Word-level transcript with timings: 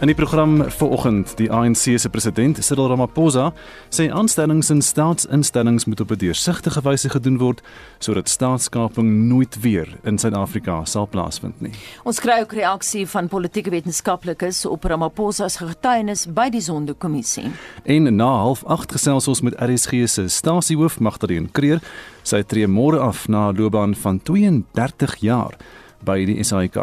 In 0.00 0.06
die 0.06 0.14
program 0.14 0.70
vanoggend, 0.70 1.34
die 1.36 1.50
ANC 1.52 1.98
se 2.00 2.08
president, 2.08 2.56
Cyril 2.64 2.86
Ramaphosa, 2.88 3.50
sê 3.92 4.06
aanstellings 4.08 4.70
in 4.72 4.80
staatsinstellings 4.80 5.84
moet 5.84 6.00
op 6.00 6.10
'n 6.10 6.16
deursigtige 6.16 6.80
wyse 6.80 7.08
gedoen 7.08 7.36
word 7.38 7.60
sodat 7.98 8.28
staatskaping 8.28 9.28
nooit 9.28 9.60
weer 9.60 9.88
in 10.02 10.18
Suid-Afrika 10.18 10.84
sal 10.84 11.08
plaasvind 11.08 11.60
nie. 11.60 11.72
Ons 12.04 12.20
kry 12.20 12.40
ook 12.40 12.52
reaksie 12.52 13.06
van 13.06 13.28
politieke 13.28 13.70
wetenskaplikes 13.70 14.66
op 14.66 14.84
Ramaphosa 14.84 15.48
se 15.48 15.66
getuienis 15.66 16.26
by 16.26 16.48
die 16.48 16.60
Zondo-kommissie. 16.60 17.50
En 17.84 18.16
na 18.16 18.54
08:30 18.54 18.92
gesels 18.92 19.28
ons 19.28 19.40
met 19.40 19.54
RSG 19.60 20.08
se 20.08 20.28
stasiehoof 20.28 21.00
Magdalene 21.00 21.48
Kreer. 21.52 21.80
Sy 22.22 22.42
tree 22.42 22.66
môre 22.66 22.98
af 22.98 23.28
na 23.28 23.50
'n 23.50 23.56
loopbaan 23.56 23.94
van 23.94 24.22
32 24.22 25.16
jaar 25.16 25.56
by 26.04 26.24
die 26.28 26.38
SAIK. 26.44 26.78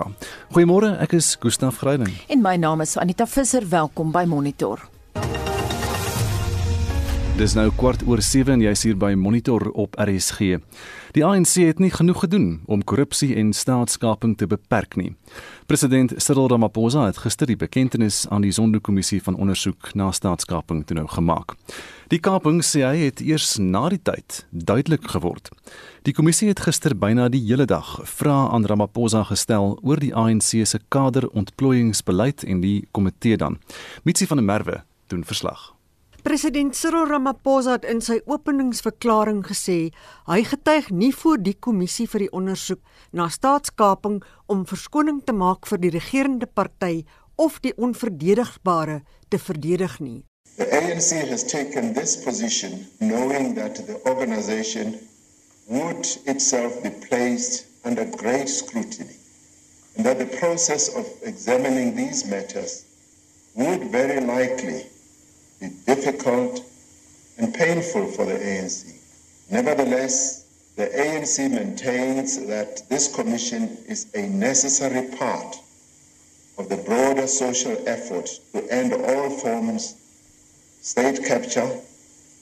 Goeiemôre, 0.55 0.93
ek 1.03 1.17
is 1.17 1.35
Gustaf 1.41 1.81
Greiding. 1.83 2.13
En 2.29 2.41
my 2.41 2.55
naam 2.57 2.81
is 2.81 2.97
Anita 2.97 3.25
Visser. 3.25 3.65
Welkom 3.69 4.11
by 4.11 4.25
Monitor. 4.29 4.83
Dis 7.37 7.53
nou 7.53 7.67
kwart 7.77 8.01
oor 8.09 8.17
7 8.25 8.55
en 8.55 8.63
jy's 8.65 8.81
hier 8.81 8.95
by 8.97 9.11
Monitor 9.13 9.67
op 9.77 9.93
RSG. 10.01 10.55
Die 11.13 11.25
ANC 11.25 11.59
het 11.61 11.77
nie 11.77 11.91
genoeg 11.93 12.23
gedoen 12.23 12.47
om 12.65 12.81
korrupsie 12.81 13.35
en 13.37 13.51
staatskaping 13.53 14.33
te 14.37 14.47
beperk 14.49 14.97
nie. 14.97 15.11
President 15.69 16.15
Cyril 16.17 16.49
Ramaphosa 16.49 17.05
het 17.05 17.21
gister 17.21 17.45
die 17.45 17.59
bekentenis 17.59 18.23
aan 18.33 18.41
die 18.41 18.51
Zondo-kommissie 18.51 19.21
van 19.21 19.37
ondersoek 19.37 19.93
na 19.93 20.09
staatskaping 20.11 20.81
toe 20.89 20.97
nou 20.97 21.05
gemaak. 21.13 21.53
Die 22.07 22.21
kaping 22.23 22.61
sê 22.63 22.85
hy 22.87 23.01
het 23.01 23.19
eers 23.19 23.57
na 23.59 23.89
die 23.91 23.99
tyd 23.99 24.45
duidelik 24.55 25.09
geword. 25.11 25.49
Die 26.07 26.13
kommissie 26.15 26.47
het 26.47 26.61
gister 26.63 26.93
byna 26.95 27.25
die 27.27 27.41
hele 27.43 27.65
dag 27.67 27.97
vrae 28.07 28.45
aan 28.55 28.63
Ramaphosa 28.63 29.25
gestel 29.27 29.73
oor 29.83 29.99
die 29.99 30.13
ANC 30.15 30.53
se 30.63 30.79
kaderontplooiingsbeleid 30.95 32.45
en 32.47 32.61
die 32.63 32.85
komitee 32.95 33.35
dan. 33.41 33.57
Mitsi 34.07 34.27
van 34.29 34.39
der 34.39 34.47
Merwe 34.47 34.77
doen 35.11 35.25
verslag. 35.27 35.73
President 36.23 36.79
Cyril 36.79 37.11
Ramaphosa 37.11 37.75
het 37.75 37.89
in 37.91 37.99
sy 37.99 38.21
openingsverklaring 38.23 39.43
gesê 39.49 39.91
hy 40.31 40.39
getuig 40.47 40.87
nie 40.95 41.11
voor 41.11 41.43
die 41.43 41.57
kommissie 41.59 42.07
vir 42.07 42.23
die 42.23 42.31
ondersoek 42.31 42.79
na 43.11 43.27
staatskaping 43.27 44.21
om 44.47 44.63
verskoning 44.71 45.19
te 45.27 45.35
maak 45.35 45.67
vir 45.67 45.83
die 45.83 45.91
regerende 45.99 46.47
party 46.47 47.03
of 47.35 47.59
die 47.59 47.75
onverdedigbare 47.75 49.01
te 49.27 49.43
verdedig 49.43 49.99
nie. 49.99 50.21
The 50.57 50.65
ANC 50.65 51.27
has 51.27 51.43
taken 51.43 51.93
this 51.93 52.15
position 52.25 52.87
knowing 52.99 53.53
that 53.53 53.75
the 53.75 54.01
organization 54.07 55.07
would 55.67 56.07
itself 56.25 56.81
be 56.81 56.89
placed 56.89 57.67
under 57.85 58.05
great 58.05 58.49
scrutiny 58.49 59.15
and 59.95 60.03
that 60.03 60.17
the 60.17 60.37
process 60.37 60.95
of 60.95 61.05
examining 61.21 61.95
these 61.95 62.25
matters 62.25 62.85
would 63.53 63.91
very 63.91 64.19
likely 64.19 64.87
be 65.59 65.69
difficult 65.85 66.65
and 67.37 67.53
painful 67.53 68.07
for 68.07 68.25
the 68.25 68.33
ANC. 68.33 68.95
Nevertheless, 69.51 70.47
the 70.75 70.87
ANC 70.87 71.51
maintains 71.51 72.47
that 72.47 72.81
this 72.89 73.13
commission 73.15 73.77
is 73.87 74.07
a 74.15 74.27
necessary 74.27 75.07
part 75.17 75.55
of 76.57 76.67
the 76.67 76.77
broader 76.77 77.27
social 77.27 77.77
effort 77.87 78.27
to 78.53 78.67
end 78.71 78.93
all 78.93 79.29
forms 79.29 79.93
state 80.87 81.21
capture 81.21 81.71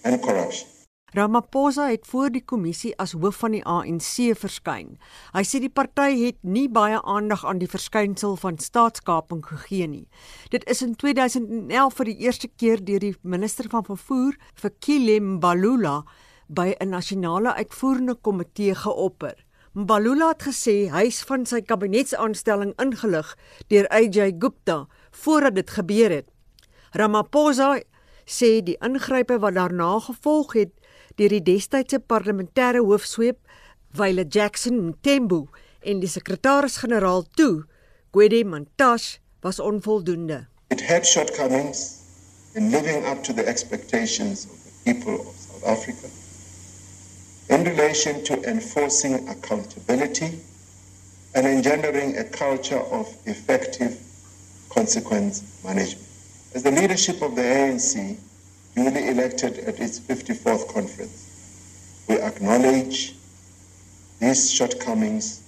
and 0.03 0.21
corruption. 0.21 0.67
Ramaphosa 1.13 1.87
het 1.89 2.05
voor 2.07 2.29
die 2.29 2.43
kommissie 2.45 2.91
as 3.01 3.15
hoof 3.17 3.39
van 3.41 3.55
die 3.55 3.61
ANC 3.65 4.35
verskyn. 4.37 4.91
Hy 5.33 5.41
sê 5.47 5.61
die 5.63 5.71
party 5.71 6.11
het 6.19 6.37
nie 6.43 6.67
baie 6.69 6.99
aandag 7.01 7.45
aan 7.47 7.57
die 7.57 7.69
verskynsel 7.71 8.35
van 8.37 8.59
staatskaping 8.61 9.41
gegee 9.47 9.87
nie. 9.89 10.03
Dit 10.53 10.67
is 10.69 10.83
in 10.85 10.93
2011 10.93 11.97
vir 11.97 12.11
die 12.11 12.15
eerste 12.27 12.51
keer 12.51 12.83
deur 12.85 13.01
die 13.01 13.15
minister 13.23 13.71
van 13.71 13.87
vervoer, 13.87 14.37
Fikile 14.53 15.17
Mbalula, 15.23 16.03
by 16.47 16.75
'n 16.77 16.89
nasionale 16.89 17.55
uitvoerende 17.55 18.15
komitee 18.15 18.75
geopper. 18.75 19.41
Mbalula 19.73 20.27
het 20.35 20.43
gesê 20.43 20.91
hy 20.91 21.07
is 21.07 21.23
van 21.23 21.45
sy 21.45 21.61
kabinetsaanstelling 21.61 22.77
ingelig 22.77 23.35
deur 23.69 23.87
AJ 23.89 24.37
Gupta 24.37 24.87
voordat 25.11 25.55
dit 25.55 25.69
gebeur 25.69 26.11
het. 26.11 26.29
Ramaphosa 26.91 27.79
sê 28.25 28.61
die 28.65 28.77
ingrype 28.81 29.39
wat 29.39 29.55
daarna 29.55 29.99
gevolg 29.99 30.53
het 30.53 30.73
deur 31.15 31.29
die 31.29 31.43
destydse 31.43 31.99
parlementêre 31.99 32.81
hoofsweep 32.83 33.37
Wile 33.95 34.25
Jackson 34.27 34.81
Mthembu 34.87 35.45
en 35.85 36.01
die 36.01 36.09
sekretaris-generaal 36.09 37.23
toe, 37.37 37.63
Gwede 38.11 38.43
Mantashe, 38.43 39.19
was 39.41 39.59
onvoldoende. 39.59 40.47
It 40.69 40.81
had 40.81 41.05
shortcomings 41.05 42.01
in 42.55 42.71
living 42.71 43.05
up 43.05 43.23
to 43.23 43.33
the 43.33 43.45
expectations 43.45 44.45
of 44.45 44.57
the 44.63 44.73
people 44.83 45.13
of 45.13 45.35
South 45.35 45.63
Africa 45.63 46.07
in 47.49 47.63
relation 47.63 48.23
to 48.23 48.41
enforcing 48.43 49.29
accountability 49.29 50.39
and 51.35 51.45
engendering 51.45 52.17
a 52.17 52.23
culture 52.23 52.81
of 52.91 53.07
effective 53.25 53.97
consequence 54.69 55.43
management. 55.63 56.14
As 56.55 56.63
the 56.63 56.71
leadership 56.71 57.21
of 57.21 57.35
the 57.35 57.41
ANC 57.41 58.15
newly 58.77 59.09
elected 59.09 59.59
at 59.59 59.77
its 59.77 59.99
54th 59.99 60.73
conference, 60.73 62.05
we 62.07 62.15
acknowledge 62.15 63.13
these 64.21 64.49
shortcomings 64.53 65.41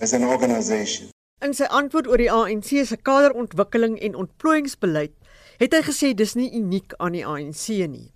as 0.00 0.12
an 0.12 0.22
organization. 0.22 1.10
In 1.42 1.50
sy 1.50 1.66
antwoord 1.66 2.06
oor 2.06 2.22
die 2.22 2.30
ANC 2.30 2.70
se 2.86 2.98
kaderontwikkeling 3.08 3.98
en 3.98 4.14
ontplooiingsbeleid, 4.22 5.16
het 5.58 5.74
hy 5.74 5.82
gesê 5.88 6.12
dis 6.14 6.36
nie 6.38 6.52
uniek 6.54 6.94
aan 7.02 7.18
die 7.18 7.26
ANC 7.26 7.66
nie. 7.90 8.06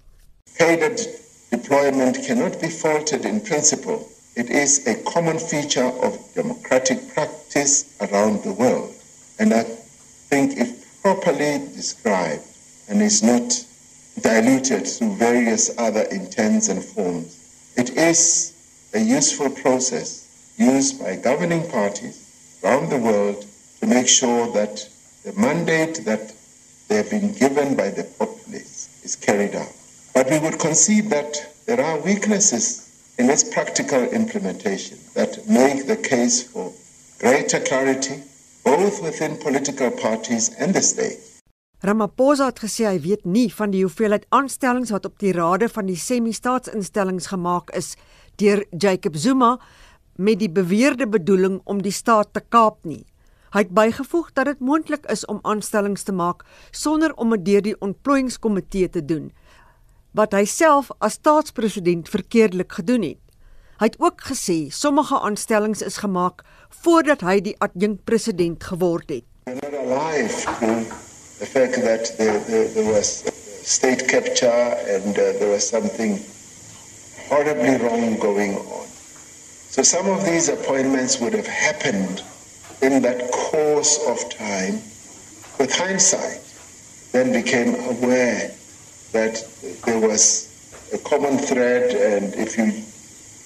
Cadred 0.54 1.02
deployment 1.50 2.22
cannot 2.28 2.60
be 2.62 2.70
faulted 2.70 3.26
in 3.26 3.42
principle. 3.42 4.06
It 4.38 4.54
is 4.54 4.86
a 4.86 4.94
common 5.02 5.42
feature 5.42 5.91
of 6.06 6.14
democratic 6.38 7.02
practice 7.10 7.98
around 8.06 8.44
the 8.47 8.54
world. 8.54 8.94
And 9.42 9.50
I 9.52 9.64
think 10.30 10.54
if 10.54 10.69
properly 11.02 11.58
described 11.74 12.44
and 12.88 13.02
is 13.02 13.22
not 13.22 13.64
diluted 14.20 14.86
through 14.86 15.14
various 15.16 15.70
other 15.78 16.02
intents 16.10 16.68
and 16.68 16.84
forms. 16.84 17.72
It 17.76 17.90
is 17.90 18.52
a 18.92 19.00
useful 19.00 19.50
process 19.50 20.26
used 20.56 21.00
by 21.00 21.16
governing 21.16 21.68
parties 21.70 22.60
around 22.62 22.90
the 22.90 22.98
world 22.98 23.46
to 23.80 23.86
make 23.86 24.08
sure 24.08 24.52
that 24.52 24.86
the 25.24 25.32
mandate 25.34 26.04
that 26.04 26.32
they 26.88 26.96
have 26.96 27.10
been 27.10 27.32
given 27.32 27.76
by 27.76 27.90
the 27.90 28.04
populace 28.18 29.00
is 29.02 29.16
carried 29.16 29.54
out. 29.54 29.72
But 30.12 30.28
we 30.28 30.38
would 30.38 30.58
concede 30.58 31.08
that 31.10 31.36
there 31.66 31.80
are 31.80 32.00
weaknesses 32.00 33.14
in 33.18 33.30
its 33.30 33.44
practical 33.44 34.02
implementation 34.02 34.98
that 35.14 35.46
make 35.48 35.86
the 35.86 35.96
case 35.96 36.42
for 36.42 36.72
greater 37.18 37.60
clarity 37.60 38.22
both 38.70 39.03
within 39.03 39.36
political 39.38 39.91
parties 39.91 40.50
and 40.58 40.75
the 40.75 40.82
state. 40.82 41.19
Ramaphosa 41.82 42.50
het 42.50 42.60
gesê 42.62 42.84
hy 42.86 42.98
weet 43.03 43.25
nie 43.25 43.48
van 43.56 43.72
die 43.72 43.82
hoeveelheid 43.82 44.26
aanstellings 44.36 44.92
wat 44.94 45.08
op 45.08 45.16
die 45.22 45.32
rade 45.34 45.69
van 45.72 45.88
die 45.88 45.98
semi-staatsinstellings 45.98 47.30
gemaak 47.32 47.72
is 47.78 47.94
deur 48.42 48.62
Jacob 48.70 49.16
Zuma 49.16 49.54
met 50.20 50.38
die 50.42 50.50
beweerde 50.53 51.09
bedoeling 51.09 51.60
om 51.64 51.80
die 51.82 51.94
staat 51.94 52.34
te 52.36 52.42
kaap 52.44 52.84
nie. 52.84 53.06
Hy 53.50 53.64
het 53.64 53.72
bygevoeg 53.75 54.28
dat 54.36 54.53
dit 54.53 54.60
moontlik 54.62 55.09
is 55.10 55.25
om 55.26 55.41
aanstellings 55.42 56.04
te 56.06 56.14
maak 56.14 56.44
sonder 56.70 57.16
om 57.16 57.34
dit 57.34 57.47
deur 57.48 57.66
die 57.70 57.78
ontplooiingskomitee 57.80 58.92
te 58.92 59.03
doen 59.03 59.32
wat 60.14 60.34
hy 60.34 60.44
self 60.44 60.91
as 60.98 61.18
staatspresident 61.18 62.09
verkeerdelik 62.10 62.72
gedoen 62.78 63.04
het. 63.06 63.21
Hy 63.80 63.86
het 63.88 63.97
ook 63.97 64.21
gesê 64.28 64.68
sommige 64.68 65.18
aanstellings 65.21 65.80
is 65.82 65.97
gemaak 65.97 66.42
voordat 66.82 67.22
hy 67.24 67.38
die 67.41 67.54
adjunkpresident 67.65 68.65
geword 68.68 69.09
het. 69.09 69.24
The 71.41 71.47
fact 71.48 71.80
that 71.80 72.12
there, 72.18 72.44
there, 72.44 72.68
there 72.74 72.92
was 72.92 73.24
state 73.65 74.04
capture 74.04 74.77
and 74.97 75.16
uh, 75.16 75.32
there 75.41 75.48
was 75.48 75.65
something 75.65 76.21
horribly 77.30 77.78
wrong 77.80 78.18
going 78.21 78.53
on. 78.59 78.84
So 79.72 79.80
some 79.82 80.12
of 80.12 80.27
these 80.27 80.53
appointments 80.53 81.16
would 81.18 81.32
have 81.32 81.48
happened 81.48 82.22
in 82.82 83.00
that 83.00 83.32
course 83.32 83.97
of 84.04 84.21
time. 84.28 84.84
With 85.56 85.72
hindsight, 85.72 86.44
then 87.12 87.32
became 87.32 87.80
aware 87.88 88.53
that 89.16 89.41
there 89.86 90.00
was 90.00 90.53
a 90.92 90.98
common 90.98 91.38
thread, 91.38 91.97
and 91.97 92.34
if 92.34 92.59
you 92.59 92.84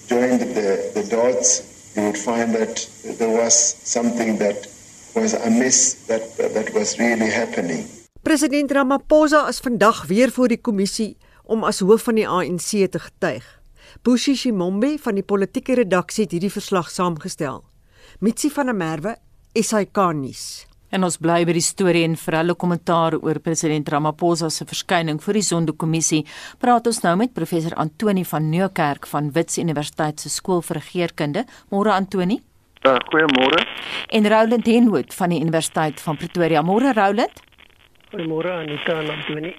joined 0.08 0.40
the, 0.40 0.90
the 0.94 1.04
dots, 1.08 1.92
you 1.96 2.02
would 2.02 2.18
find 2.18 2.54
that 2.54 2.88
there 3.18 3.30
was 3.30 3.54
something 3.82 4.38
that 4.38 4.66
was 5.14 5.34
amiss 5.34 6.06
that 6.06 6.22
that 6.36 6.72
was 6.74 6.98
really 6.98 7.30
happening. 7.30 7.86
President 8.22 8.72
Ramaphosa 8.72 9.48
is 9.48 9.60
vandag 9.60 10.06
weer 10.06 10.30
voor 10.30 10.48
die 10.48 10.60
kommissie 10.60 11.16
om 11.44 11.64
as 11.64 11.80
hoof 11.84 12.02
van 12.08 12.18
die 12.18 12.28
ANC 12.28 12.70
te 12.90 12.98
getuig. 12.98 13.44
Bushi 14.02 14.34
Shimombe 14.34 14.96
van 15.00 15.14
die 15.14 15.24
politieke 15.24 15.74
redaksie 15.74 16.24
het 16.24 16.32
hierdie 16.32 16.52
verslag 16.52 16.90
saamgestel. 16.90 17.62
Mitsi 18.20 18.50
van 18.50 18.66
der 18.66 18.76
Merwe, 18.76 19.16
SAK 19.54 20.00
nuus. 20.16 20.66
En 20.94 21.02
ons 21.02 21.17
bly 21.19 21.41
by 21.43 21.56
die 21.56 21.64
storie 21.64 22.05
en 22.06 22.12
vir 22.14 22.37
hulle 22.38 22.55
kommentaar 22.55 23.17
oor 23.19 23.41
president 23.43 23.88
Ramaphosa 23.91 24.46
se 24.55 24.62
verskyning 24.70 25.19
voor 25.25 25.35
die 25.35 25.43
Zondo-kommissie, 25.43 26.20
praat 26.62 26.87
ons 26.87 27.00
nou 27.02 27.17
met 27.19 27.32
professor 27.35 27.75
Antoni 27.82 28.23
van 28.31 28.46
Nieuwkerk 28.52 29.08
van 29.11 29.32
Wits 29.35 29.58
Universiteit 29.58 30.23
se 30.23 30.31
skool 30.31 30.62
vir 30.62 30.79
regeringskunde. 30.79 31.43
Môre 31.75 31.96
Antoni. 31.96 32.38
Uh, 32.85 32.94
Goeiemôre. 33.11 33.64
En 34.14 34.31
Roland 34.31 34.70
Henwood 34.70 35.19
van 35.19 35.35
die 35.35 35.41
Universiteit 35.43 35.99
van 36.05 36.20
Pretoria. 36.20 36.62
Môre 36.62 36.94
Roland. 36.94 37.43
Goeiemôre 38.12 38.55
Anita 38.61 39.00
en 39.00 39.11
Antoni. 39.17 39.50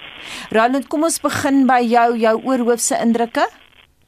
Roland, 0.55 0.87
kom 0.87 1.03
ons 1.03 1.19
begin 1.19 1.65
by 1.67 1.81
jou 1.83 2.07
jou 2.21 2.35
oorhoofse 2.47 2.95
indrukke. 3.03 3.43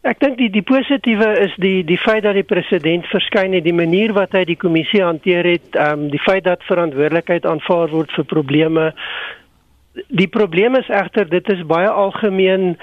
Ek 0.08 0.22
dink 0.24 0.38
die 0.40 0.48
die 0.48 0.64
positiewe 0.64 1.34
is 1.44 1.56
die 1.60 1.82
die 1.84 1.98
feit 2.00 2.24
dat 2.24 2.38
die 2.38 2.48
president 2.48 3.08
verskyn 3.12 3.52
het, 3.58 3.66
die 3.66 3.76
manier 3.76 4.14
wat 4.16 4.38
hy 4.38 4.46
die 4.48 4.60
kommissie 4.60 5.02
hanteer 5.04 5.44
het, 5.44 5.76
ehm 5.76 6.06
um, 6.06 6.12
die 6.14 6.22
feit 6.24 6.46
dat 6.46 6.64
verantwoordelikheid 6.70 7.46
aanvaar 7.46 7.92
word 7.92 8.14
vir 8.16 8.28
probleme. 8.32 8.86
Die 10.08 10.30
probleem 10.32 10.78
is 10.80 10.88
egter 10.88 11.28
dit 11.28 11.52
is 11.52 11.66
baie 11.68 11.90
algemeen 11.92 12.78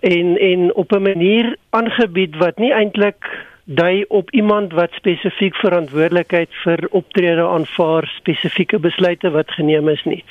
en 0.00 0.32
en 0.40 0.72
op 0.74 0.96
'n 0.96 1.02
manier 1.02 1.56
aangebied 1.76 2.40
wat 2.40 2.56
nie 2.58 2.72
eintlik 2.72 3.28
dui 3.64 4.04
op 4.08 4.30
iemand 4.30 4.72
wat 4.72 4.96
spesifiek 4.96 5.56
verantwoordelikheid 5.60 6.50
vir 6.64 6.88
optrede 6.90 7.44
aanvaar, 7.44 8.08
spesifieke 8.16 8.78
besluite 8.78 9.30
wat 9.30 9.50
geneem 9.50 9.88
is 9.88 10.04
nie. 10.04 10.24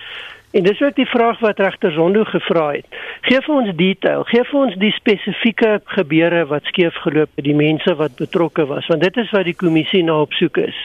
En 0.51 0.63
dis 0.63 0.81
ook 0.81 0.95
die 0.95 1.05
vraag 1.05 1.39
wat 1.39 1.59
regter 1.59 1.91
Zondo 1.91 2.23
gevra 2.23 2.71
het. 2.71 2.85
Geef 3.21 3.45
vir 3.45 3.55
ons 3.55 3.75
detail, 3.77 4.23
gee 4.31 4.43
vir 4.49 4.59
ons 4.59 4.75
die 4.81 4.91
spesifieke 4.95 5.75
gebeure 5.93 6.45
wat 6.49 6.65
skeef 6.71 6.97
geloop 7.03 7.29
het, 7.35 7.45
die 7.45 7.55
mense 7.55 7.93
wat 7.95 8.17
betrokke 8.17 8.65
was, 8.65 8.87
want 8.89 9.05
dit 9.05 9.17
is 9.21 9.29
wat 9.35 9.45
die 9.45 9.57
kommissie 9.57 10.01
na 10.03 10.21
op 10.25 10.33
soek 10.33 10.57
is. 10.63 10.79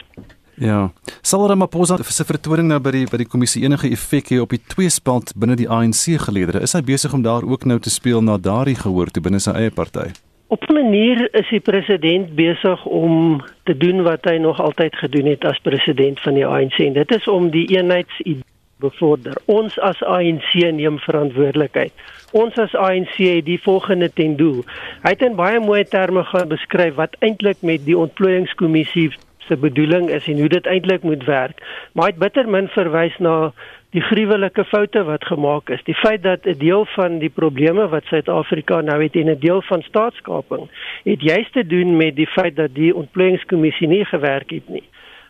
Ja. 0.61 0.91
Sal 1.21 1.47
Ramaphosa 1.49 1.97
se 2.03 2.23
vertoning 2.23 2.69
nou 2.69 2.77
by 2.79 2.93
die 2.93 3.07
by 3.09 3.17
die 3.19 3.27
kommissie 3.27 3.65
enige 3.65 3.89
effek 3.91 4.29
hê 4.31 4.39
op 4.39 4.53
die 4.53 4.61
tweespalt 4.71 5.33
binne 5.35 5.57
die 5.59 5.67
ANC 5.67 6.13
geleedere? 6.27 6.61
Is 6.63 6.77
hy 6.77 6.83
besig 6.85 7.13
om 7.17 7.25
daar 7.25 7.43
ook 7.43 7.65
nou 7.65 7.79
te 7.79 7.91
speel 7.91 8.23
na 8.23 8.37
daardie 8.37 8.77
gehoor 8.79 9.11
toe 9.11 9.25
binne 9.25 9.41
sy 9.43 9.51
eie 9.57 9.73
party? 9.73 10.13
Op 10.47 10.63
'n 10.69 10.73
manier 10.73 11.27
is 11.33 11.49
die 11.49 11.59
president 11.59 12.35
besig 12.35 12.85
om 12.85 13.41
te 13.65 13.77
doen 13.77 14.03
wat 14.03 14.23
hy 14.29 14.37
nog 14.37 14.61
altyd 14.61 14.95
gedoen 14.95 15.25
het 15.25 15.43
as 15.45 15.59
president 15.59 16.21
van 16.21 16.33
die 16.33 16.45
ANC 16.45 16.79
en 16.79 16.93
dit 16.93 17.11
is 17.11 17.27
om 17.27 17.49
die 17.49 17.67
eenheidsidee 17.75 18.44
bevorder. 18.83 19.37
Ons 19.45 19.79
as 19.79 20.01
ANC 20.03 20.53
neem 20.53 20.99
verantwoordelikheid. 20.99 21.93
Ons 22.31 22.57
as 22.59 22.75
ANC 22.75 23.15
het 23.17 23.45
die 23.45 23.61
volgende 23.61 24.09
ten 24.13 24.35
doel. 24.35 24.63
Hy 25.03 25.13
het 25.15 25.21
in 25.21 25.37
baie 25.39 25.59
mooi 25.59 25.83
terme 25.83 26.23
gaan 26.23 26.51
beskryf 26.51 26.97
wat 26.99 27.15
eintlik 27.19 27.61
met 27.61 27.85
die 27.85 27.97
ontplooiingskommissie 27.97 29.11
se 29.47 29.57
bedoeling 29.57 30.09
is 30.09 30.27
en 30.27 30.39
hoe 30.39 30.49
dit 30.49 30.65
eintlik 30.65 31.03
moet 31.03 31.23
werk. 31.23 31.61
Maar 31.93 32.09
hy 32.09 32.11
het 32.11 32.21
bitter 32.23 32.49
min 32.49 32.67
verwys 32.73 33.17
na 33.23 33.53
die 33.95 34.03
gruwelike 34.03 34.65
foute 34.67 35.03
wat 35.07 35.25
gemaak 35.25 35.69
is. 35.71 35.83
Die 35.87 35.95
feit 35.95 36.23
dat 36.23 36.45
'n 36.45 36.57
deel 36.59 36.85
van 36.85 37.19
die 37.19 37.29
probleme 37.29 37.87
wat 37.87 38.03
Suid-Afrika 38.05 38.81
nou 38.81 39.03
het 39.03 39.15
en 39.15 39.29
'n 39.29 39.39
deel 39.39 39.61
van 39.61 39.81
staatskaping 39.81 40.67
het 41.03 41.21
juist 41.21 41.53
te 41.53 41.65
doen 41.65 41.97
met 41.97 42.15
die 42.15 42.27
feit 42.27 42.55
dat 42.55 42.73
die 42.73 42.95
ontplooiingskommissie 42.95 43.87
nie 43.87 44.05
gewerk 44.05 44.49
het 44.49 44.69
nie. 44.69 44.83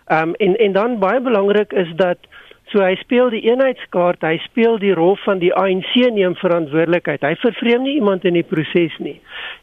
Ehm 0.06 0.30
um, 0.30 0.34
en 0.34 0.56
en 0.56 0.72
dan 0.72 1.00
baie 1.00 1.22
belangrik 1.22 1.74
is 1.74 1.92
dat 1.96 2.18
So 2.72 2.82
hy 2.82 2.96
speel 2.98 3.30
die 3.30 3.44
eenheidskaart, 3.46 4.24
hy 4.26 4.40
speel 4.48 4.80
die 4.82 4.94
rol 4.98 5.14
van 5.22 5.40
die 5.44 5.54
ANC 5.54 5.94
neem 6.16 6.34
verantwoordelikheid. 6.40 7.22
Hy 7.22 7.36
vervreem 7.44 7.86
nie 7.86 8.00
iemand 8.00 8.26
in 8.26 8.38
die 8.40 8.46
proses 8.48 8.96
nie. 9.00 9.20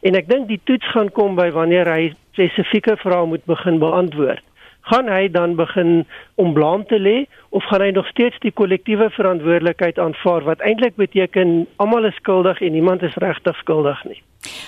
En 0.07 0.15
ek 0.15 0.29
dink 0.31 0.47
die 0.47 0.61
toets 0.69 0.87
gaan 0.95 1.11
kom 1.11 1.35
by 1.39 1.49
wanneer 1.55 1.89
hy 1.91 2.13
spesifieke 2.33 2.95
vrae 3.03 3.27
moet 3.27 3.43
begin 3.49 3.81
beantwoord. 3.83 4.43
Gaan 4.91 5.07
hy 5.11 5.27
dan 5.31 5.55
begin 5.59 6.03
om 6.39 6.55
blame 6.55 6.87
te 6.87 6.99
lê 6.99 7.17
of 7.53 7.63
gaan 7.69 7.81
hy 7.85 7.91
nog 7.93 8.07
steeds 8.07 8.39
die 8.41 8.51
kollektiewe 8.51 9.09
verantwoordelikheid 9.13 9.99
aanvaar 10.01 10.43
wat 10.49 10.61
eintlik 10.65 10.95
beteken 10.97 11.67
almal 11.75 12.09
is 12.09 12.15
skuldig 12.21 12.61
en 12.61 12.71
niemand 12.71 13.05
is 13.05 13.17
regtig 13.21 13.57
skuldig 13.61 14.05
nie? 14.09 14.21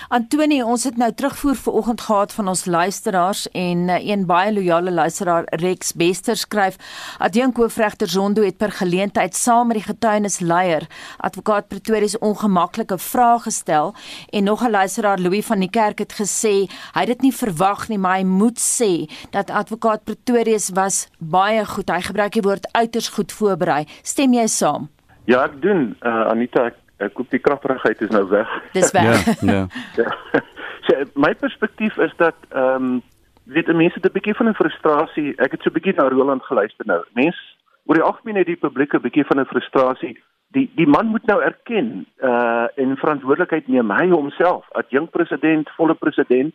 Antonie, 0.08 0.62
ons 0.64 0.84
het 0.86 0.96
nou 0.96 1.08
terugvoer 1.12 1.56
vanoggend 1.58 2.00
gehad 2.00 2.32
van 2.32 2.48
ons 2.48 2.64
luisteraars 2.64 3.42
en 3.50 3.88
uh, 3.88 3.96
een 4.00 4.24
baie 4.26 4.52
loyale 4.52 4.92
luisteraar 4.92 5.44
Rex 5.60 5.92
Bester 5.92 6.36
skryf: 6.36 6.76
"Adjunk 7.18 7.56
hoofregter 7.56 8.08
Zondo 8.08 8.42
het 8.42 8.56
per 8.56 8.72
geleentheid 8.72 9.34
saam 9.34 9.66
met 9.66 9.76
die 9.76 9.86
getuienisleier 9.86 10.86
advokaat 11.16 11.68
Pretoria 11.68 12.08
se 12.08 12.18
ongemaklike 12.18 12.98
vrae 12.98 13.38
gestel 13.38 13.94
en 14.30 14.44
nog 14.44 14.62
'n 14.62 14.70
luisteraar 14.70 15.18
Louis 15.18 15.46
van 15.46 15.58
die 15.58 15.70
kerk 15.70 15.98
het 15.98 16.12
gesê 16.12 16.70
hy 16.94 17.00
het 17.00 17.06
dit 17.06 17.22
nie 17.22 17.34
verwag 17.34 17.88
nie, 17.88 17.98
maar 17.98 18.16
hy 18.16 18.24
moet 18.24 18.58
sê 18.58 19.10
dat 19.30 19.50
advokaat 19.50 20.04
Pretoria 20.04 20.58
was 20.72 21.08
baie 21.18 21.64
goed. 21.64 21.90
Hy 21.90 22.00
gebruik 22.00 22.32
die 22.32 22.42
woord 22.42 22.72
uiters 22.76 23.08
goed 23.08 23.32
voorberei. 23.32 23.84
Stem 24.02 24.36
jy 24.36 24.46
saam?" 24.46 24.90
Ja, 25.26 25.42
ek 25.44 25.58
doen. 25.62 25.96
Uh, 26.00 26.28
Anita, 26.30 26.68
ek 26.70 26.76
ek 27.02 27.14
koop 27.16 27.30
die 27.32 27.42
kragterigheid 27.42 28.00
is 28.00 28.12
nou 28.14 28.24
weg. 28.30 28.48
Dis 28.72 28.92
weg. 28.96 29.26
Ja, 29.44 29.66
ja. 29.96 30.14
so, 30.86 31.04
my 31.14 31.34
perspektief 31.34 31.98
is 31.98 32.14
dat 32.22 32.36
ehm 32.50 32.88
um, 32.88 33.02
weet 33.46 33.68
mense 33.68 34.00
het 34.00 34.06
'n 34.06 34.12
bietjie 34.12 34.34
van 34.34 34.48
'n 34.48 34.54
frustrasie. 34.54 35.34
Ek 35.36 35.52
het 35.52 35.62
so 35.62 35.70
'n 35.70 35.72
bietjie 35.72 35.94
na 35.94 36.08
Roland 36.08 36.42
geluister 36.42 36.86
nou. 36.86 37.04
Mense 37.12 37.42
oor 37.84 37.94
die 37.94 38.02
algemeen 38.02 38.36
het 38.36 38.46
die 38.46 38.56
publiek 38.56 38.94
'n 38.94 39.00
bietjie 39.00 39.26
van 39.26 39.40
'n 39.40 39.50
frustrasie. 39.52 40.18
Die 40.48 40.70
die 40.74 40.86
man 40.86 41.06
moet 41.06 41.26
nou 41.26 41.42
erken 41.42 42.06
uh 42.22 42.66
en 42.74 42.96
verantwoordelikheid 42.96 43.68
neem 43.68 43.90
hy 43.90 44.08
homself 44.08 44.64
as 44.72 44.84
jong 44.88 45.10
president, 45.10 45.70
volle 45.76 45.94
president 45.94 46.54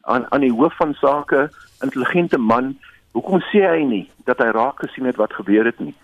aan 0.00 0.32
aan 0.32 0.40
die 0.40 0.52
hoof 0.52 0.76
van 0.76 0.94
sake, 0.94 1.50
intelligente 1.80 2.38
man. 2.38 2.78
Hoekom 3.12 3.42
sê 3.50 3.64
hy 3.66 3.82
nie 3.82 4.06
dat 4.24 4.38
hy 4.38 4.50
raak 4.54 4.78
gesien 4.84 5.04
het 5.04 5.16
wat 5.16 5.32
gebeur 5.34 5.64
het 5.64 5.80
nie? 5.80 5.94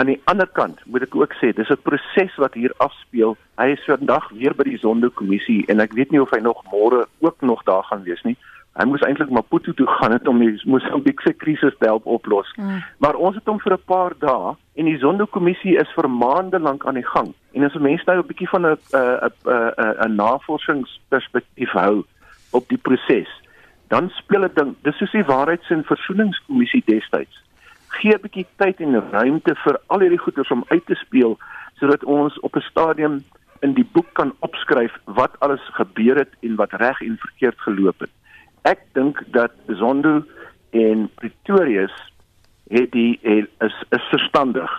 Aan 0.00 0.08
die 0.08 0.20
ander 0.24 0.48
kant 0.48 0.80
moet 0.86 1.04
ek 1.04 1.16
ook 1.16 1.34
sê, 1.36 1.52
dis 1.52 1.70
'n 1.70 1.82
proses 1.82 2.36
wat 2.36 2.54
hier 2.54 2.72
afspeel. 2.78 3.36
Hy 3.58 3.68
is 3.72 3.84
vandag 3.84 4.30
weer 4.30 4.54
by 4.54 4.64
die 4.64 4.78
Zondo-kommissie 4.78 5.66
en 5.68 5.80
ek 5.80 5.92
weet 5.92 6.10
nie 6.10 6.22
of 6.22 6.30
hy 6.30 6.40
nog 6.40 6.62
môre 6.72 7.06
ook 7.20 7.40
nog 7.40 7.62
daar 7.64 7.84
gaan 7.84 8.02
wees 8.02 8.22
nie. 8.22 8.36
Hy 8.72 8.86
moes 8.88 9.02
eintlik 9.04 9.28
Maputo 9.30 9.72
toe 9.72 9.86
gaan 9.86 10.12
het 10.12 10.28
om 10.28 10.38
die 10.38 10.56
Mosambiekse 10.64 11.34
krisis 11.36 11.74
te 11.78 11.84
help 11.84 12.06
oplos. 12.06 12.48
Mm. 12.56 12.80
Maar 12.98 13.14
ons 13.14 13.34
het 13.34 13.44
hom 13.44 13.60
vir 13.60 13.72
'n 13.72 13.84
paar 13.84 14.12
dae 14.18 14.56
en 14.74 14.84
die 14.84 14.98
Zondo-kommissie 14.98 15.76
is 15.76 15.92
vir 15.94 16.08
maande 16.08 16.58
lank 16.58 16.86
aan 16.86 16.94
die 16.94 17.10
gang. 17.14 17.34
En 17.52 17.64
as 17.64 17.74
mense 17.74 18.04
nou 18.06 18.18
'n 18.18 18.26
bietjie 18.26 18.48
van 18.48 18.66
'n 18.66 18.76
'n 18.92 19.30
'n 19.44 19.94
'n 20.06 20.14
navorsingsperspektief 20.16 21.70
hou 21.70 22.04
op 22.52 22.68
die 22.68 22.78
proses, 22.78 23.28
dan 23.92 24.08
speel 24.16 24.46
dit 24.48 24.56
ding. 24.56 24.74
Dis 24.82 24.96
soos 24.96 25.12
die 25.12 25.28
waarheids- 25.28 25.70
en 25.70 25.84
versoeningskommissie 25.84 26.82
destyds 26.86 27.42
gee 28.00 28.14
'n 28.14 28.22
bietjie 28.24 28.46
tyd 28.56 28.80
en 28.80 29.00
ruimte 29.10 29.54
vir 29.64 29.78
al 29.86 30.00
hierdie 30.04 30.24
goeders 30.24 30.50
om 30.50 30.64
uit 30.68 30.86
te 30.86 30.96
speel 31.04 31.38
sodat 31.80 32.04
ons 32.04 32.38
op 32.40 32.56
'n 32.56 32.68
stadium 32.70 33.24
in 33.60 33.74
die 33.74 33.88
boek 33.92 34.08
kan 34.12 34.32
opskryf 34.38 34.94
wat 35.04 35.38
alles 35.38 35.64
gebeur 35.78 36.16
het 36.16 36.32
en 36.40 36.56
wat 36.56 36.72
reg 36.72 37.00
en 37.00 37.16
verkeerd 37.18 37.60
geloop 37.60 38.00
het. 38.00 38.10
Ek 38.62 38.80
dink 38.92 39.22
dat 39.26 39.52
Zondo 39.66 40.24
en 40.70 41.10
Pretoria 41.14 41.86
het 42.70 42.90
die 42.92 43.18
het, 43.22 43.48
is 43.60 43.76
is 43.90 44.06
verstandig. 44.10 44.70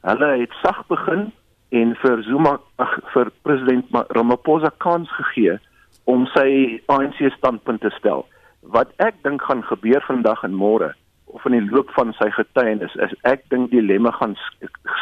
Hulle 0.00 0.38
het 0.40 0.52
sag 0.62 0.86
begin 0.86 1.32
en 1.70 1.96
vir 1.96 2.22
Zuma 2.22 2.58
ag 2.76 2.98
vir 3.12 3.30
president 3.42 3.84
Ramaphosa 3.90 4.70
kans 4.76 5.10
gegee 5.10 5.58
om 6.04 6.26
sy 6.26 6.80
ANC 6.86 7.32
standpunt 7.36 7.80
te 7.80 7.90
stel. 7.90 8.26
Wat 8.60 8.92
ek 8.96 9.22
dink 9.22 9.42
gaan 9.42 9.62
gebeur 9.64 10.04
vandag 10.06 10.42
en 10.44 10.54
môre 10.54 10.94
of 11.30 11.44
in 11.46 11.52
die 11.52 11.70
loop 11.70 11.90
van 11.94 12.12
sy 12.18 12.28
getuienis 12.34 12.94
is 13.06 13.14
ek 13.28 13.46
dink 13.48 13.70
die 13.70 13.82
lemme 13.82 14.12
gaan 14.12 14.36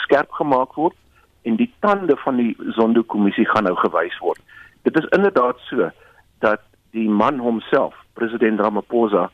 skerp 0.05 0.31
gemaak 0.39 0.77
word 0.77 0.97
en 1.49 1.57
die 1.57 1.71
tande 1.81 2.17
van 2.25 2.37
die 2.37 2.53
Zondo-kommissie 2.77 3.47
gaan 3.49 3.65
nou 3.65 3.75
gewys 3.81 4.19
word. 4.21 4.41
Dit 4.85 4.99
is 5.01 5.09
inderdaad 5.17 5.61
so 5.69 5.91
dat 6.45 6.63
die 6.93 7.09
man 7.09 7.39
homself, 7.39 7.95
president 8.15 8.61
Ramaphosa, 8.61 9.29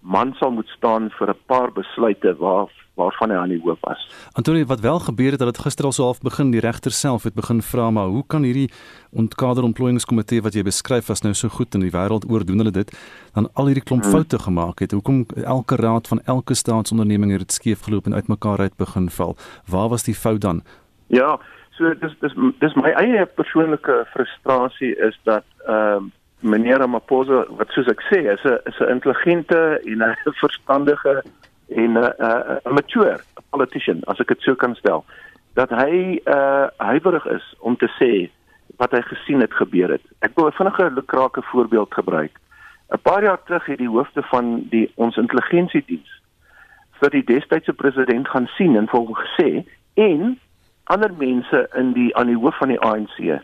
man 0.00 0.34
sal 0.38 0.52
moet 0.52 0.68
staan 0.76 1.10
vir 1.18 1.30
'n 1.32 1.42
paar 1.46 1.72
besluite 1.72 2.34
waar 2.38 2.68
waarvan 2.94 3.30
hy 3.30 3.36
aan 3.36 3.48
die 3.48 3.60
hoof 3.62 3.80
was. 3.80 4.02
Antonie, 4.32 4.66
wat 4.66 4.80
wel 4.80 4.98
gebeur 4.98 5.30
het 5.30 5.38
dat 5.42 5.54
dit 5.54 5.62
gister 5.66 5.84
al 5.84 5.92
so 5.92 6.02
half 6.02 6.20
begin 6.20 6.50
die 6.50 6.60
regter 6.60 6.92
self 6.92 7.22
het 7.22 7.34
begin 7.34 7.62
vra 7.62 7.90
maar 7.90 8.06
hoe 8.06 8.24
kan 8.26 8.42
hierdie 8.42 8.70
ontkader 9.10 9.64
ontplooiingskomitee 9.64 10.42
wat 10.42 10.54
jy 10.54 10.62
beskryf 10.62 11.10
as 11.10 11.22
nou 11.22 11.34
so 11.34 11.48
goed 11.48 11.74
in 11.74 11.80
die 11.86 11.92
wêreld 11.94 12.28
oor 12.30 12.44
doen 12.46 12.62
hulle 12.62 12.74
dit 12.74 12.94
dan 13.34 13.48
al 13.54 13.66
hierdie 13.70 13.84
klomp 13.84 14.02
hmm. 14.02 14.12
foute 14.12 14.38
gemaak 14.38 14.80
het. 14.80 14.92
Hoekom 14.92 15.26
elke 15.44 15.76
raad 15.76 16.08
van 16.08 16.20
elke 16.24 16.54
staatsonderneming 16.54 17.32
het 17.32 17.46
dit 17.46 17.52
skeef 17.52 17.86
geloop 17.88 18.06
en 18.06 18.14
uitmekaar 18.14 18.58
uit 18.58 18.76
begin 18.76 19.10
val? 19.10 19.36
Waar 19.66 19.88
was 19.88 20.06
die 20.06 20.14
fout 20.14 20.40
dan? 20.40 20.62
Ja, 21.06 21.38
so 21.78 21.94
dis 22.00 22.14
dis 22.20 22.34
dis 22.62 22.76
my 22.78 22.92
eie 22.98 23.26
persoonlike 23.26 24.04
frustrasie 24.14 24.94
is 24.96 25.18
dat 25.24 25.44
ehm 25.66 26.04
um, 26.04 26.12
meneer 26.44 26.76
Ramaphosa 26.76 27.44
wat 27.58 27.70
soos 27.72 27.88
ek 27.88 28.02
sê 28.10 28.18
is 28.28 28.42
'n 28.44 28.58
is 28.68 28.78
'n 28.80 28.90
intelligente 28.92 29.80
en 29.84 30.02
'n 30.02 30.34
verstandige 30.40 31.22
en 31.68 31.98
'n 31.98 32.12
'n 32.64 32.74
mature 32.74 33.20
politician 33.50 34.00
as 34.06 34.20
ek 34.20 34.28
dit 34.28 34.40
so 34.40 34.54
kan 34.54 34.74
stel 34.74 35.04
dat 35.54 35.70
hy 35.70 36.20
uh 36.26 36.66
huiwerig 36.76 37.26
is 37.26 37.54
om 37.58 37.76
te 37.76 37.88
sê 37.98 38.30
wat 38.76 38.90
hy 38.90 39.00
gesien 39.06 39.40
het 39.40 39.54
gebeur 39.54 39.90
het. 39.90 40.02
Ek 40.18 40.34
wil 40.34 40.46
'n 40.46 40.58
vinnige 40.58 40.90
lukrake 40.90 41.42
voorbeeld 41.42 41.94
gebruik. 41.94 42.40
'n 42.90 43.02
Paar 43.02 43.22
jaar 43.22 43.42
terug 43.44 43.66
het 43.66 43.78
die 43.78 43.88
hoofde 43.88 44.22
van 44.22 44.66
die 44.70 44.90
ons 44.94 45.16
intelligensiediens 45.16 46.10
vir 47.00 47.10
die 47.10 47.24
destydse 47.24 47.72
president 47.72 48.28
gaan 48.28 48.46
sien 48.46 48.76
en 48.76 48.88
volgens 48.88 49.18
gesê 49.18 49.64
en 49.94 50.38
ander 50.84 51.12
mense 51.18 51.68
in 51.74 51.92
die 51.92 52.16
aan 52.16 52.26
die 52.26 52.38
hoof 52.38 52.58
van 52.58 52.68
die 52.68 52.80
ANC 52.80 53.40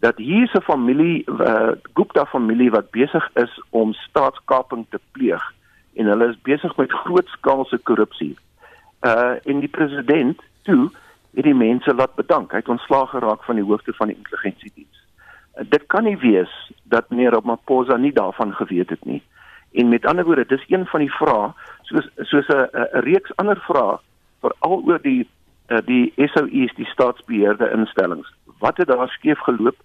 dat 0.00 0.16
hier 0.16 0.50
'n 0.52 0.60
familie 0.60 1.24
uh, 1.26 1.72
Gupta 1.94 2.24
familie 2.24 2.70
wat 2.70 2.90
besig 2.90 3.30
is 3.34 3.60
om 3.70 3.92
staatskaping 3.92 4.86
te 4.90 5.00
pleeg 5.12 5.53
en 5.94 6.06
hulle 6.06 6.28
is 6.28 6.40
besig 6.42 6.76
met 6.76 6.92
grootskaalse 6.92 7.78
korrupsie. 7.82 8.34
Uh 9.00 9.36
en 9.44 9.60
die 9.60 9.68
president 9.68 10.40
toe 10.62 10.90
het 11.34 11.44
die 11.44 11.54
mense 11.54 11.94
laat 11.94 12.14
bedank. 12.14 12.52
Hy 12.52 12.62
het 12.62 12.68
ontslaag 12.68 13.10
geraak 13.10 13.44
van 13.44 13.58
die 13.58 13.64
hoofde 13.64 13.92
van 13.92 14.10
die 14.10 14.16
intelligensiediens. 14.16 15.04
Uh, 15.58 15.64
dit 15.68 15.86
kan 15.86 16.04
nie 16.04 16.18
wees 16.18 16.52
dat 16.82 17.10
meneer 17.10 17.34
Ramaphosa 17.34 17.96
nie 17.96 18.12
daarvan 18.12 18.54
geweet 18.54 18.90
het 18.90 19.04
nie. 19.04 19.22
En 19.72 19.88
met 19.88 20.06
ander 20.06 20.24
woorde, 20.24 20.46
dis 20.46 20.64
een 20.68 20.86
van 20.86 21.00
die 21.00 21.12
vrae 21.12 21.52
soos 21.82 22.08
soos 22.16 22.48
'n 22.48 22.68
reeks 23.06 23.36
ander 23.36 23.60
vrae 23.68 23.98
veral 24.40 24.82
oor 24.86 25.00
die 25.02 25.28
uh, 25.68 25.78
die 25.86 26.12
SOE's, 26.16 26.74
die 26.76 26.86
staatsbeheerde 26.86 27.70
instellings. 27.70 28.32
Wat 28.58 28.76
het 28.76 28.88
daar 28.88 29.08
skeef 29.08 29.38
geloop? 29.38 29.76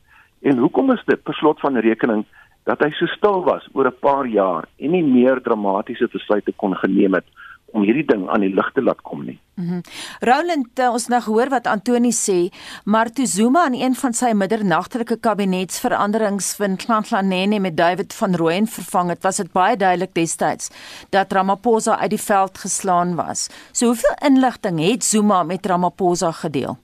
En 0.41 0.57
hoekom 0.57 0.91
is 0.91 1.03
dit 1.05 1.23
per 1.23 1.33
slot 1.33 1.59
van 1.59 1.77
rekening 1.77 2.25
dat 2.63 2.79
hy 2.79 2.89
so 2.91 3.05
stil 3.05 3.43
was 3.43 3.67
oor 3.73 3.87
'n 3.87 3.99
paar 3.99 4.27
jaar 4.27 4.67
en 4.77 4.91
nie 4.91 5.03
meer 5.03 5.41
dramatiese 5.41 6.07
besluite 6.11 6.51
kon 6.55 6.75
geneem 6.75 7.13
het 7.13 7.25
om 7.73 7.85
hierdie 7.85 8.05
ding 8.05 8.25
aan 8.29 8.43
die 8.45 8.53
lig 8.53 8.69
te 8.73 8.81
laat 8.81 9.01
kom 9.05 9.25
nie. 9.25 9.37
Mhm. 9.55 9.73
Mm 9.73 9.81
Roland, 10.19 10.79
uh, 10.79 10.89
ons 10.91 11.07
nou 11.07 11.19
gehoor 11.21 11.49
wat 11.49 11.67
Antoni 11.67 12.11
sê, 12.11 12.49
maar 12.85 13.11
toe 13.11 13.25
Zuma 13.25 13.63
aan 13.67 13.75
een 13.77 13.95
van 13.95 14.13
sy 14.13 14.31
middernagtelike 14.35 15.17
kabinetsveranderings 15.19 16.55
van 16.59 16.75
Klanhlanene 16.77 17.59
met 17.59 17.77
David 17.77 18.13
van 18.13 18.35
Rooyen 18.35 18.67
vervang 18.67 19.09
het, 19.09 19.23
was 19.23 19.37
dit 19.37 19.51
baie 19.51 19.77
duidelik 19.77 20.13
destyds 20.13 20.71
dat 21.09 21.31
Ramaphosa 21.33 21.99
uit 21.99 22.09
die 22.09 22.21
veld 22.21 22.57
geslaan 22.57 23.15
was. 23.15 23.49
So 23.71 23.85
hoeveel 23.85 24.15
inligting 24.25 24.79
het 24.79 25.03
Zuma 25.03 25.43
met 25.43 25.65
Ramaphosa 25.65 26.31
gedeel? 26.31 26.77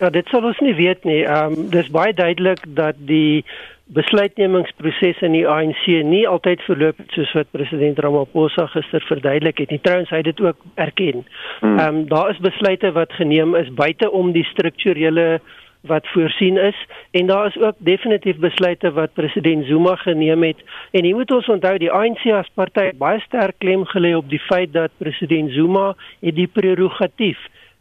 Ja, 0.00 0.10
dit 0.10 0.26
sal 0.26 0.42
ons 0.42 0.58
nie 0.58 0.74
weet 0.74 1.04
nie. 1.04 1.22
Ehm 1.24 1.52
um, 1.52 1.68
dis 1.70 1.90
baie 1.90 2.14
duidelik 2.14 2.64
dat 2.66 2.96
die 2.98 3.44
besluitnemingsproses 3.86 5.20
in 5.26 5.34
die 5.36 5.46
ANC 5.48 5.86
nie 6.06 6.22
altyd 6.28 6.62
verloop 6.66 7.00
het 7.02 7.16
soos 7.16 7.32
wat 7.36 7.50
president 7.50 7.98
Ramaphosa 7.98 8.66
gister 8.72 9.04
verduidelik 9.08 9.58
het 9.58 9.70
nie. 9.70 9.80
Trouwens, 9.82 10.10
hy 10.10 10.22
het 10.22 10.30
dit 10.30 10.40
ook 10.40 10.56
erken. 10.74 11.26
Hmm. 11.60 11.78
Ehm 11.78 11.96
um, 11.96 12.06
daar 12.08 12.30
is 12.30 12.38
besluite 12.38 12.92
wat 12.92 13.12
geneem 13.12 13.54
is 13.58 13.72
buite 13.74 14.10
om 14.10 14.32
die 14.32 14.44
strukturele 14.44 15.40
wat 15.82 16.06
voorsien 16.08 16.56
is 16.56 16.78
en 17.10 17.26
daar 17.26 17.46
is 17.46 17.58
ook 17.58 17.74
definitief 17.78 18.36
besluite 18.36 18.92
wat 18.92 19.12
president 19.12 19.66
Zuma 19.66 19.96
geneem 19.96 20.42
het 20.42 20.60
en 20.90 21.04
jy 21.04 21.14
moet 21.14 21.30
ons 21.34 21.48
onthou 21.50 21.74
die 21.78 21.90
ANC 21.90 22.22
as 22.30 22.50
party 22.54 22.92
baie 22.98 23.18
sterk 23.26 23.58
klem 23.58 23.82
gelê 23.90 24.14
op 24.14 24.28
die 24.30 24.40
feit 24.46 24.72
dat 24.72 24.94
president 25.02 25.50
Zuma 25.50 25.92
het 26.20 26.38
die 26.38 26.46
prerogatief 26.46 27.38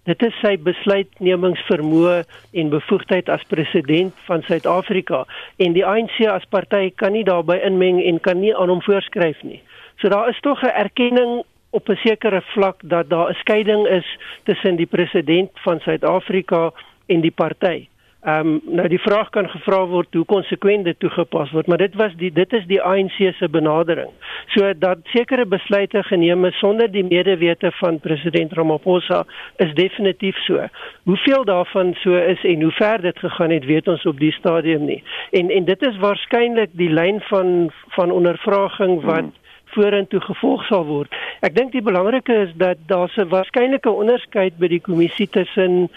Dit 0.10 0.24
is 0.26 0.34
sy 0.42 0.56
besluitnemingsvermoë 0.66 2.14
en 2.58 2.72
bevoegdheid 2.74 3.28
as 3.30 3.44
president 3.52 4.16
van 4.26 4.42
Suid-Afrika 4.48 5.20
en 5.62 5.76
die 5.76 5.84
ANC 5.86 6.16
as 6.26 6.48
party 6.50 6.88
kan 6.98 7.14
nie 7.14 7.22
daarbey 7.28 7.60
inmeng 7.68 8.00
en 8.02 8.18
kan 8.26 8.42
nie 8.42 8.56
aan 8.56 8.74
hom 8.74 8.82
voorskryf 8.82 9.44
nie. 9.46 9.60
So 10.02 10.10
daar 10.10 10.30
is 10.34 10.42
tog 10.42 10.64
'n 10.64 10.74
erkenning 10.74 11.44
op 11.70 11.90
'n 11.90 12.02
sekere 12.02 12.42
vlak 12.42 12.82
dat 12.84 13.10
daar 13.10 13.30
'n 13.30 13.40
skeiding 13.44 13.88
is 13.88 14.08
tussen 14.44 14.76
die 14.76 14.90
president 14.90 15.52
van 15.54 15.80
Suid-Afrika 15.80 16.72
en 17.06 17.22
die 17.22 17.32
party. 17.32 17.88
Ehm 18.22 18.48
um, 18.48 18.76
nou 18.78 18.88
die 18.88 19.00
vraag 19.02 19.30
kan 19.34 19.48
gevra 19.50 19.80
word 19.90 20.14
hoe 20.14 20.26
konsekwent 20.30 20.86
dit 20.86 21.00
toegepas 21.02 21.50
word, 21.52 21.68
maar 21.68 21.80
dit 21.82 21.96
was 21.98 22.12
die 22.20 22.30
dit 22.32 22.54
is 22.54 22.68
die 22.70 22.78
ANC 22.82 23.18
se 23.38 23.50
benadering. 23.50 24.12
So 24.54 24.74
dat 24.78 25.02
sekere 25.10 25.46
besluite 25.46 26.04
geneem 26.04 26.46
is 26.46 26.60
sonder 26.60 26.92
die 26.92 27.04
medewete 27.04 27.72
van 27.80 28.00
president 28.00 28.54
Ramaphosa 28.54 29.24
is 29.58 29.74
definitief 29.74 30.38
so. 30.46 30.68
Hoeveel 31.10 31.46
daarvan 31.50 31.96
so 32.04 32.14
is 32.14 32.44
en 32.44 32.62
hoe 32.62 32.72
ver 32.72 33.02
dit 33.02 33.20
gegaan 33.20 33.50
het, 33.50 33.66
weet 33.66 33.88
ons 33.88 34.06
op 34.06 34.20
die 34.20 34.34
stadium 34.38 34.86
nie. 34.86 35.04
En 35.32 35.50
en 35.50 35.66
dit 35.66 35.82
is 35.82 35.98
waarskynlik 35.98 36.70
die 36.78 36.94
lyn 36.94 37.22
van 37.34 37.72
van 37.98 38.12
ondervraging 38.12 39.02
wat 39.02 39.32
hmm 39.34 39.40
vorentoe 39.72 40.20
gevolg 40.20 40.64
sal 40.68 40.86
word. 40.86 41.14
Ek 41.46 41.56
dink 41.56 41.72
die 41.72 41.84
belangrike 41.84 42.34
is 42.46 42.54
dat 42.60 42.78
daar 42.88 43.12
'n 43.16 43.30
waarskynlike 43.30 43.90
onderskeid 43.90 44.58
by 44.60 44.68
die 44.68 44.82
kommissie 44.82 45.30
tussen 45.30 45.90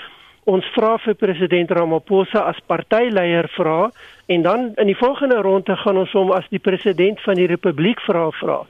ons 0.51 0.67
vra 0.75 0.97
vir 1.05 1.17
president 1.21 1.71
Ramaphosa 1.71 2.45
as 2.51 2.61
partyleier 2.69 3.49
vra 3.57 3.91
en 4.29 4.43
dan 4.45 4.73
in 4.81 4.91
die 4.91 4.99
volgende 4.99 5.41
ronde 5.45 5.77
gaan 5.77 6.01
ons 6.01 6.13
hom 6.13 6.33
as 6.37 6.47
die 6.53 6.61
president 6.61 7.21
van 7.25 7.41
die 7.41 7.49
republiek 7.49 8.01
vra 8.05 8.29
vra. 8.41 8.61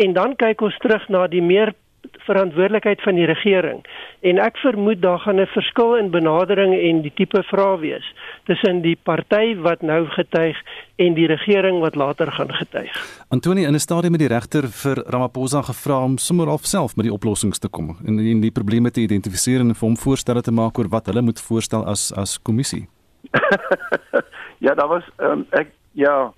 En 0.00 0.16
dan 0.16 0.36
kyk 0.36 0.62
ons 0.64 0.76
terug 0.80 1.08
na 1.12 1.26
die 1.28 1.44
meer 1.44 1.74
verantwoordelikheid 2.18 3.02
van 3.02 3.14
die 3.14 3.26
regering. 3.26 3.80
En 4.20 4.38
ek 4.38 4.56
vermoed 4.56 5.02
daar 5.02 5.18
gaan 5.18 5.40
'n 5.40 5.46
verskil 5.46 5.96
in 5.96 6.10
benadering 6.10 6.74
en 6.74 7.02
die 7.02 7.12
tipe 7.14 7.42
vrae 7.42 7.78
wees 7.78 8.14
tussen 8.44 8.82
die 8.82 8.96
party 9.02 9.56
wat 9.56 9.82
nou 9.82 10.06
getuig 10.06 10.56
en 10.96 11.14
die 11.14 11.26
regering 11.26 11.80
wat 11.80 11.94
later 11.94 12.32
gaan 12.32 12.52
getuig. 12.52 12.92
Antonie 13.28 13.66
in 13.66 13.74
'n 13.74 13.78
stadium 13.78 14.10
met 14.10 14.20
die 14.20 14.28
regter 14.28 14.68
vir 14.68 14.96
Ramaphosa 15.06 15.62
gevra 15.62 16.04
om 16.04 16.18
sommer 16.18 16.46
half 16.46 16.64
self 16.64 16.96
met 16.96 17.04
die 17.04 17.12
oplossings 17.12 17.58
te 17.58 17.68
kom 17.68 17.96
en 18.06 18.18
en 18.18 18.40
die 18.40 18.52
probleme 18.52 18.90
te 18.90 19.00
identifiseer 19.00 19.60
en 19.60 19.74
vir 19.74 19.88
hom 19.88 19.96
voorstelle 19.96 20.42
te 20.42 20.52
maak 20.52 20.78
oor 20.78 20.88
wat 20.88 21.06
hulle 21.06 21.22
moet 21.22 21.40
voorstel 21.40 21.84
as 21.84 22.12
as 22.16 22.42
kommissie. 22.42 22.88
ja, 24.66 24.74
daar 24.74 24.88
was 24.88 25.04
um, 25.18 25.46
ek 25.50 25.68
ja, 25.92 26.32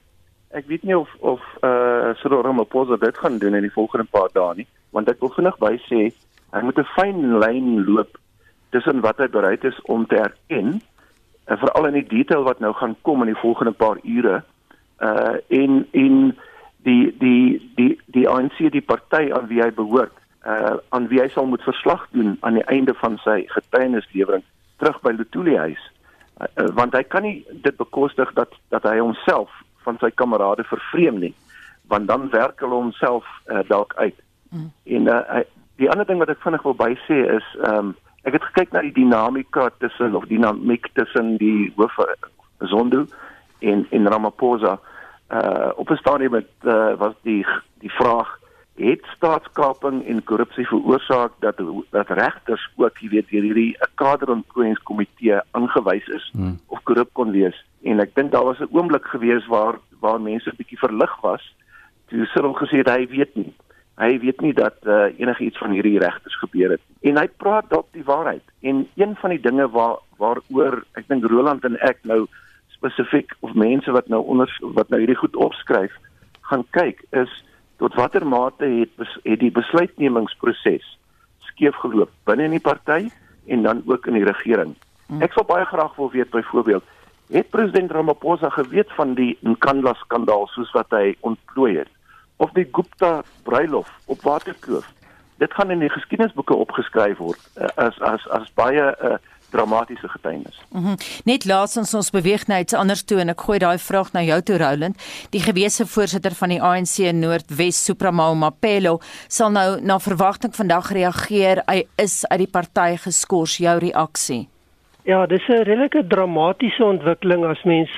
ek 0.51 0.67
weet 0.67 0.83
nie 0.83 0.99
of 0.99 1.09
of 1.19 1.41
eh 1.61 1.69
uh, 1.69 2.15
Cyril 2.15 2.43
Ramaphosa 2.43 2.97
dit 2.97 3.19
gaan 3.19 3.39
doen 3.39 3.55
in 3.55 3.63
die 3.63 3.73
volgende 3.73 4.07
paar 4.11 4.29
dae 4.33 4.55
nie 4.55 4.67
want 4.93 5.09
ek 5.09 5.21
wil 5.21 5.33
vinnig 5.37 5.59
by 5.63 5.75
sê 5.89 6.01
hy 6.53 6.63
moet 6.63 6.79
'n 6.79 6.93
fyn 6.97 7.39
lyn 7.43 7.85
loop 7.89 8.19
tussen 8.73 9.01
wat 9.05 9.19
hy 9.19 9.29
bereid 9.29 9.65
is 9.65 9.79
om 9.93 10.07
te 10.07 10.17
erken 10.17 10.81
en 11.45 11.59
veral 11.59 11.91
in 11.91 11.99
die 12.01 12.09
detail 12.09 12.45
wat 12.49 12.61
nou 12.61 12.73
gaan 12.73 12.97
kom 13.03 13.23
in 13.25 13.33
die 13.33 13.43
volgende 13.45 13.73
paar 13.73 13.99
ure 14.05 14.43
uh 15.01 15.37
in 15.49 15.87
in 15.91 16.37
die 16.87 17.13
die 17.19 17.73
die 17.77 17.99
die 18.07 18.29
ANC 18.29 18.59
die 18.73 18.85
party 18.93 19.33
aan 19.33 19.49
wie 19.51 19.63
hy 19.63 19.71
behoort 19.71 20.15
uh 20.47 20.77
aan 20.89 21.09
wie 21.09 21.21
hy 21.21 21.29
sal 21.29 21.47
moet 21.47 21.63
verslag 21.69 22.07
doen 22.11 22.37
aan 22.41 22.61
die 22.61 22.69
einde 22.77 22.95
van 22.95 23.19
sy 23.25 23.43
getuienislewering 23.49 24.45
terug 24.79 25.01
by 25.03 25.13
Lutuli 25.15 25.57
huis. 25.57 25.83
Uh, 26.41 26.47
uh, 26.57 26.71
want 26.75 26.95
hy 26.97 27.03
kan 27.03 27.23
nie 27.23 27.45
dit 27.63 27.77
bekostig 27.77 28.33
dat 28.39 28.55
dat 28.75 28.87
hy 28.89 28.99
homself 28.99 29.51
van 29.85 29.99
sy 30.01 30.11
kamerade 30.15 30.65
vervreem 30.65 31.21
nie 31.23 31.35
want 31.93 32.09
dan 32.09 32.31
werk 32.31 32.61
hulle 32.63 32.79
homself 32.79 33.27
uh, 33.51 33.61
dalk 33.69 33.95
uit 34.01 34.17
Mm. 34.53 34.71
En 34.85 35.07
uh, 35.09 35.43
die 35.81 35.91
ander 35.91 36.07
ding 36.07 36.19
wat 36.21 36.29
ek 36.29 36.43
vinnig 36.45 36.63
wil 36.63 36.79
bysê 36.79 37.19
is 37.37 37.47
ehm 37.65 37.93
um, 37.93 37.95
ek 38.23 38.37
het 38.37 38.45
gekyk 38.53 38.71
na 38.71 38.81
die 38.87 38.95
dinamika 38.95 39.71
tussen 39.83 40.15
of 40.15 40.29
dinamiek 40.31 40.87
tussen 40.95 41.37
die 41.41 41.73
hoof 41.77 41.97
Zondo 42.71 43.07
en 43.59 43.87
en 43.91 44.09
Ramaphosa 44.09 44.79
uh 45.33 45.71
op 45.77 45.91
'n 45.91 45.97
stadium 45.97 46.31
met 46.31 46.51
uh, 46.63 46.95
was 46.99 47.15
die 47.23 47.47
die 47.81 47.91
vraag 47.91 48.39
het 48.77 49.05
staatskaping 49.17 50.07
en 50.07 50.25
korrupsie 50.25 50.67
veroorsaak 50.67 51.33
dat 51.39 51.57
dat 51.91 52.09
regters 52.09 52.71
ook 52.77 52.99
jy 52.99 53.09
weet 53.09 53.29
deur 53.29 53.43
hierdie 53.43 53.77
'n 53.79 53.91
kaderontplooiingskomitee 53.95 55.41
aangewys 55.51 56.07
is 56.07 56.31
hmm. 56.33 56.61
of 56.67 56.83
korrup 56.83 57.11
kon 57.13 57.31
wees 57.31 57.65
en 57.83 58.01
ek 58.01 58.15
dink 58.15 58.31
daar 58.31 58.45
was 58.45 58.61
'n 58.61 58.69
oomblik 58.71 59.05
gewees 59.05 59.47
waar 59.47 59.79
waar 60.01 60.21
mense 60.21 60.51
'n 60.51 60.57
bietjie 60.57 60.79
verlig 60.79 61.21
was 61.21 61.55
toe 62.07 62.27
Cyril 62.27 62.55
gesê 62.55 62.77
het 62.77 62.89
hy 62.89 63.07
weet 63.07 63.35
nie 63.35 63.55
Hy 64.01 64.19
weet 64.23 64.41
nie 64.41 64.55
dat 64.57 64.79
uh, 64.89 65.11
enige 65.21 65.45
iets 65.45 65.59
van 65.61 65.75
hierdie 65.77 65.99
regters 66.01 66.39
gebeur 66.41 66.71
het 66.77 66.81
en 67.03 67.19
hy 67.19 67.27
praat 67.37 67.69
dalk 67.71 67.89
die 67.93 68.07
waarheid. 68.07 68.45
En 68.61 68.87
een 68.97 69.17
van 69.21 69.35
die 69.35 69.41
dinge 69.43 69.69
waar 69.71 69.99
waaroor 70.23 70.83
ek 70.99 71.09
dink 71.11 71.27
Roland 71.29 71.65
en 71.67 71.77
ek 71.83 71.99
nou 72.09 72.25
spesifiek 72.73 73.35
of 73.41 73.55
mense 73.59 73.91
wat 73.91 74.09
nou 74.09 74.23
onder 74.25 74.51
wat 74.77 74.89
nou 74.89 75.01
hierdie 75.03 75.19
goed 75.19 75.37
opskryf 75.37 75.95
gaan 76.51 76.65
kyk 76.77 77.03
is 77.11 77.33
tot 77.83 77.95
watter 77.99 78.27
mate 78.27 78.65
het 78.65 79.05
het 79.25 79.41
die 79.43 79.53
besluitnemingsproses 79.55 80.87
skeef 81.51 81.77
geloop 81.83 82.11
binne 82.25 82.49
in 82.49 82.57
die 82.57 82.65
party 82.65 83.11
en 83.47 83.63
dan 83.67 83.83
ook 83.87 84.07
in 84.07 84.15
die 84.15 84.27
regering. 84.27 84.77
Hmm. 85.09 85.23
Ek 85.23 85.35
sou 85.35 85.45
baie 85.47 85.67
graag 85.67 85.97
wil 85.99 86.11
weet 86.15 86.31
byvoorbeeld 86.31 86.87
het 87.33 87.51
president 87.51 87.91
Ramaphosa 87.91 88.49
geweet 88.53 88.93
van 88.93 89.15
die 89.15 89.39
Nkandla 89.41 89.95
skandaal 90.03 90.47
soos 90.53 90.71
wat 90.77 90.91
hy 90.93 91.15
ontplooi 91.21 91.79
het? 91.79 91.89
Of 92.43 92.51
die 92.59 92.69
Gupta 92.73 93.23
bruilof 93.47 93.91
op 94.11 94.23
Waterkloof. 94.23 94.89
Dit 95.43 95.55
gaan 95.55 95.71
in 95.71 95.83
die 95.83 95.91
geskiedenisboeke 95.91 96.55
opgeskryf 96.55 97.19
word 97.23 97.39
uh, 97.59 97.71
as 97.75 97.99
as 98.01 98.27
as 98.31 98.51
baie 98.59 98.83
'n 98.83 98.95
uh, 99.13 99.19
dramatiese 99.53 100.09
getuienis. 100.09 100.61
Mm 100.71 100.85
-hmm. 100.85 100.97
Net 101.25 101.45
laat 101.45 101.77
ons 101.77 101.95
ons 101.95 102.11
beweeg 102.11 102.47
na 102.47 102.59
iets 102.59 102.75
anders 102.75 103.03
toe 103.05 103.19
en 103.21 103.29
ek 103.29 103.41
gooi 103.41 103.59
daai 103.59 103.79
vraag 103.79 104.13
na 104.13 104.23
jou 104.23 104.41
toe 104.43 104.59
Roland. 104.59 104.97
Die 105.31 105.41
gewese 105.41 105.87
voorsitter 105.87 106.35
van 106.35 106.49
die 106.49 106.63
ANC 106.63 106.97
in 106.99 107.19
Noordwes, 107.19 107.85
Supramo 107.85 108.35
Mapelo, 108.35 108.99
sal 109.29 109.51
nou 109.51 109.81
na 109.81 109.99
verwagting 109.99 110.55
vandag 110.55 110.93
reageer. 110.93 111.63
Hy 111.67 111.87
is 111.97 112.27
uit 112.29 112.39
die 112.39 112.51
party 112.51 112.97
geskort. 112.97 113.57
Jou 113.57 113.79
reaksie? 113.79 114.49
Ja, 115.05 115.27
dis 115.27 115.49
'n 115.49 115.53
redelike 115.53 116.07
dramatiese 116.07 116.85
ontwikkeling 116.85 117.45
as 117.45 117.63
mens 117.63 117.91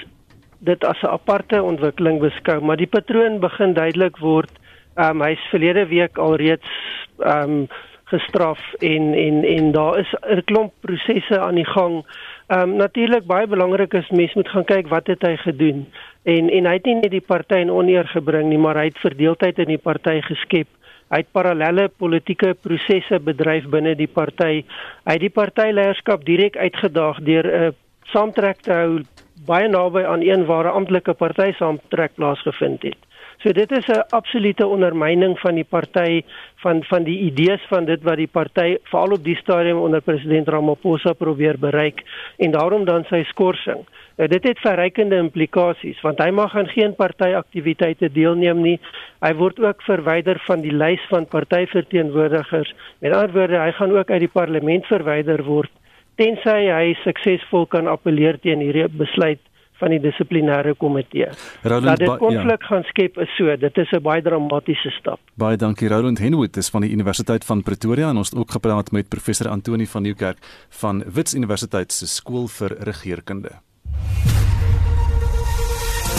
dit 0.65 0.85
as 0.85 1.01
'n 1.03 1.07
aparte 1.07 1.63
ontwikkeling 1.63 2.21
beskou, 2.21 2.61
maar 2.61 2.77
die 2.77 2.87
patroon 2.97 3.41
begin 3.41 3.73
duidelik 3.75 4.17
word. 4.17 4.51
Ehm 4.97 5.21
um, 5.21 5.27
hy's 5.27 5.51
verlede 5.51 5.87
week 5.87 6.19
alreeds 6.19 6.71
ehm 7.19 7.51
um, 7.51 7.69
gestraf 8.05 8.61
en 8.79 9.15
en 9.15 9.45
en 9.45 9.73
daar 9.73 9.99
is 9.99 10.15
'n 10.21 10.45
klomp 10.45 10.73
prosesse 10.81 11.41
aan 11.41 11.55
die 11.55 11.71
gang. 11.77 12.05
Ehm 12.47 12.61
um, 12.61 12.77
natuurlik 12.77 13.27
baie 13.27 13.47
belangrik 13.47 13.95
is 13.95 14.11
mens 14.11 14.35
moet 14.35 14.49
gaan 14.49 14.65
kyk 14.65 14.89
wat 14.89 15.07
het 15.07 15.23
hy 15.23 15.37
gedoen. 15.37 15.87
En 16.23 16.51
en 16.51 16.67
hy 16.67 16.73
het 16.73 16.85
nie 16.85 16.95
net 16.95 17.11
die 17.11 17.27
party 17.27 17.55
in 17.55 17.71
oneer 17.71 18.07
gebring 18.09 18.49
nie, 18.49 18.59
maar 18.59 18.77
hy 18.77 18.85
het 18.85 18.99
verdeeldheid 18.99 19.59
in 19.59 19.69
die 19.69 19.85
party 19.89 20.21
geskep. 20.21 20.69
Hy 21.09 21.17
het 21.17 21.33
parallelle 21.33 21.89
politieke 21.89 22.55
prosesse 22.55 23.19
bedryf 23.21 23.67
binne 23.69 23.95
die 23.95 24.09
party. 24.09 24.65
Hy 25.05 25.13
het 25.13 25.21
die 25.21 25.31
partyleierskap 25.31 26.25
direk 26.25 26.57
uitgedaag 26.57 27.21
deur 27.21 27.47
'n 27.47 27.67
uh, 27.67 27.71
saamtrek 28.13 28.61
te 28.63 28.73
hou 28.73 29.03
baie 29.47 29.69
naby 29.69 30.05
aan 30.05 30.23
een 30.23 30.45
waar 30.47 30.65
'n 30.65 30.77
amptelike 30.79 31.13
party 31.13 31.53
saamtrek 31.53 32.15
plaasgevind 32.15 32.83
het. 32.83 32.97
So 33.43 33.53
dit 33.53 33.71
is 33.71 33.87
'n 33.87 34.05
absolute 34.09 34.67
ondermyning 34.67 35.39
van 35.39 35.55
die 35.55 35.65
party 35.69 36.23
van 36.57 36.85
van 36.85 37.03
die 37.03 37.19
idees 37.19 37.61
van 37.69 37.85
dit 37.85 38.03
wat 38.03 38.17
die 38.17 38.31
party 38.33 38.77
veral 38.83 39.13
op 39.13 39.25
die 39.25 39.37
stadium 39.37 39.79
onder 39.79 40.01
president 40.01 40.49
Ramaphosa 40.49 41.13
probeer 41.13 41.59
bereik 41.59 42.03
en 42.37 42.51
daarom 42.51 42.85
dan 42.85 43.05
sy 43.05 43.23
skorsing. 43.23 43.85
Nou, 44.17 44.29
dit 44.29 44.45
het 44.45 44.59
verrykende 44.59 45.17
implikasies 45.17 46.01
want 46.01 46.19
hy 46.19 46.31
mag 46.31 46.57
aan 46.57 46.69
geen 46.69 46.95
partyaktiwiteite 46.95 48.13
deelneem 48.13 48.61
nie. 48.61 48.81
Hy 49.21 49.35
word 49.35 49.61
ook 49.61 49.83
verwyder 49.83 50.41
van 50.47 50.61
die 50.61 50.73
lys 50.73 51.07
van 51.09 51.27
partyverteenwoordigers. 51.27 52.75
Met 52.99 53.13
ander 53.13 53.33
woorde, 53.33 53.59
hy 53.59 53.73
gaan 53.73 53.97
ook 53.97 54.11
uit 54.11 54.21
die 54.21 54.35
parlement 54.41 54.87
verwyder 54.87 55.45
word 55.45 55.71
tensy 56.17 56.69
hy 56.71 56.95
suksesvol 57.03 57.67
kan 57.67 57.89
appeleer 57.91 58.39
teen 58.43 58.61
hierdie 58.65 58.89
besluit 58.89 59.43
van 59.81 59.91
die 59.91 60.01
dissiplinêre 60.01 60.75
komitee. 60.79 61.29
Dat 61.63 61.99
dit 61.99 62.17
konflik 62.23 62.63
ja. 62.63 62.69
gaan 62.69 62.85
skep 62.91 63.19
is 63.19 63.37
so, 63.37 63.57
dit 63.57 63.79
is 63.79 63.93
'n 63.93 64.03
baie 64.03 64.23
dramatiese 64.23 64.91
stap. 64.91 65.21
Baie 65.35 65.57
dankie 65.57 65.89
Roland 65.89 66.19
Henwood 66.19 66.57
is 66.57 66.71
van 66.71 66.81
die 66.81 66.91
Universiteit 66.91 67.45
van 67.45 67.63
Pretoria 67.63 68.09
en 68.11 68.17
ons 68.17 68.31
het 68.31 68.39
ook 68.39 68.51
gepraat 68.51 68.93
met 68.93 69.09
professor 69.09 69.49
Antoni 69.49 69.87
van 69.87 70.03
Nieuwkerk 70.03 70.39
van 70.69 71.03
Wits 71.15 71.35
Universiteit 71.35 71.93
se 71.93 72.07
skool 72.07 72.47
vir 72.47 72.77
regeringskunde. 72.79 73.51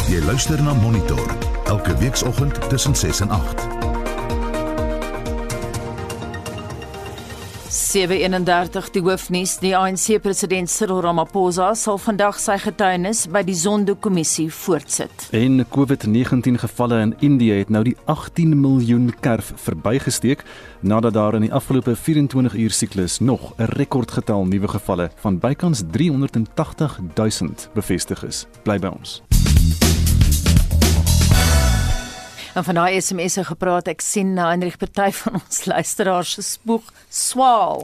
Jy 0.10 0.22
luister 0.26 0.62
na 0.64 0.74
Monitor 0.74 1.26
elke 1.66 1.98
weekoggend 1.98 2.70
tussen 2.70 2.96
6 2.96 3.20
en 3.20 3.30
8. 3.30 3.75
731 7.76 8.94
die 8.96 9.02
hoofnuus 9.04 9.58
die 9.60 9.74
ANC 9.76 10.22
president 10.24 10.70
Cyril 10.72 11.02
Ramaphosa 11.04 11.74
sal 11.76 11.98
vandag 12.00 12.38
sy 12.40 12.56
getuienis 12.64 13.26
by 13.28 13.42
die 13.44 13.56
Zondo-kommissie 13.60 14.48
voortsit. 14.64 15.26
En 15.36 15.60
COVID-19 15.76 16.62
gevalle 16.64 17.02
in 17.04 17.12
Indië 17.20 17.60
het 17.66 17.74
nou 17.76 17.84
die 17.84 17.98
18 18.08 18.56
miljoen 18.62 19.12
kerf 19.20 19.52
verbygesteek 19.68 20.46
nadat 20.88 21.18
daar 21.20 21.36
in 21.36 21.50
die 21.50 21.54
afgelope 21.54 21.98
24 22.00 22.56
uur 22.56 22.72
siklus 22.72 23.20
nog 23.20 23.52
'n 23.58 23.68
rekordgetal 23.76 24.46
nuwe 24.46 24.68
gevalle 24.68 25.12
van 25.16 25.40
bykans 25.40 25.84
380 25.92 27.00
000 27.16 27.52
bevestig 27.74 28.24
is. 28.24 28.48
Bly 28.64 28.80
by 28.80 28.88
ons. 28.88 29.22
En 32.56 32.64
van 32.64 32.78
daai 32.80 33.02
SMS'e 33.02 33.44
gepraat, 33.44 33.90
ek 33.92 34.04
sien 34.04 34.32
na 34.34 34.48
Hendrik 34.54 34.78
party 34.80 35.12
van 35.22 35.42
ons 35.42 35.66
luisteraars 35.68 36.38
se 36.38 36.44
spoeg 36.56 36.88
swaal. 37.12 37.84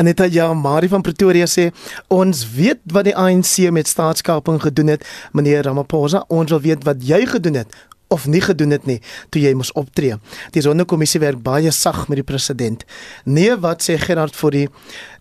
Aneta 0.00 0.28
ja, 0.30 0.46
Marie 0.54 0.88
van 0.88 1.02
Pretoria 1.02 1.48
sê 1.50 1.68
ons 2.12 2.44
weet 2.54 2.80
wat 2.94 3.08
die 3.08 3.16
ANC 3.18 3.66
met 3.74 3.90
staatskaping 3.90 4.62
gedoen 4.62 4.94
het, 4.94 5.04
meneer 5.34 5.66
Ramaphosa, 5.66 6.22
ons 6.28 6.54
wil 6.54 6.62
weet 6.70 6.86
wat 6.86 7.02
jy 7.04 7.24
gedoen 7.26 7.64
het 7.64 7.74
of 8.08 8.26
nie 8.26 8.40
gedoen 8.40 8.70
het 8.70 8.86
nie 8.86 9.00
toe 9.34 9.42
jy 9.42 9.52
moes 9.54 9.72
optree. 9.78 10.18
Die 10.54 10.62
sonnekommissie 10.62 11.20
werk 11.20 11.42
baie 11.42 11.72
sag 11.74 12.06
met 12.08 12.20
die 12.20 12.26
president. 12.26 12.84
Nee, 13.24 13.56
wat 13.62 13.82
sê 13.86 13.98
Gerard 14.00 14.36
vir 14.36 14.56
die 14.56 14.66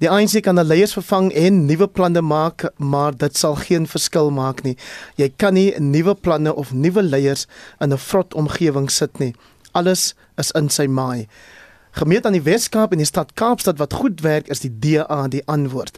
die 0.03 0.11
ANC 0.11 0.41
kan 0.45 0.59
hulle 0.59 0.75
leiers 0.75 0.95
vervang 0.97 1.31
en 1.33 1.65
nuwe 1.65 1.87
planne 1.87 2.21
maak, 2.21 2.67
maar 2.77 3.15
dit 3.17 3.37
sal 3.37 3.57
geen 3.65 3.87
verskil 3.89 4.31
maak 4.31 4.63
nie. 4.63 4.75
Jy 5.17 5.31
kan 5.37 5.55
nie 5.57 5.71
nuwe 5.79 6.15
planne 6.15 6.53
of 6.53 6.73
nuwe 6.73 7.03
leiers 7.03 7.47
in 7.81 7.93
'n 7.93 7.97
vrot 7.97 8.33
omgewing 8.33 8.89
sit 8.89 9.19
nie. 9.19 9.33
Alles 9.73 10.13
is 10.37 10.51
in 10.51 10.69
sy 10.69 10.87
maai. 10.87 11.27
Gemeet 11.95 12.25
aan 12.25 12.35
die 12.35 12.43
Weskaap 12.43 12.91
en 12.91 12.97
die 12.97 13.07
stad 13.07 13.33
Kaapstad 13.33 13.77
wat 13.77 13.93
goed 13.93 14.21
werk, 14.21 14.49
is 14.51 14.59
die 14.59 14.71
DA 14.79 15.27
die 15.27 15.43
antwoord. 15.47 15.97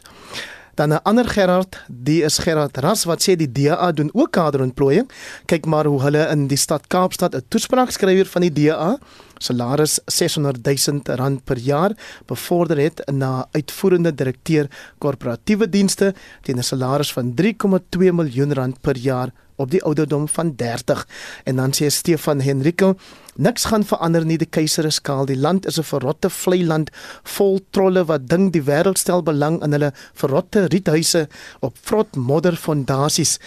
Dan 0.78 0.92
'n 0.92 1.02
ander 1.02 1.28
Gerard, 1.28 1.84
die 1.88 2.22
is 2.22 2.38
Gerard 2.38 2.76
Ras 2.76 3.04
wat 3.04 3.22
sê 3.22 3.34
die 3.36 3.52
DA 3.52 3.92
doen 3.92 4.10
ook 4.12 4.30
kaderontplooiing. 4.30 5.10
Kyk 5.46 5.66
maar 5.66 5.84
hoe 5.84 6.02
hulle 6.02 6.28
in 6.30 6.46
die 6.46 6.56
stad 6.56 6.86
Kaapstad 6.86 7.34
'n 7.34 7.42
toespraak 7.48 7.90
skrywer 7.90 8.26
van 8.26 8.42
die 8.42 8.52
DA 8.52 8.98
salaris 9.38 9.98
600 10.06 10.62
000 10.62 11.00
rand 11.16 11.44
per 11.44 11.58
jaar 11.58 11.92
bevorder 12.26 12.78
het 12.78 13.10
na 13.10 13.48
uitvoerende 13.50 14.14
direkteur 14.14 14.66
korporatiewe 14.98 15.68
dienste 15.68 16.14
teen 16.42 16.58
'n 16.58 16.62
salaris 16.62 17.12
van 17.12 17.34
3,2 17.34 18.12
miljoen 18.12 18.52
rand 18.52 18.80
per 18.80 18.96
jaar 18.96 19.32
op 19.58 19.70
die 19.70 19.82
ouderdom 19.82 20.28
van 20.30 20.54
30 20.56 21.04
en 21.44 21.58
dan 21.60 21.74
sê 21.74 21.90
Stefan 21.92 22.40
Henrico 22.40 22.94
niks 23.34 23.68
gaan 23.70 23.84
verander 23.86 24.24
nie 24.26 24.38
die 24.38 24.50
keiser 24.50 24.86
is 24.86 25.00
kaal. 25.02 25.26
Die 25.26 25.38
land 25.38 25.66
is 25.66 25.78
'n 25.78 25.86
verrotte 25.86 26.30
vlei 26.30 26.64
land 26.66 26.90
vol 27.22 27.60
trolle 27.70 28.04
wat 28.04 28.28
ding 28.28 28.52
die 28.52 28.62
wêreld 28.62 28.98
stel 28.98 29.22
belang 29.22 29.62
in 29.62 29.72
hulle 29.72 29.92
verrotte 30.14 30.66
riethuise 30.66 31.28
op 31.60 31.76
vrot 31.82 32.16
modder 32.16 32.56
fondasies 32.56 33.38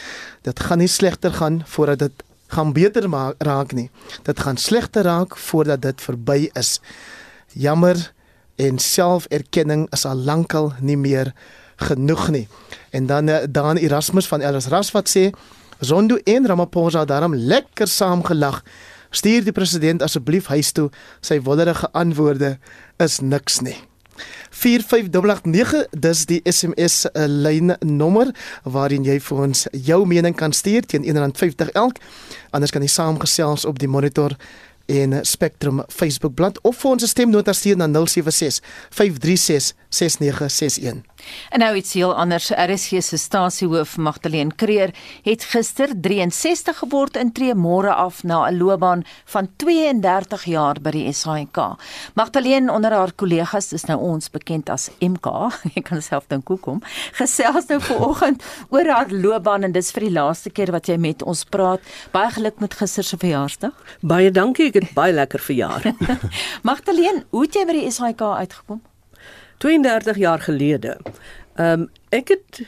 dit 0.41 0.59
gaan 0.59 0.77
nie 0.77 0.87
slegter 0.87 1.33
gaan 1.33 1.63
voordat 1.65 1.99
dit 1.99 2.23
gaan 2.51 2.73
beter 2.73 3.09
maak 3.09 3.35
raak 3.37 3.71
nie. 3.71 3.89
Dit 4.23 4.39
gaan 4.39 4.57
slegter 4.57 5.03
raak 5.03 5.37
voordat 5.37 5.81
dit 5.81 6.01
verby 6.01 6.49
is. 6.53 6.79
Jammer 7.53 8.11
en 8.55 8.79
selferkenning 8.79 9.87
is 9.95 10.05
al 10.05 10.15
lankal 10.15 10.73
nie 10.79 10.97
meer 10.97 11.33
genoeg 11.81 12.29
nie. 12.29 12.47
En 12.89 13.05
dan 13.05 13.29
eh, 13.29 13.47
dan 13.49 13.77
Erasmus 13.77 14.27
van 14.27 14.41
Ellis 14.41 14.67
Ras 14.67 14.91
wat 14.91 15.09
sê 15.09 15.31
Zondo 15.81 16.15
en 16.23 16.47
Ramaphosa 16.47 17.05
daarom 17.05 17.35
lekker 17.35 17.87
saamgelag. 17.87 18.61
Stuur 19.09 19.43
die 19.43 19.51
president 19.51 20.01
asseblief 20.01 20.45
huis 20.53 20.71
toe. 20.71 20.89
Sy 21.25 21.39
wonderlike 21.41 21.89
antwoorde 21.97 22.57
is 23.01 23.19
niks 23.19 23.59
nie. 23.65 23.75
45889 24.51 25.87
dis 25.97 26.25
die 26.29 26.39
SMS 26.45 27.07
uh, 27.09 27.25
lyn 27.25 27.73
nommer 27.79 28.29
waarin 28.63 29.07
jy 29.07 29.17
vir 29.25 29.43
ons 29.47 29.65
jou 29.73 30.03
mening 30.05 30.37
kan 30.37 30.53
stuur 30.53 30.85
teen 30.85 31.07
R1.50 31.07 31.73
elk. 31.73 31.97
Anders 32.53 32.75
kan 32.75 32.85
jy 32.85 32.91
saamgesels 32.91 33.65
op 33.65 33.81
die 33.81 33.89
monitor 33.89 34.37
en 34.91 35.17
Spectrum 35.25 35.81
Facebook 35.87 36.37
bladsy 36.37 36.61
of 36.67 36.77
vir 36.77 36.93
ons 36.93 37.09
stemnota 37.09 37.57
stuur 37.57 37.81
na 37.81 37.89
076 37.89 38.61
536 38.93 39.73
6961. 39.89 41.01
En 41.49 41.59
nou 41.59 41.75
iets 41.75 41.93
heel 41.93 42.15
anders. 42.15 42.49
RSG 42.49 43.01
se 43.03 43.17
stasiehoof 43.17 43.97
Magdalene 43.97 44.55
Creer 44.55 44.93
het 45.23 45.43
gister 45.43 45.93
63 46.01 46.77
geword 46.77 47.17
en 47.17 47.31
tree 47.31 47.55
môre 47.55 47.93
af 47.93 48.23
na 48.23 48.49
'n 48.49 48.57
loopbaan 48.57 49.03
van 49.25 49.49
32 49.55 50.43
jaar 50.45 50.81
by 50.81 50.91
die 50.91 51.13
SAIK. 51.13 51.57
Magdalene 52.13 52.71
onder 52.71 52.91
haar 52.91 53.11
kollegas 53.15 53.73
is 53.73 53.85
nou 53.85 53.99
ons 53.99 54.29
bekend 54.29 54.69
as 54.69 54.89
MK. 54.99 55.27
Ek 55.77 55.83
kan 55.83 56.01
self 56.01 56.27
dink 56.27 56.47
hoekom. 56.47 56.81
Gesels 57.11 57.67
nou 57.67 57.79
vanoggend 57.81 58.43
oor 58.73 58.87
haar 58.87 59.09
loopbaan 59.09 59.63
en 59.63 59.71
dis 59.71 59.91
vir 59.91 60.07
die 60.07 60.13
laaste 60.13 60.49
keer 60.49 60.71
wat 60.71 60.87
jy 60.87 60.97
met 60.97 61.23
ons 61.23 61.43
praat. 61.43 61.79
Baie 62.11 62.31
geluk 62.31 62.59
met 62.59 62.73
gister 62.73 63.03
se 63.03 63.17
verjaarsdag. 63.17 63.73
Baie 64.01 64.31
dankie. 64.31 64.67
Ek 64.71 64.79
het 64.81 64.93
baie 64.93 65.13
lekker 65.13 65.39
verjaar. 65.39 65.93
Magdalene, 66.69 67.25
hoe 67.29 67.45
het 67.45 67.55
jy 67.55 67.65
by 67.65 67.77
die 67.79 67.91
SAIK 67.91 68.21
uitgekom? 68.21 68.81
32 69.61 70.17
jaar 70.17 70.39
gelede. 70.39 70.97
Ehm 71.55 71.81
um, 71.81 71.89
ek 72.09 72.27
het 72.27 72.61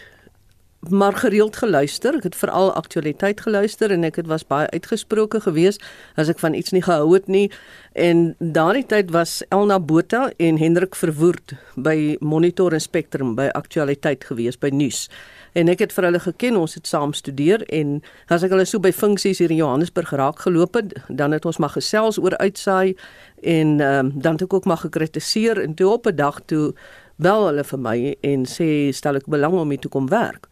maar 0.90 1.16
gereeld 1.16 1.56
geluister. 1.56 2.16
Ek 2.16 2.24
het 2.24 2.36
veral 2.36 2.74
aktualiteit 2.74 3.42
geluister 3.42 3.92
en 3.92 4.04
ek 4.04 4.16
het 4.16 4.28
was 4.28 4.46
baie 4.48 4.68
uitgesproke 4.70 5.40
geweest 5.42 5.84
as 6.16 6.28
ek 6.28 6.40
van 6.40 6.54
iets 6.54 6.72
nie 6.76 6.84
gehou 6.84 7.14
het 7.14 7.28
nie. 7.28 7.52
En 7.92 8.36
daardie 8.40 8.86
tyd 8.86 9.12
was 9.12 9.42
Elna 9.50 9.80
Botha 9.80 10.32
en 10.38 10.58
Hendrik 10.58 10.96
Verwoerd 10.96 11.56
by 11.76 12.18
Monitor 12.20 12.74
en 12.74 12.82
Spectrum 12.82 13.36
by 13.36 13.48
aktualiteit 13.54 14.24
geweest 14.24 14.60
by 14.60 14.70
nuus. 14.70 15.08
En 15.54 15.70
ek 15.70 15.84
het 15.86 15.94
vir 15.94 16.08
hulle 16.08 16.20
geken, 16.20 16.58
ons 16.58 16.74
het 16.74 16.88
saam 16.90 17.14
studeer 17.14 17.62
en 17.70 18.00
as 18.34 18.44
ek 18.46 18.54
hulle 18.56 18.66
so 18.66 18.82
by 18.82 18.90
funksies 18.96 19.38
hier 19.42 19.52
in 19.54 19.60
Johannesburg 19.62 20.10
geraak 20.10 20.42
geloop 20.42 20.80
het, 20.80 20.96
dan 21.10 21.36
het 21.36 21.46
ons 21.46 21.60
maar 21.62 21.76
gesels 21.76 22.18
oor 22.18 22.34
uitsaai 22.42 22.96
en 23.42 23.78
um, 23.82 24.10
dan 24.16 24.40
het 24.40 24.48
ek 24.48 24.54
ook 24.58 24.66
maar 24.66 24.82
gekritiseer 24.82 25.62
en 25.62 25.78
toe 25.78 25.92
op 25.92 26.10
'n 26.10 26.16
dag 26.16 26.42
toe 26.50 26.74
bel 27.22 27.46
hulle 27.48 27.64
vir 27.64 27.80
my 27.80 28.16
en 28.22 28.46
sê 28.50 28.90
stel 28.92 29.16
ek 29.16 29.30
belang 29.30 29.54
om 29.54 29.70
hier 29.70 29.80
toe 29.80 29.92
kom 29.92 30.10
werk. 30.10 30.50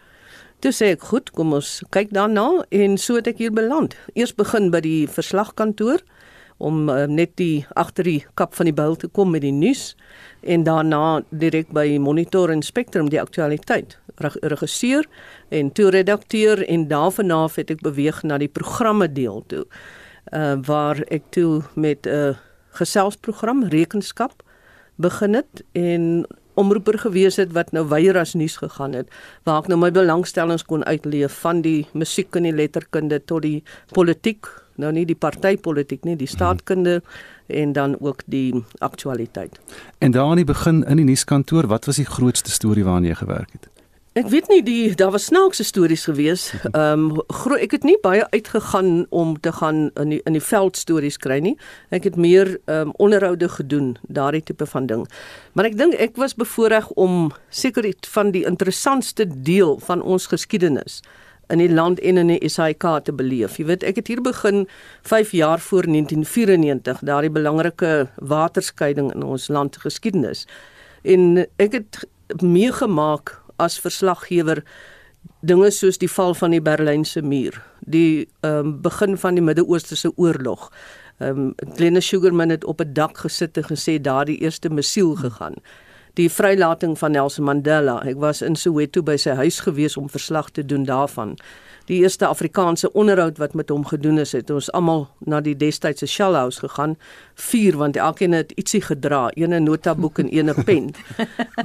Toe 0.61 0.71
sê 0.71 0.91
ek 0.93 1.01
goed, 1.01 1.31
kom 1.31 1.53
ons 1.53 1.81
kyk 1.89 2.11
daarna 2.13 2.61
en 2.69 2.97
so 2.97 3.15
het 3.15 3.27
ek 3.27 3.37
hier 3.37 3.51
beland. 3.51 3.95
Eers 4.13 4.35
begin 4.35 4.69
by 4.69 4.79
die 4.79 5.07
verslagkantoor 5.07 6.03
om 6.61 6.89
uh, 6.89 7.05
net 7.09 7.33
die 7.41 7.65
agter 7.79 8.07
die 8.07 8.21
kap 8.39 8.53
van 8.57 8.69
die 8.69 8.75
bil 8.77 8.95
te 8.95 9.09
kom 9.09 9.33
met 9.33 9.41
die 9.45 9.53
nuus 9.55 9.95
en 10.41 10.65
daarna 10.67 11.21
direk 11.29 11.71
by 11.73 11.97
Monitor 12.01 12.53
en 12.53 12.61
Spectrum 12.65 13.09
die 13.09 13.21
aktualiteit 13.21 13.97
regisseur 14.21 15.07
en 15.49 15.71
toe 15.73 15.89
redakteur 15.89 16.61
en 16.67 16.87
daarvanaf 16.87 17.57
het 17.57 17.73
ek 17.73 17.81
beweeg 17.81 18.21
na 18.23 18.37
die 18.37 18.51
programme 18.51 19.09
deel 19.09 19.41
toe. 19.49 19.65
Uh 20.29 20.55
waar 20.67 21.01
ek 21.09 21.23
toe 21.33 21.63
met 21.73 22.05
'n 22.05 22.09
uh, 22.09 22.37
geselsprogram 22.77 23.63
rekenskap 23.73 24.43
begin 24.95 25.33
het 25.33 25.63
en 25.71 26.25
omroeper 26.53 26.99
gewees 26.99 27.35
het 27.35 27.51
wat 27.55 27.71
nou 27.71 27.87
weier 27.87 28.17
as 28.17 28.33
nuus 28.33 28.57
gegaan 28.61 28.93
het 28.93 29.09
waar 29.43 29.63
ek 29.63 29.69
nou 29.71 29.79
my 29.79 29.91
belangstellings 29.91 30.65
kon 30.67 30.83
uitleef 30.85 31.33
van 31.43 31.61
die 31.65 31.87
musiek 31.93 32.35
en 32.35 32.43
die 32.43 32.55
letterkunde 32.55 33.19
tot 33.25 33.41
die 33.47 33.63
politiek 33.95 34.47
nou 34.81 34.91
nie 34.95 35.05
die 35.05 35.17
partytetiek 35.17 36.05
nie 36.07 36.17
die 36.19 36.29
staatkunde 36.29 37.01
en 37.51 37.73
dan 37.77 37.97
ook 37.99 38.23
die 38.25 38.63
aktualiteit. 38.79 39.59
En 39.99 40.11
daar 40.11 40.31
aan 40.31 40.41
die 40.41 40.47
begin 40.47 40.83
in 40.83 41.01
die 41.01 41.05
nuuskantoor, 41.05 41.67
wat 41.67 41.85
was 41.85 42.01
die 42.01 42.07
grootste 42.07 42.51
storie 42.51 42.85
waarna 42.87 43.11
jy 43.11 43.21
gewerk 43.21 43.53
het? 43.57 43.71
Ek 44.11 44.27
weet 44.27 44.49
nie 44.51 44.59
die 44.59 44.91
daar 44.99 45.13
was 45.15 45.29
snaakse 45.29 45.63
stories 45.63 46.03
gewees. 46.03 46.49
Ehm 46.75 47.05
um, 47.15 47.53
ek 47.55 47.77
het 47.77 47.85
nie 47.87 47.95
baie 48.03 48.25
uitgegaan 48.33 49.05
om 49.09 49.37
te 49.39 49.53
gaan 49.55 49.87
in 49.95 50.09
die, 50.11 50.19
in 50.27 50.35
die 50.35 50.43
veld 50.43 50.75
stories 50.75 51.15
kry 51.17 51.37
nie. 51.39 51.53
Ek 51.95 52.03
het 52.03 52.19
meer 52.19 52.57
ehm 52.65 52.89
um, 52.89 52.93
onderhoude 53.07 53.47
gedoen, 53.49 53.95
daardie 54.11 54.43
tipe 54.43 54.67
van 54.67 54.85
ding. 54.85 55.07
Maar 55.55 55.71
ek 55.71 55.77
dink 55.79 55.95
ek 55.95 56.19
was 56.19 56.35
bevoorreg 56.35 56.89
om 56.99 57.31
seker 57.49 57.87
van 58.11 58.35
die 58.35 58.43
interessantste 58.43 59.29
deel 59.31 59.79
van 59.79 60.03
ons 60.03 60.27
geskiedenis 60.27 60.99
in 61.51 61.59
die 61.59 61.71
land 61.71 61.99
en 61.99 62.17
in 62.17 62.31
die 62.31 62.49
SAIK 62.49 62.85
te 63.03 63.13
beleef. 63.13 63.57
Jy 63.59 63.65
weet, 63.65 63.83
ek 63.83 63.99
het 64.01 64.07
hier 64.07 64.21
begin 64.23 64.67
5 65.09 65.31
jaar 65.35 65.59
voor 65.59 65.87
1994, 65.87 67.03
daardie 67.07 67.33
belangrike 67.33 68.09
waterskeiding 68.15 69.11
in 69.13 69.23
ons 69.23 69.47
land 69.47 69.77
geskiedenis. 69.77 70.45
En 71.03 71.45
ek 71.59 71.77
het 71.79 72.01
meegemaak 72.41 73.35
as 73.61 73.79
verslaggewer 73.79 74.63
dinge 75.45 75.69
soos 75.73 75.99
die 76.01 76.09
val 76.09 76.33
van 76.37 76.53
die 76.53 76.61
Berlynse 76.61 77.21
muur, 77.21 77.57
die 77.81 78.27
ehm 78.45 78.65
um, 78.65 78.73
begin 78.81 79.17
van 79.17 79.37
die 79.37 79.43
Midde-Ooste 79.43 79.95
se 79.95 80.11
oorlog. 80.15 80.69
Ehm 81.19 81.51
um, 81.51 81.73
Glenn 81.75 82.01
Sugarman 82.01 82.49
het 82.49 82.65
op 82.65 82.81
'n 82.81 82.93
dak 82.93 83.17
gesit 83.17 83.57
en 83.57 83.63
gesê 83.63 84.01
daardie 84.01 84.37
eerste 84.41 84.69
missiel 84.69 85.15
gegaan. 85.15 85.55
Die 86.13 86.29
vrylating 86.29 86.97
van 86.99 87.11
Nelson 87.11 87.45
Mandela. 87.45 88.01
Ek 88.05 88.17
was 88.19 88.41
in 88.41 88.55
Soweto 88.55 89.01
by 89.03 89.17
sy 89.17 89.35
huis 89.39 89.59
gewees 89.59 89.97
om 89.97 90.09
verslag 90.09 90.49
te 90.51 90.65
doen 90.65 90.83
daarvan 90.83 91.37
die 91.91 91.99
eerste 92.01 92.27
Afrikaanse 92.27 92.91
onderhoud 92.93 93.37
wat 93.37 93.53
met 93.53 93.69
hom 93.69 93.85
gedoen 93.85 94.19
is, 94.21 94.31
het 94.31 94.49
ons 94.53 94.69
almal 94.77 95.07
na 95.27 95.41
die 95.43 95.55
destydse 95.57 96.07
Shell 96.07 96.37
House 96.37 96.61
gegaan, 96.63 96.95
vier 97.49 97.77
want 97.79 97.97
elkeen 97.97 98.35
het 98.37 98.53
ietsie 98.55 98.81
gedra, 98.85 99.29
een 99.33 99.53
'n 99.53 99.63
notaboek 99.63 100.19
en 100.19 100.29
een 100.31 100.49
'n 100.49 100.63
pen. 100.63 100.91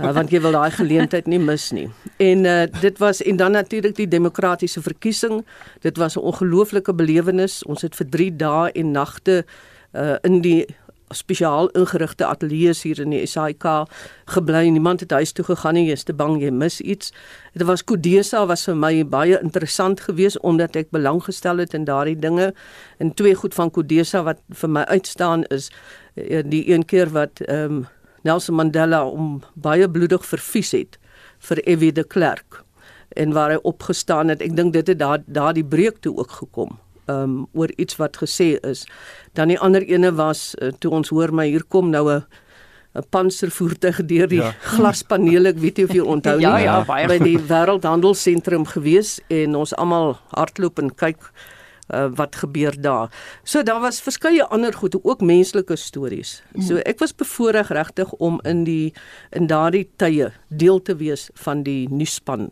uh, 0.00 0.12
want 0.18 0.30
jy 0.30 0.40
wil 0.40 0.52
daai 0.52 0.70
geleentheid 0.70 1.26
nie 1.26 1.38
mis 1.38 1.70
nie. 1.70 1.90
En 2.16 2.44
uh, 2.44 2.62
dit 2.80 2.98
was 2.98 3.22
en 3.22 3.36
dan 3.36 3.52
natuurlik 3.52 3.96
die 3.96 4.08
demokratiese 4.08 4.82
verkiesing. 4.82 5.44
Dit 5.80 5.96
was 5.96 6.16
'n 6.16 6.20
ongelooflike 6.20 6.94
belewenis. 6.94 7.64
Ons 7.64 7.82
het 7.82 7.94
vir 7.94 8.08
3 8.08 8.36
dae 8.36 8.70
en 8.72 8.90
nagte 8.90 9.44
uh, 9.92 10.16
in 10.22 10.40
die 10.40 10.66
spesiaal 11.14 11.68
ingerigte 11.78 12.26
ateljee's 12.26 12.82
hier 12.82 13.00
in 13.00 13.12
die 13.14 13.26
SAIK 13.26 13.64
gebly. 14.34 14.68
Niemand 14.70 15.00
het 15.00 15.10
huis 15.10 15.32
toe 15.32 15.44
gegaan 15.44 15.74
nie. 15.78 15.86
Jy's 15.88 16.04
te 16.04 16.14
bang 16.16 16.40
jy 16.42 16.50
mis 16.50 16.80
iets. 16.80 17.12
Dit 17.54 17.66
was 17.68 17.84
Kodesa 17.84 18.46
was 18.46 18.66
vir 18.66 18.78
my 18.78 18.92
baie 19.06 19.38
interessant 19.38 20.02
geweest 20.06 20.40
omdat 20.42 20.76
ek 20.76 20.90
belang 20.94 21.22
gestel 21.24 21.62
het 21.62 21.74
in 21.74 21.86
daardie 21.86 22.18
dinge. 22.18 22.52
En 22.98 23.14
twee 23.14 23.34
goed 23.34 23.54
van 23.54 23.70
Kodesa 23.70 24.24
wat 24.26 24.42
vir 24.50 24.72
my 24.72 24.86
uitstaan 24.90 25.44
is 25.54 25.70
eh, 26.14 26.42
die 26.44 26.64
een 26.72 26.84
keer 26.84 27.12
wat 27.14 27.44
ehm 27.46 27.82
um, 27.82 27.84
Nelson 28.26 28.56
Mandela 28.58 29.04
om 29.06 29.42
baie 29.54 29.86
bloedig 29.90 30.24
verfies 30.26 30.72
het 30.74 30.96
vir 31.46 31.60
F.W. 31.62 31.92
de 31.94 32.02
Klerk 32.02 32.64
en 33.14 33.32
waar 33.32 33.54
hy 33.54 33.60
opgestaan 33.62 34.34
het. 34.34 34.42
Ek 34.42 34.56
dink 34.56 34.72
dit 34.74 34.88
het 34.90 34.98
daar 34.98 35.22
daardie 35.26 35.64
breek 35.64 36.02
toe 36.02 36.16
ook 36.18 36.34
gekom 36.40 36.74
um 37.12 37.46
oor 37.52 37.70
iets 37.76 37.96
wat 37.96 38.18
gesê 38.22 38.56
is. 38.66 38.86
Dan 39.34 39.48
die 39.48 39.58
ander 39.58 39.82
ene 39.82 40.12
was 40.16 40.54
uh, 40.60 40.72
toe 40.78 40.90
ons 40.90 41.08
hoor 41.14 41.32
my 41.32 41.48
hier 41.48 41.64
kom 41.64 41.90
nou 41.90 42.08
'n 42.10 42.24
'n 42.96 43.04
panservoertuig 43.10 44.04
deur 44.06 44.28
die 44.28 44.40
ja. 44.40 44.54
glaspanele, 44.74 45.52
ek 45.52 45.60
weet 45.60 45.76
nie 45.76 45.84
of 45.84 45.92
jy 45.92 46.00
onthou 46.00 46.38
ja, 46.40 46.56
nie, 46.56 46.64
ja, 46.64 46.80
by 46.84 47.18
die 47.20 47.36
Wêreldhandelsentrum 47.50 48.64
gewees 48.72 49.18
en 49.28 49.54
ons 49.54 49.74
almal 49.76 50.16
hardloop 50.32 50.78
en 50.82 50.90
kyk 50.94 51.20
uh, 51.94 52.06
wat 52.18 52.36
gebeur 52.42 52.74
daar. 52.80 53.12
So 53.44 53.62
daar 53.62 53.80
was 53.80 54.00
verskeie 54.00 54.44
ander 54.44 54.74
goed, 54.74 54.96
ook 55.02 55.20
menslike 55.20 55.76
stories. 55.76 56.42
So 56.58 56.74
mm. 56.74 56.84
ek 56.88 57.02
was 57.04 57.14
bevoorreg 57.14 57.70
regtig 57.74 58.12
om 58.12 58.40
in 58.44 58.64
die 58.64 58.94
in 59.30 59.46
daardie 59.50 59.86
tye 60.00 60.32
deel 60.48 60.82
te 60.82 60.96
wees 60.96 61.30
van 61.34 61.62
die 61.66 61.86
nuusspan. 61.90 62.50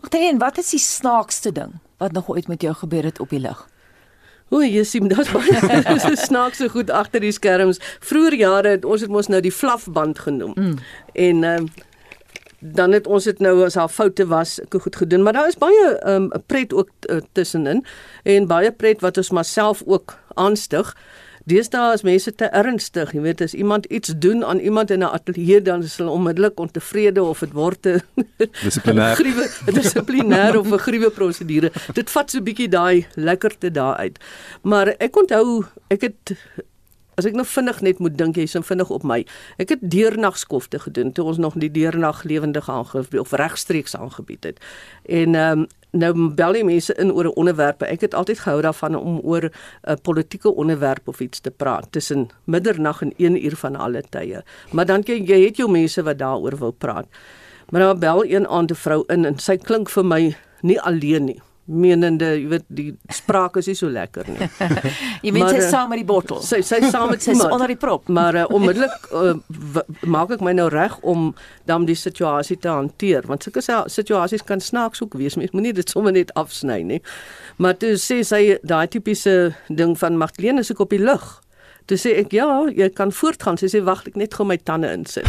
Magdalene, 0.00 0.38
wat 0.42 0.58
is 0.58 0.70
die 0.74 0.82
snaakste 0.82 1.52
ding 1.52 1.78
wat 2.02 2.12
nog 2.12 2.28
ooit 2.28 2.48
met 2.50 2.62
jou 2.62 2.74
gebeur 2.74 3.04
het 3.04 3.20
op 3.20 3.30
die 3.30 3.40
lig? 3.42 3.60
O, 4.52 4.60
jy 4.60 4.82
sien, 4.84 5.08
is 5.08 5.30
baie 5.32 5.98
so 6.04 6.12
snaakse 6.18 6.68
goed 6.74 6.90
agter 6.92 7.22
die 7.24 7.32
skerms. 7.32 7.80
Vroeger 8.04 8.36
jare 8.36 8.74
het 8.76 8.84
ons 8.84 9.00
dit 9.00 9.12
mos 9.12 9.30
nou 9.32 9.40
die 9.40 9.54
flafband 9.54 10.18
genoem. 10.26 10.52
Mm. 10.56 10.76
En 11.14 11.44
ehm 11.44 11.70
uh, 11.70 11.88
dan 12.62 12.92
het 12.94 13.08
ons 13.10 13.24
dit 13.26 13.40
nou 13.42 13.64
as 13.64 13.74
haar 13.74 13.90
foute 13.90 14.22
was, 14.30 14.60
goed 14.70 14.96
gedoen, 14.96 15.22
maar 15.22 15.34
daar 15.34 15.48
is 15.50 15.58
baie 15.58 15.86
ehm 15.98 16.28
um, 16.30 16.44
pret 16.46 16.72
ook 16.72 16.90
uh, 17.10 17.18
tussenin 17.32 17.82
en 18.22 18.46
baie 18.46 18.70
pret 18.70 19.00
wat 19.02 19.16
ons 19.16 19.30
maar 19.30 19.44
self 19.44 19.82
ook 19.86 20.14
aanstig. 20.34 20.96
Deesdae 21.50 21.94
is 21.96 22.04
mense 22.06 22.30
te 22.38 22.46
ernstig, 22.54 23.12
jy 23.16 23.22
weet 23.24 23.40
as 23.42 23.54
iemand 23.58 23.88
iets 23.90 24.14
doen 24.22 24.44
aan 24.44 24.58
iemand 24.62 24.90
in 24.90 25.02
'n 25.02 25.10
ateljee 25.10 25.62
dan 25.62 25.82
is 25.82 25.96
hulle 25.96 26.10
onmiddellik 26.10 26.60
ontevrede 26.60 27.22
of 27.22 27.38
dit 27.38 27.52
word 27.52 27.86
'n 27.86 28.02
dissiplinêr 28.66 29.16
griewe 29.20 29.46
dissiplinêr 29.72 30.58
of 30.58 30.70
'n 30.70 30.78
griewe 30.78 31.10
prosedure. 31.10 31.72
Dit 31.92 32.10
vat 32.10 32.30
so 32.30 32.38
'n 32.38 32.44
bietjie 32.44 32.68
daai 32.68 33.06
lekkerte 33.14 33.70
daar 33.70 33.96
uit. 33.96 34.18
Maar 34.62 34.94
ek 34.98 35.16
onthou 35.16 35.64
ek 35.88 36.00
het 36.00 36.36
As 37.14 37.26
ek 37.28 37.34
nou 37.36 37.44
vinnig 37.44 37.80
net 37.84 37.98
moet 38.00 38.14
dink 38.16 38.36
jy 38.36 38.46
sin 38.46 38.64
vinnig 38.64 38.88
op 38.90 39.02
my. 39.04 39.26
Ek 39.60 39.68
het 39.68 39.82
deernagskofte 39.84 40.78
gedoen 40.78 41.12
toe 41.12 41.26
ons 41.28 41.38
nog 41.38 41.58
die 41.60 41.70
deernag 41.70 42.22
lewendig 42.24 42.70
aangebied 42.70 43.20
of 43.20 43.32
regstreeks 43.36 43.96
aangebied 43.96 44.44
het. 44.44 44.60
En 45.04 45.34
ehm 45.34 45.58
um, 45.58 45.66
nou 45.92 46.12
bel 46.34 46.56
die 46.56 46.64
mense 46.64 46.94
in 46.94 47.12
oor 47.12 47.24
'n 47.24 47.36
onderwerp. 47.36 47.82
Ek 47.82 48.00
het 48.00 48.14
altyd 48.14 48.38
gehou 48.38 48.60
daarvan 48.62 48.94
om 48.94 49.20
oor 49.22 49.50
'n 49.84 50.00
politieke 50.02 50.54
onderwerp 50.54 51.08
of 51.08 51.20
iets 51.20 51.40
te 51.40 51.50
praat 51.50 51.92
tussen 51.92 52.28
middernag 52.44 53.02
en 53.02 53.12
1 53.16 53.44
uur 53.44 53.56
van 53.56 53.76
alle 53.76 54.02
tye. 54.10 54.42
Maar 54.70 54.86
dan 54.86 55.02
jy, 55.04 55.22
jy 55.24 55.44
het 55.44 55.56
jou 55.56 55.70
mense 55.70 56.02
wat 56.02 56.18
daaroor 56.18 56.58
wil 56.58 56.72
praat. 56.72 57.06
Maar 57.70 57.80
dan 57.80 57.98
bel 57.98 58.24
een 58.24 58.48
aand 58.48 58.70
'n 58.70 58.74
vrou 58.74 59.04
in 59.06 59.24
en 59.24 59.38
sy 59.38 59.56
klink 59.56 59.90
vir 59.90 60.04
my 60.04 60.36
nie 60.62 60.80
alleen 60.80 61.24
nie 61.24 61.42
menende, 61.70 62.26
jy 62.40 62.48
weet, 62.50 62.64
die 62.74 62.88
spraak 63.14 63.56
is 63.60 63.68
nie 63.70 63.76
so 63.78 63.90
lekker 63.92 64.28
nie. 64.32 64.48
jy 65.26 65.32
meen 65.34 65.46
sy 65.46 65.60
eh, 65.60 65.68
saam 65.70 65.92
met 65.92 66.00
die 66.00 66.06
bottel. 66.08 66.40
Sy 66.42 66.58
sy 66.66 66.80
saam 66.90 67.12
met 67.12 67.22
sy 67.22 67.36
onder 67.46 67.70
die 67.70 67.78
prop. 67.78 68.08
Maar 68.12 68.42
uh, 68.42 68.46
onmiddellik 68.54 69.06
uh, 69.14 69.82
maak 70.10 70.34
ek 70.34 70.42
my 70.42 70.54
nou 70.58 70.66
reg 70.72 70.96
om 71.06 71.30
dan 71.70 71.86
die 71.86 71.98
situasie 71.98 72.58
te 72.62 72.72
hanteer, 72.72 73.28
want 73.30 73.46
sulke 73.46 73.62
situasies 73.62 74.46
kan 74.48 74.62
snaaks 74.62 75.04
ook 75.04 75.14
wees. 75.20 75.38
Mens 75.38 75.54
moenie 75.54 75.74
dit 75.76 75.88
sommer 75.92 76.14
net 76.14 76.34
afsny 76.38 76.80
nie. 76.86 77.00
Maar 77.62 77.78
toe 77.78 77.94
sê 78.00 78.22
sy 78.26 78.42
daai 78.66 78.88
tipiese 78.90 79.54
ding 79.70 79.94
van 79.98 80.18
Magdalene 80.18 80.66
is 80.66 80.74
ek 80.74 80.82
op 80.82 80.94
die 80.94 81.02
lug. 81.02 81.41
Toe 81.90 81.98
sê 81.98 82.12
ek 82.20 82.34
ja, 82.36 82.46
jy 82.70 82.88
kan 82.94 83.10
voortgaan. 83.14 83.58
Sy 83.58 83.70
sê 83.72 83.82
wag, 83.84 84.04
ek 84.06 84.18
net 84.20 84.36
gou 84.38 84.46
my 84.46 84.58
tande 84.62 84.90
insit. 84.94 85.26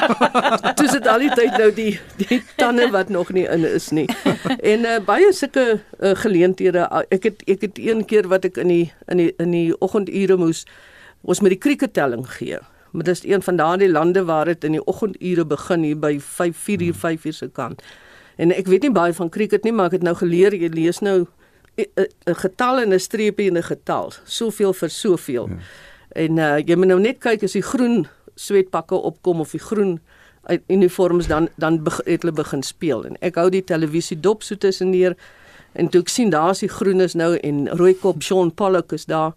Dis 0.78 0.92
dit 0.94 1.08
al 1.10 1.24
die 1.24 1.32
tyd 1.34 1.56
nou 1.58 1.70
die 1.74 1.94
die 2.20 2.40
tande 2.60 2.88
wat 2.94 3.10
nog 3.14 3.32
nie 3.34 3.46
in 3.50 3.66
is 3.66 3.90
nie. 3.94 4.06
En 4.60 4.86
uh, 4.86 5.00
baie 5.04 5.32
sulke 5.34 5.66
uh, 5.74 6.14
geleenthede. 6.22 6.86
Ek 7.14 7.30
het 7.30 7.42
ek 7.50 7.66
het 7.68 7.80
een 7.82 8.04
keer 8.10 8.30
wat 8.30 8.46
ek 8.46 8.60
in 8.62 8.70
die 8.70 8.86
in 9.10 9.22
die 9.22 9.32
in 9.42 9.56
die 9.56 9.70
oggendure 9.80 10.38
moes 10.40 10.64
ons 11.24 11.40
met 11.40 11.54
die 11.56 11.60
krieketelling 11.60 12.26
gee. 12.36 12.60
Maar 12.94 13.08
dis 13.08 13.24
een 13.26 13.42
van 13.42 13.56
daardie 13.56 13.90
lande 13.90 14.22
waar 14.24 14.46
dit 14.46 14.64
in 14.64 14.76
die 14.78 14.86
oggendure 14.86 15.44
begin 15.44 15.82
hier 15.82 15.98
by 15.98 16.18
5 16.20 16.56
4 16.68 16.82
uur 16.82 16.94
5 16.94 17.24
uur 17.24 17.32
se 17.32 17.48
kant. 17.48 17.82
En 18.36 18.54
ek 18.54 18.68
weet 18.70 18.86
nie 18.86 18.94
baie 18.94 19.14
van 19.14 19.30
krieket 19.30 19.64
nie, 19.64 19.72
maar 19.72 19.90
ek 19.90 19.98
het 19.98 20.06
nou 20.06 20.14
geleer 20.18 20.54
jy 20.54 20.70
lees 20.74 21.00
nou 21.02 21.24
'n 21.76 22.34
getal 22.34 22.80
en 22.80 22.92
'n 22.92 23.00
streepie 23.00 23.48
en 23.50 23.58
'n 23.58 23.62
getal, 23.62 24.12
soveel 24.24 24.72
vir 24.72 24.90
soveel. 24.90 25.48
Ja. 25.48 25.56
En 26.08 26.36
uh, 26.36 26.58
jy 26.58 26.76
moet 26.76 26.86
nou 26.86 27.00
net 27.00 27.18
kyk 27.18 27.42
as 27.42 27.52
die 27.52 27.62
groen 27.62 28.06
sweetpakke 28.34 28.94
opkom 28.94 29.40
of 29.40 29.50
die 29.50 29.60
groen 29.60 30.00
uniforms 30.66 31.26
dan 31.26 31.48
dan 31.56 31.80
het 32.04 32.22
hulle 32.22 32.32
begin 32.32 32.62
speel. 32.62 33.04
En 33.04 33.16
ek 33.20 33.34
hou 33.34 33.50
die 33.50 33.64
televisie 33.64 34.20
dop 34.20 34.42
so 34.42 34.54
tussen 34.54 34.90
neer 34.90 35.16
en 35.72 35.88
toe 35.88 36.00
ek 36.00 36.08
sien 36.08 36.30
daar's 36.30 36.60
die 36.60 36.68
groenes 36.68 37.14
nou 37.14 37.36
en 37.36 37.68
rooi 37.68 37.94
kop 37.94 38.22
Sean 38.22 38.54
Pollock 38.54 38.92
is 38.92 39.04
daar 39.04 39.32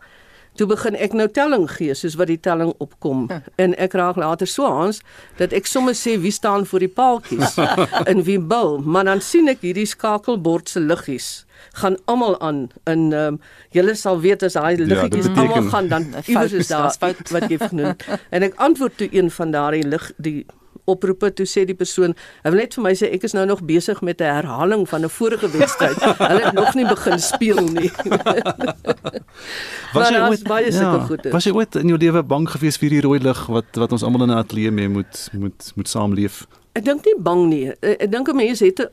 Toe 0.58 0.66
begin 0.66 0.96
ek 0.98 1.14
nou 1.14 1.28
telling 1.30 1.68
gee 1.70 1.94
soos 1.94 2.16
wat 2.18 2.32
die 2.32 2.40
telling 2.42 2.72
opkom. 2.82 3.28
En 3.62 3.76
ek 3.78 3.94
raak 3.94 4.18
later 4.18 4.50
so 4.50 4.66
aans 4.66 5.04
dat 5.38 5.54
ek 5.54 5.70
sommer 5.70 5.94
sê 5.94 6.16
wie 6.18 6.34
staan 6.34 6.66
voor 6.66 6.82
die 6.82 6.90
paaltjies? 6.90 7.60
In 8.12 8.24
wie 8.26 8.40
bil, 8.42 8.80
maar 8.82 9.06
dan 9.06 9.22
sien 9.22 9.52
ek 9.54 9.62
hierdie 9.62 9.86
skakelbord 9.86 10.70
se 10.70 10.82
liggies 10.82 11.46
gaan 11.82 11.98
almal 12.06 12.40
aan 12.40 12.70
in 12.86 13.14
ehm 13.14 13.34
um, 13.34 13.40
julle 13.72 13.96
sal 13.96 14.20
weet 14.22 14.44
as 14.44 14.54
daai 14.54 14.78
liggetjies 14.78 15.26
dit 15.26 15.34
beteken- 15.34 15.54
almal 15.56 15.70
gaan 15.70 15.88
dan 15.88 16.06
iewers 16.28 16.52
is 16.54 16.68
daar 16.68 16.92
fout. 17.00 17.30
wat 17.32 17.50
jy 17.50 17.58
genoem 17.58 17.96
en 18.36 18.44
ek 18.44 18.54
antwoord 18.56 18.98
toe 18.98 19.08
een 19.12 19.32
van 19.32 19.52
daardie 19.52 19.84
lig 19.88 20.12
die 20.18 20.46
oproepe 20.88 21.34
toe 21.34 21.46
sê 21.46 21.66
die 21.68 21.76
persoon 21.76 22.14
hy 22.44 22.50
wil 22.52 22.60
net 22.62 22.74
vir 22.74 22.84
my 22.84 22.94
sê 22.96 23.10
ek 23.12 23.24
is 23.28 23.34
nou 23.34 23.46
nog 23.46 23.62
besig 23.62 24.02
met 24.02 24.22
'n 24.22 24.24
herhaling 24.40 24.88
van 24.90 25.04
'n 25.04 25.10
vorige 25.10 25.50
wedstryd 25.52 26.00
hulle 26.30 26.44
het 26.46 26.54
nog 26.54 26.74
nie 26.76 26.86
begin 26.88 27.20
speel 27.20 27.60
nie 27.68 27.92
Was 29.94 30.10
jy 30.12 30.20
ooit 30.30 30.44
baie 30.48 30.72
sulke 30.72 31.00
goedes. 31.10 31.32
Was 31.34 31.44
jy 31.48 31.54
ooit 31.56 31.76
in 31.76 31.88
jou 31.92 31.98
lewe 32.00 32.24
bang 32.24 32.48
gewees 32.50 32.78
vir 32.82 32.90
die 32.90 33.02
rooi 33.02 33.20
lig 33.24 33.42
wat 33.48 33.76
wat 33.82 33.92
ons 33.92 34.04
almal 34.04 34.24
in 34.28 34.32
'n 34.32 34.38
ateljee 34.44 34.72
mee 34.72 34.90
moet 34.90 35.30
moet 35.34 35.72
moet 35.76 35.88
saamleef? 35.90 36.46
Ek 36.76 36.86
dink 36.86 37.06
nie 37.06 37.16
bang 37.20 37.48
nie. 37.50 37.66
Ek 37.82 38.02
ek 38.08 38.12
dink 38.12 38.28
'n 38.30 38.36
mens 38.36 38.60
het 38.60 38.80
'n 38.80 38.90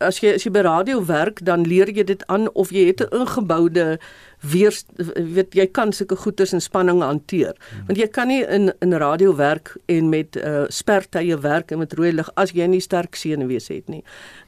as 0.00 0.20
jy 0.22 0.32
as 0.36 0.44
jy 0.46 0.50
by 0.54 0.62
radio 0.66 1.00
werk, 1.04 1.42
dan 1.44 1.66
leer 1.68 1.90
jy 1.92 2.04
dit 2.08 2.22
aan 2.32 2.48
of 2.54 2.70
jy 2.72 2.86
het 2.88 3.00
'n 3.00 3.20
ingeboude 3.20 3.98
weer 4.40 4.74
weet 5.14 5.54
jy 5.54 5.66
kan 5.66 5.92
sulke 5.92 6.16
goeters 6.16 6.52
en 6.52 6.60
spanning 6.60 7.02
hanteer. 7.02 7.54
Want 7.86 7.98
jy 7.98 8.08
kan 8.08 8.28
nie 8.28 8.44
in 8.44 8.72
in 8.80 8.92
radio 8.92 9.36
werk 9.36 9.76
en 9.86 10.08
met 10.08 10.36
uh, 10.36 10.64
spertye 10.68 11.38
werk 11.40 11.70
en 11.70 11.78
met 11.78 11.92
rooi 11.92 12.12
lig 12.12 12.30
as 12.34 12.52
jy 12.52 12.66
nie 12.66 12.80
sterk 12.80 13.14
senuwees 13.14 13.68
het 13.68 13.88
nie. 13.88 14.04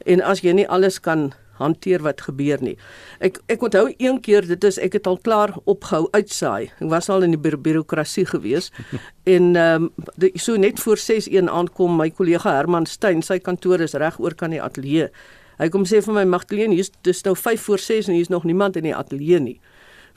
En 0.06 0.20
as 0.20 0.40
jy 0.40 0.52
nie 0.52 0.68
alles 0.68 1.00
kan 1.00 1.32
hanteer 1.58 2.02
wat 2.06 2.20
gebeur 2.26 2.62
nie. 2.62 2.76
Ek 3.20 3.38
ek 3.48 3.62
onthou 3.62 3.88
een 3.98 4.20
keer 4.20 4.46
dit 4.46 4.64
is 4.64 4.78
ek 4.78 4.98
het 4.98 5.06
al 5.06 5.18
klaar 5.18 5.54
opgehou 5.64 6.08
uitsaai. 6.12 6.70
Ek 6.80 6.90
was 6.90 7.08
al 7.08 7.26
in 7.26 7.34
die 7.36 7.40
bureau- 7.40 7.62
bureaukrasie 7.62 8.26
gewees 8.26 8.70
en 9.34 9.56
ehm 9.56 9.90
um, 10.18 10.30
so 10.34 10.56
net 10.56 10.80
voor 10.80 10.96
6:00 10.96 11.48
aankom 11.48 11.96
my 11.96 12.10
kollega 12.10 12.54
Herman 12.56 12.86
Steyn, 12.86 13.22
sy 13.22 13.38
kantoor 13.38 13.80
is 13.80 13.94
reg 13.94 14.18
oor 14.18 14.34
kan 14.34 14.50
die 14.50 14.62
ateljee. 14.62 15.10
Hy 15.58 15.68
kom 15.68 15.84
sê 15.84 16.02
vir 16.02 16.14
my 16.14 16.24
Magdalene, 16.24 16.74
hier's 16.74 16.92
dis 17.02 17.24
nou 17.24 17.34
5 17.36 17.60
voor 17.60 17.78
6 17.78 18.08
en 18.08 18.14
hier's 18.14 18.30
nog 18.30 18.44
niemand 18.44 18.76
in 18.76 18.84
die 18.84 18.94
ateljee 18.94 19.40
nie 19.40 19.60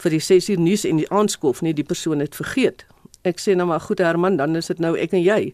vir 0.01 0.15
die 0.15 0.23
6 0.23 0.49
uur 0.53 0.61
nuus 0.61 0.85
en 0.87 1.01
die 1.01 1.09
aanskof 1.13 1.61
nie, 1.65 1.75
die 1.77 1.85
persoon 1.87 2.23
het 2.23 2.37
vergeet. 2.37 2.85
Ek 3.27 3.41
sê 3.41 3.55
nou 3.57 3.67
maar 3.69 3.83
goed 3.83 4.01
Herman, 4.01 4.39
dan 4.39 4.57
is 4.57 4.71
dit 4.71 4.81
nou 4.81 4.95
ek 4.97 5.13
en 5.17 5.21
jy. 5.21 5.53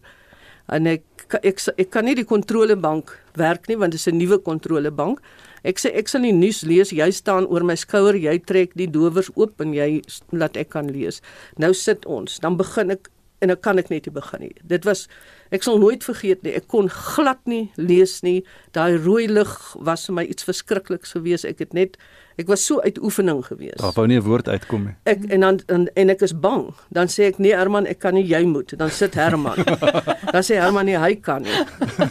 En 0.71 0.87
ek 0.87 1.03
ek 1.27 1.45
ek, 1.51 1.61
ek 1.83 1.89
kan 1.91 2.07
nie 2.07 2.15
die 2.15 2.27
kontrolebank 2.27 3.11
werk 3.39 3.67
nie 3.67 3.75
want 3.79 3.91
dit 3.91 3.99
is 3.99 4.07
'n 4.07 4.17
nuwe 4.17 4.37
kontrolebank. 4.39 5.19
Ek 5.67 5.81
sê 5.83 5.91
ek 5.99 6.07
sal 6.07 6.23
nie 6.23 6.33
nuus 6.35 6.63
lees, 6.67 6.93
jy 6.95 7.09
staan 7.11 7.47
oor 7.51 7.65
my 7.67 7.75
skouer, 7.75 8.15
jy 8.15 8.37
trek 8.47 8.75
die 8.79 8.87
dowers 8.87 9.29
oop 9.35 9.59
en 9.63 9.75
jy 9.75 10.01
laat 10.31 10.57
ek 10.57 10.71
kan 10.77 10.87
lees. 10.93 11.21
Nou 11.59 11.73
sit 11.75 12.07
ons, 12.07 12.39
dan 12.43 12.55
begin 12.59 12.95
ek 12.95 13.11
en 13.43 13.53
ek 13.53 13.61
kan 13.61 13.77
ek 13.77 13.91
net 13.93 14.07
nie 14.07 14.13
begin 14.15 14.47
nie. 14.47 14.53
Dit 14.65 14.85
was 14.87 15.05
ek 15.53 15.65
sal 15.65 15.77
nooit 15.81 16.03
vergeet 16.03 16.41
nie. 16.45 16.55
Ek 16.57 16.67
kon 16.71 16.89
glad 16.91 17.43
nie 17.49 17.67
lees 17.77 18.19
nie. 18.25 18.39
Daai 18.75 18.97
rooi 18.97 19.27
lig 19.29 19.51
was 19.77 20.07
vir 20.09 20.17
my 20.19 20.25
iets 20.27 20.47
verskrikliks 20.47 21.13
geweest. 21.15 21.45
Ek 21.45 21.61
het 21.61 21.75
net 21.77 21.99
ek 22.41 22.49
was 22.49 22.65
so 22.65 22.81
uit 22.81 22.97
oefening 23.01 23.43
geweest. 23.45 23.81
Daar 23.81 23.93
wou 23.97 24.07
nie 24.07 24.17
'n 24.17 24.25
woord 24.25 24.47
uitkom 24.47 24.85
nie. 24.85 24.95
Ek 25.05 25.25
en 25.29 25.39
dan 25.39 25.61
en, 25.67 25.87
en 25.93 26.09
ek 26.09 26.21
is 26.21 26.33
bang. 26.33 26.73
Dan 26.89 27.07
sê 27.07 27.29
ek 27.29 27.37
nee 27.37 27.53
Herman, 27.53 27.85
ek 27.85 27.99
kan 27.99 28.13
nie, 28.13 28.25
jy 28.25 28.43
moet. 28.45 28.77
Dan 28.77 28.89
sit 28.89 29.13
Herman. 29.13 29.57
dan 30.33 30.43
sê 30.43 30.57
Herman 30.57 30.85
nee, 30.85 30.97
hy 30.97 31.15
kan 31.15 31.41
nie. 31.41 31.65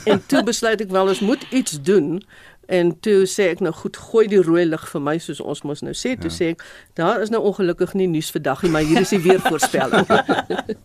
En 0.07 0.23
toe 0.27 0.43
besluit 0.43 0.81
ek 0.81 0.91
wel 0.91 1.09
ons 1.09 1.21
moet 1.21 1.43
iets 1.51 1.83
doen. 1.83 2.23
En 2.67 2.93
toe 3.01 3.27
sê 3.31 3.51
ek 3.55 3.63
nou 3.65 3.73
goed, 3.75 3.97
gooi 4.11 4.27
die 4.31 4.41
rooi 4.43 4.65
lig 4.67 4.85
vir 4.91 5.03
my 5.03 5.17
soos 5.23 5.41
ons 5.41 5.63
mos 5.67 5.83
nou 5.87 5.95
sê. 5.95 6.15
Toe 6.19 6.31
ja. 6.31 6.37
sê 6.37 6.49
ek 6.55 6.65
daar 6.99 7.23
is 7.23 7.33
nou 7.35 7.43
ongelukkig 7.51 7.95
nie 7.99 8.09
nuus 8.11 8.31
vandag 8.35 8.65
nie, 8.65 8.73
maar 8.75 8.87
hier 8.87 9.03
is 9.05 9.13
die 9.15 9.23
weervoorspelling. 9.23 10.09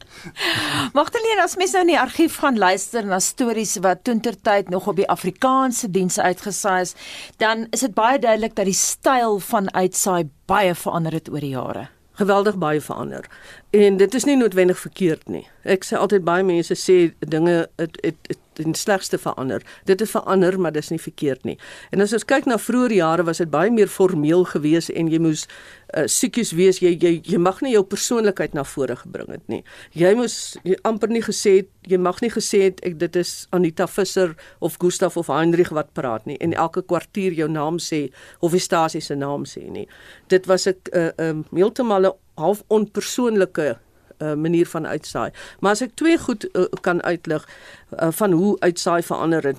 Magdalene, 0.98 1.46
as 1.46 1.58
mens 1.60 1.74
nou 1.78 1.86
in 1.88 1.94
die 1.94 2.00
argief 2.00 2.38
gaan 2.44 2.60
luister 2.62 3.08
na 3.08 3.22
stories 3.24 3.78
wat 3.86 4.04
toentertyd 4.08 4.70
nog 4.70 4.90
op 4.92 5.00
die 5.00 5.10
Afrikaanse 5.10 5.90
dienste 5.92 6.22
uitgesaai 6.22 6.82
is, 6.82 6.94
dan 7.42 7.66
is 7.72 7.86
dit 7.88 7.96
baie 7.98 8.20
duidelik 8.20 8.56
dat 8.56 8.70
die 8.70 8.78
styl 8.78 9.40
van 9.52 9.72
uitsaai 9.74 10.30
baie 10.52 10.76
verander 10.76 11.18
het 11.18 11.32
oor 11.32 11.44
die 11.44 11.56
jare. 11.56 11.88
geweldig 12.22 12.58
baie 12.62 12.82
verander. 12.82 13.26
En 13.72 13.98
dit 13.98 14.14
is 14.14 14.24
nie 14.24 14.36
noodwendig 14.36 14.80
verkeerd 14.80 15.30
nie. 15.32 15.46
Ek 15.64 15.86
sê 15.88 15.96
altyd 15.96 16.26
baie 16.28 16.44
mense 16.44 16.76
sê 16.76 16.96
dinge 17.24 17.70
het 17.80 18.00
het, 18.04 18.18
het 18.28 18.40
in 18.60 18.74
slegste 18.76 19.16
verander. 19.18 19.64
Dit 19.88 20.02
het 20.04 20.10
verander, 20.12 20.58
maar 20.60 20.74
dis 20.76 20.90
nie 20.92 21.00
verkeerd 21.00 21.46
nie. 21.48 21.56
En 21.96 22.04
as 22.04 22.12
ons 22.12 22.26
kyk 22.28 22.50
na 22.50 22.58
vroeë 22.60 22.98
jare 22.98 23.24
was 23.24 23.40
dit 23.40 23.50
baie 23.50 23.72
meer 23.72 23.88
formeel 23.88 24.44
geweest 24.52 24.92
en 24.92 25.08
jy 25.08 25.22
moes 25.24 25.46
uh, 25.48 26.04
siekies 26.04 26.52
wees. 26.58 26.82
Jy 26.84 26.98
jy 27.00 27.14
jy 27.24 27.40
mag 27.40 27.62
nie 27.64 27.72
jou 27.72 27.86
persoonlikheid 27.88 28.58
na 28.58 28.66
vore 28.68 28.98
gebring 29.00 29.32
het 29.32 29.46
nie. 29.48 29.62
Jy 29.96 30.12
moes 30.20 30.36
jy 30.68 30.76
amper 30.84 31.14
nie 31.14 31.24
gesê 31.24 31.62
het 31.62 31.72
jy 31.88 31.98
mag 31.98 32.20
nie 32.22 32.32
gesê 32.34 32.66
het 32.68 32.84
ek 32.86 33.00
dit 33.00 33.16
is 33.24 33.48
Anita 33.56 33.88
Visser 33.88 34.36
of 34.60 34.76
Gustaf 34.84 35.16
of 35.18 35.32
Heinrich 35.32 35.72
wat 35.72 35.96
praat 35.96 36.28
nie 36.28 36.36
en 36.44 36.52
elke 36.60 36.84
kwartier 36.84 37.32
jou 37.40 37.48
naam 37.48 37.80
sê 37.80 38.10
of 38.44 38.52
die 38.52 38.62
stasie 38.62 39.02
se 39.02 39.16
naam 39.16 39.48
sê 39.48 39.64
nie. 39.72 39.88
Dit 40.28 40.52
was 40.52 40.68
'n 40.68 40.76
uh, 40.92 41.10
um, 41.18 41.46
heeltemal 41.56 42.12
'n 42.12 42.20
half 42.36 42.64
onpersoonlike 42.68 43.78
uh, 44.22 44.34
manier 44.34 44.68
van 44.68 44.88
uitsaai. 44.88 45.32
Maar 45.60 45.72
as 45.72 45.82
ek 45.82 45.96
twee 45.96 46.18
goed 46.18 46.48
uh, 46.54 46.66
kan 46.82 47.02
uitlig 47.04 47.48
uh, 47.48 48.12
van 48.12 48.32
hoe 48.32 48.56
uitsaai 48.60 49.02
verander 49.04 49.44
het. 49.52 49.58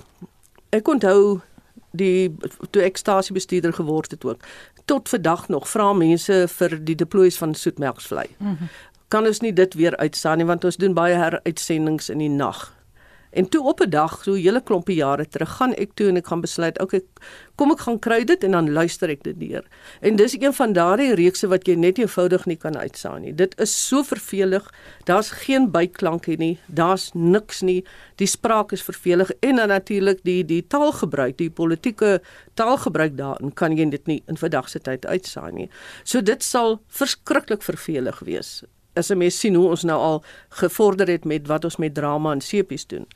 Ek 0.69 0.87
onthou 0.87 1.41
die 1.93 2.35
toe 2.73 2.81
ek 2.81 2.97
stasiebestuurder 2.97 3.73
geword 3.73 4.11
het 4.11 4.25
ook. 4.25 4.45
Tot 4.85 5.09
vandag 5.09 5.47
nog 5.47 5.69
vra 5.69 5.93
mense 5.93 6.45
vir 6.57 6.77
die 6.83 6.95
deploys 6.95 7.37
van 7.37 7.53
soetmelksvlei. 7.55 8.27
Mm 8.37 8.47
-hmm. 8.47 8.69
Kan 9.07 9.25
ons 9.25 9.39
nie 9.39 9.53
dit 9.53 9.73
weer 9.73 9.97
uitsaai 9.97 10.35
nie 10.37 10.45
want 10.45 10.63
ons 10.63 10.77
doen 10.77 10.93
baie 10.93 11.15
heruitsendings 11.15 12.09
in 12.09 12.17
die 12.17 12.29
nag. 12.29 12.73
En 13.33 13.49
toe 13.49 13.63
op 13.63 13.79
'n 13.81 13.89
dag, 13.89 14.23
so 14.23 14.33
'n 14.33 14.41
hele 14.41 14.61
klompie 14.61 14.95
jare 14.95 15.27
terug, 15.27 15.55
gaan 15.55 15.73
ek 15.73 15.93
toe 15.93 16.07
en 16.07 16.17
ek 16.17 16.27
gaan 16.27 16.41
besluit, 16.41 16.79
okay, 16.79 17.01
kom 17.55 17.71
ek 17.71 17.79
gaan 17.79 17.99
kry 17.99 18.23
dit 18.23 18.43
en 18.43 18.51
dan 18.51 18.71
luister 18.71 19.09
ek 19.09 19.23
dit 19.23 19.39
deur. 19.39 19.63
En 20.01 20.15
dis 20.15 20.35
een 20.39 20.53
van 20.53 20.73
daardie 20.73 21.15
reekse 21.15 21.47
wat 21.47 21.67
jy 21.67 21.75
net 21.75 21.97
eenvoudig 21.97 22.45
nie 22.45 22.55
kan 22.55 22.77
uitsaai 22.77 23.19
nie. 23.19 23.35
Dit 23.35 23.59
is 23.59 23.87
so 23.87 24.03
vervelig. 24.03 24.73
Daar's 25.03 25.29
geen 25.29 25.71
byklanke 25.71 26.35
nie. 26.37 26.59
Daar's 26.67 27.11
niks 27.13 27.61
nie. 27.61 27.83
Die 28.15 28.27
spraak 28.27 28.71
is 28.71 28.83
vervelig 28.83 29.31
en 29.39 29.55
dan 29.55 29.67
natuurlik 29.67 30.19
die 30.23 30.45
die 30.45 30.67
taalgebruik, 30.67 31.37
die 31.37 31.49
politieke 31.49 32.21
taalgebruik 32.53 33.17
daarin 33.17 33.53
kan 33.53 33.77
jy 33.77 33.89
dit 33.89 34.07
nie 34.07 34.23
in 34.27 34.37
vandag 34.37 34.69
se 34.69 34.79
tyd 34.79 35.05
uitsaai 35.05 35.51
nie. 35.51 35.69
So 36.03 36.21
dit 36.21 36.43
sal 36.43 36.81
verskriklik 36.87 37.61
vervelig 37.63 38.19
wees 38.19 38.63
as 38.95 39.09
'n 39.09 39.17
mens 39.17 39.39
sien 39.39 39.55
hoe 39.55 39.69
ons 39.69 39.83
nou 39.83 39.99
al 39.99 40.23
gevorder 40.49 41.07
het 41.07 41.25
met 41.25 41.47
wat 41.47 41.63
ons 41.63 41.77
met 41.77 41.93
drama 41.93 42.31
en 42.31 42.41
sepies 42.41 42.85
doen. 42.87 43.07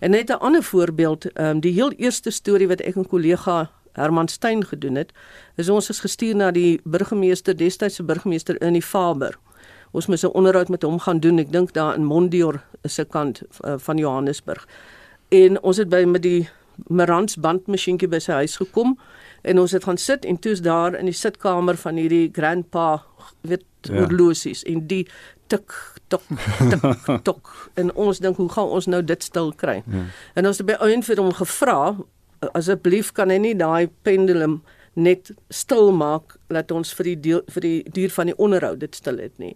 En 0.00 0.10
net 0.10 0.30
'n 0.30 0.40
ander 0.40 0.62
voorbeeld, 0.62 1.32
ehm 1.32 1.46
um, 1.46 1.60
die 1.60 1.72
heel 1.72 1.92
eerste 1.92 2.30
storie 2.30 2.68
wat 2.68 2.80
ek 2.80 2.96
en 2.96 3.08
kollega 3.08 3.70
Herman 3.92 4.28
Steyn 4.28 4.64
gedoen 4.64 4.94
het, 4.94 5.12
is 5.56 5.68
ons 5.68 5.88
is 5.90 6.00
gestuur 6.00 6.36
na 6.36 6.50
die 6.50 6.80
burgemeester, 6.84 7.56
destydse 7.56 8.02
burgemeester 8.02 8.60
in 8.62 8.72
die 8.72 8.82
Faber. 8.82 9.38
Ons 9.90 10.06
moes 10.06 10.22
'n 10.22 10.32
onderhoud 10.32 10.68
met 10.68 10.82
hom 10.82 10.98
gaan 10.98 11.20
doen, 11.20 11.38
ek 11.38 11.52
dink 11.52 11.72
daar 11.72 11.94
in 11.94 12.04
Mondior 12.04 12.62
se 12.84 13.04
kant 13.04 13.42
uh, 13.64 13.74
van 13.78 13.96
Johannesburg. 13.96 14.66
En 15.28 15.62
ons 15.62 15.76
het 15.76 15.88
by 15.88 16.04
met 16.04 16.22
die 16.22 16.48
Marantz 16.86 17.36
bandmasjienkie 17.40 18.08
by 18.08 18.18
sy 18.22 18.32
huis 18.42 18.56
gekom 18.60 18.96
en 19.42 19.60
ons 19.62 19.72
het 19.72 19.84
gaan 19.84 19.98
sit 20.00 20.24
en 20.24 20.38
toe's 20.38 20.60
daar 20.60 20.94
in 20.98 21.08
die 21.08 21.16
sitkamer 21.16 21.78
van 21.80 21.96
hierdie 21.96 22.28
grandpa 22.32 23.02
weet 23.40 23.64
ja. 23.88 24.02
horlosies 24.02 24.64
en 24.68 24.86
die 24.86 25.06
tik 25.52 25.74
tok 26.08 26.22
tik 26.70 27.22
tok 27.26 27.52
en 27.80 27.92
ons 27.94 28.18
dink 28.22 28.38
hoe 28.40 28.48
gaan 28.52 28.72
ons 28.78 28.86
nou 28.86 29.02
dit 29.02 29.22
stil 29.22 29.52
kry. 29.52 29.80
Ja. 29.86 30.06
En 30.34 30.50
ons 30.50 30.62
het 30.62 30.68
by 30.68 30.78
een 30.86 31.04
vir 31.06 31.22
hom 31.22 31.32
gevra 31.34 31.80
asseblief 32.54 33.12
kan 33.16 33.32
hy 33.32 33.38
nie 33.42 33.54
daai 33.58 33.88
pendulum 34.06 34.60
net 34.96 35.30
stil 35.52 35.90
maak 35.92 36.38
laat 36.52 36.72
ons 36.72 36.92
vir 36.96 37.10
die 37.10 37.16
deel, 37.28 37.42
vir 37.52 37.64
die 37.64 37.80
duur 37.92 38.12
van 38.14 38.30
die 38.30 38.36
onderhoud 38.40 38.80
dit 38.80 38.96
stil 38.96 39.20
het 39.20 39.34
nie. 39.42 39.52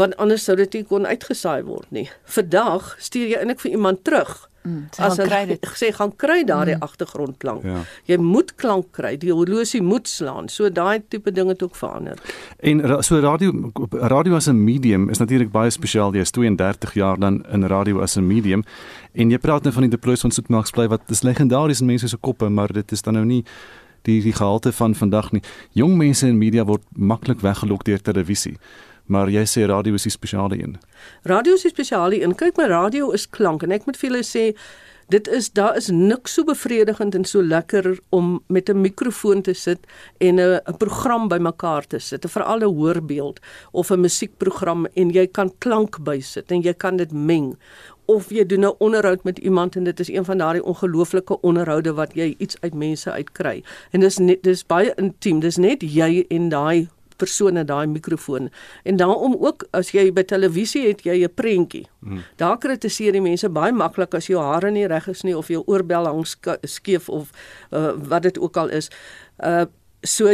Want 0.00 0.16
anders 0.16 0.46
sou 0.48 0.56
dit 0.56 0.78
nie 0.78 0.86
kon 0.88 1.08
uitgesaai 1.08 1.62
word 1.68 1.90
nie. 1.92 2.06
Vandag 2.24 2.94
stuur 2.98 3.28
jy 3.28 3.40
eintlik 3.40 3.60
vir 3.64 3.76
iemand 3.76 4.04
terug. 4.08 4.49
Mm, 4.62 4.90
as 5.00 5.16
kry 5.16 5.46
dit 5.48 5.66
sê 5.72 5.88
gaan 5.96 6.10
kry 6.20 6.42
daardie 6.44 6.74
mm. 6.76 6.84
agtergrondklank. 6.84 7.64
Ja. 7.64 7.80
Jy 8.10 8.18
moet 8.20 8.52
klank 8.60 8.90
kry, 8.92 9.14
die 9.16 9.32
horlosie 9.32 9.80
moet 9.80 10.08
slaan. 10.08 10.50
So 10.52 10.68
daai 10.68 11.00
tipe 11.08 11.32
dinge 11.32 11.54
het 11.54 11.62
ook 11.64 11.78
verander. 11.78 12.20
En 12.60 12.82
so 13.04 13.20
radio 13.24 13.72
radio 13.90 14.36
as 14.36 14.48
'n 14.48 14.64
medium 14.64 15.08
is 15.08 15.18
natuurlik 15.18 15.50
baie 15.50 15.70
spesiaal. 15.70 16.12
Jy 16.12 16.20
is 16.20 16.30
32 16.30 16.94
jaar 16.94 17.18
dan 17.18 17.44
in 17.52 17.66
radio 17.66 18.00
as 18.00 18.16
'n 18.16 18.26
medium 18.26 18.64
en 19.12 19.30
jy 19.30 19.38
praat 19.38 19.62
nou 19.62 19.72
van 19.72 19.82
die 19.82 19.90
deploys 19.90 20.20
van 20.20 20.30
Soetmaksplei 20.30 20.88
wat 20.88 21.00
dis 21.06 21.22
legendaries 21.22 21.80
in 21.80 21.86
mense 21.86 22.08
se 22.08 22.16
koppe, 22.16 22.48
maar 22.48 22.72
dit 22.72 22.92
is 22.92 23.02
dan 23.02 23.14
nou 23.14 23.24
nie 23.24 23.44
die 24.02 24.22
die 24.22 24.32
gehalte 24.32 24.72
van 24.72 24.94
vandag 24.94 25.32
nie. 25.32 25.42
Jong 25.72 25.96
mense 25.96 26.26
in 26.26 26.38
media 26.38 26.64
word 26.64 26.82
maklik 26.96 27.40
weggelok 27.40 27.84
deur 27.84 28.00
televisie. 28.00 28.56
Maar 29.10 29.30
jy 29.32 29.42
sê 29.50 29.66
radio 29.66 29.98
is 29.98 30.06
die 30.06 30.14
spesiale 30.14 30.58
een. 30.60 30.76
Radio 31.26 31.56
is 31.58 31.66
die 31.66 31.72
spesiale 31.72 32.20
een. 32.20 32.36
Kyk, 32.38 32.56
my 32.60 32.68
radio 32.70 33.10
is 33.16 33.26
klank 33.26 33.66
en 33.66 33.74
ek 33.74 33.88
moet 33.88 33.98
vir 33.98 34.10
julle 34.10 34.22
sê 34.26 34.44
dit 35.10 35.28
is 35.34 35.48
daar 35.58 35.74
is 35.74 35.88
niks 35.90 36.36
so 36.38 36.46
bevredigend 36.46 37.16
en 37.18 37.24
so 37.26 37.42
lekker 37.42 37.98
om 38.14 38.38
met 38.46 38.70
'n 38.70 38.80
mikrofoon 38.80 39.42
te 39.42 39.54
sit 39.54 39.86
en 40.20 40.38
'n 40.38 40.60
'n 40.62 40.76
program 40.78 41.28
bymekaar 41.28 41.86
te 41.86 41.98
sit, 41.98 42.24
veral 42.30 42.60
'n 42.60 42.74
hoorbeeld 42.74 43.40
of 43.72 43.90
'n 43.90 44.00
musiekprogram 44.00 44.86
en 44.94 45.10
jy 45.10 45.26
kan 45.26 45.52
klank 45.58 46.04
bysit 46.04 46.50
en 46.52 46.62
jy 46.62 46.74
kan 46.74 46.96
dit 46.96 47.12
meng 47.12 47.56
of 48.06 48.30
jy 48.30 48.46
doen 48.46 48.64
'n 48.64 48.74
onderhoud 48.78 49.24
met 49.24 49.38
iemand 49.38 49.76
en 49.76 49.84
dit 49.84 50.00
is 50.00 50.08
een 50.08 50.24
van 50.24 50.38
daardie 50.38 50.64
ongelooflike 50.64 51.40
onderhoude 51.40 51.92
wat 51.92 52.14
jy 52.14 52.34
iets 52.38 52.56
uit 52.60 52.74
mense 52.74 53.10
uitkry. 53.10 53.62
En 53.90 54.00
dis 54.00 54.18
net 54.18 54.42
dis 54.42 54.66
baie 54.66 54.92
intiem. 54.96 55.40
Dis 55.40 55.56
net 55.56 55.82
jy 55.82 56.24
en 56.28 56.48
daai 56.48 56.88
persone 57.20 57.64
daai 57.68 57.86
mikrofoon. 57.90 58.48
En 58.88 58.96
daarom 59.00 59.36
ook 59.38 59.66
as 59.76 59.92
jy 59.94 60.08
by 60.14 60.24
televisie 60.28 60.86
het 60.88 61.04
jy 61.04 61.22
'n 61.24 61.34
prentjie. 61.34 61.86
Hmm. 62.00 62.22
Daar 62.36 62.58
kritiseer 62.58 63.12
die 63.12 63.20
mense 63.20 63.48
baie 63.48 63.72
maklik 63.72 64.14
as 64.14 64.26
jou 64.26 64.40
hare 64.40 64.70
nie 64.70 64.86
reg 64.86 65.08
is 65.08 65.22
nie 65.22 65.36
of 65.36 65.48
jou 65.48 65.62
oorbel 65.66 66.06
hang 66.06 66.26
skeef 66.62 67.08
of 67.08 67.30
uh, 67.70 67.92
wat 68.08 68.22
dit 68.22 68.38
ook 68.38 68.56
al 68.56 68.68
is. 68.68 68.90
Uh 69.38 69.64
so 70.02 70.32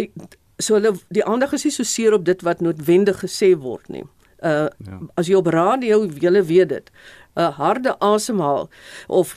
so 0.59 0.75
hulle 0.75 0.94
die 1.09 1.25
aandag 1.25 1.53
is 1.53 1.64
nie 1.64 1.72
so 1.72 1.83
seer 1.83 2.12
op 2.14 2.25
dit 2.25 2.42
wat 2.42 2.61
noodwendig 2.61 3.18
gesê 3.20 3.57
word 3.59 3.88
nie. 3.88 4.05
Uh 4.42 4.68
ja. 4.79 5.01
as 5.14 5.27
jy 5.27 5.35
op 5.35 5.46
radio 5.46 6.07
jy 6.07 6.42
weet 6.42 6.68
dit. 6.68 6.90
'n 7.37 7.40
uh, 7.40 7.57
harde 7.57 7.99
asemhaal 7.99 8.68
of 9.07 9.37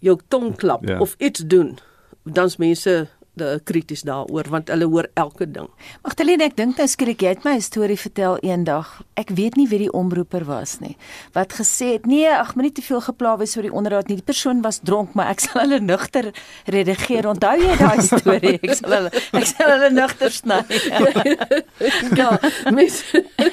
jou 0.00 0.18
tong 0.28 0.56
klap 0.56 0.88
ja. 0.88 0.98
of 0.98 1.14
iets 1.18 1.40
doen 1.46 1.78
dan's 2.32 2.56
mense 2.56 3.08
de 3.38 3.60
krities 3.64 4.04
daaroor 4.08 4.48
want 4.50 4.68
hulle 4.72 4.88
hoor 4.90 5.08
elke 5.14 5.46
ding. 5.50 5.68
Magdalene, 6.02 6.48
ek 6.48 6.56
dink 6.58 6.78
nou 6.78 6.86
skrik 6.88 7.22
jy 7.22 7.34
het 7.34 7.44
my 7.44 7.56
'n 7.56 7.64
storie 7.64 7.98
vertel 7.98 8.38
eendag. 8.42 9.02
Ek 9.16 9.30
weet 9.30 9.56
nie 9.56 9.68
wie 9.68 9.78
die 9.78 9.92
omroeper 9.92 10.44
was 10.44 10.78
nie. 10.80 10.96
Wat 11.32 11.52
gesê 11.52 11.92
het, 11.92 12.06
nee, 12.06 12.28
ag, 12.28 12.54
moenie 12.54 12.72
te 12.72 12.82
veel 12.82 13.00
gepla 13.00 13.36
wees 13.38 13.56
oor 13.56 13.62
die 13.62 13.72
onderhoud 13.72 14.08
nie. 14.08 14.16
Die 14.16 14.24
persoon 14.24 14.62
was 14.62 14.80
dronk, 14.82 15.14
maar 15.14 15.28
ek 15.28 15.40
sal 15.44 15.60
hulle 15.60 15.80
nugter 15.80 16.32
redigeer. 16.66 17.26
Onthou 17.28 17.56
jy 17.58 17.76
daai 17.76 18.02
storie? 18.02 18.58
Ek 18.62 18.74
sal 18.74 18.90
hulle 18.90 19.10
ek 19.32 19.46
sal 19.46 19.70
hulle 19.70 19.90
nugter 19.90 20.30
sny. 20.30 20.62
ja, 22.20 22.38
mis. 22.74 23.02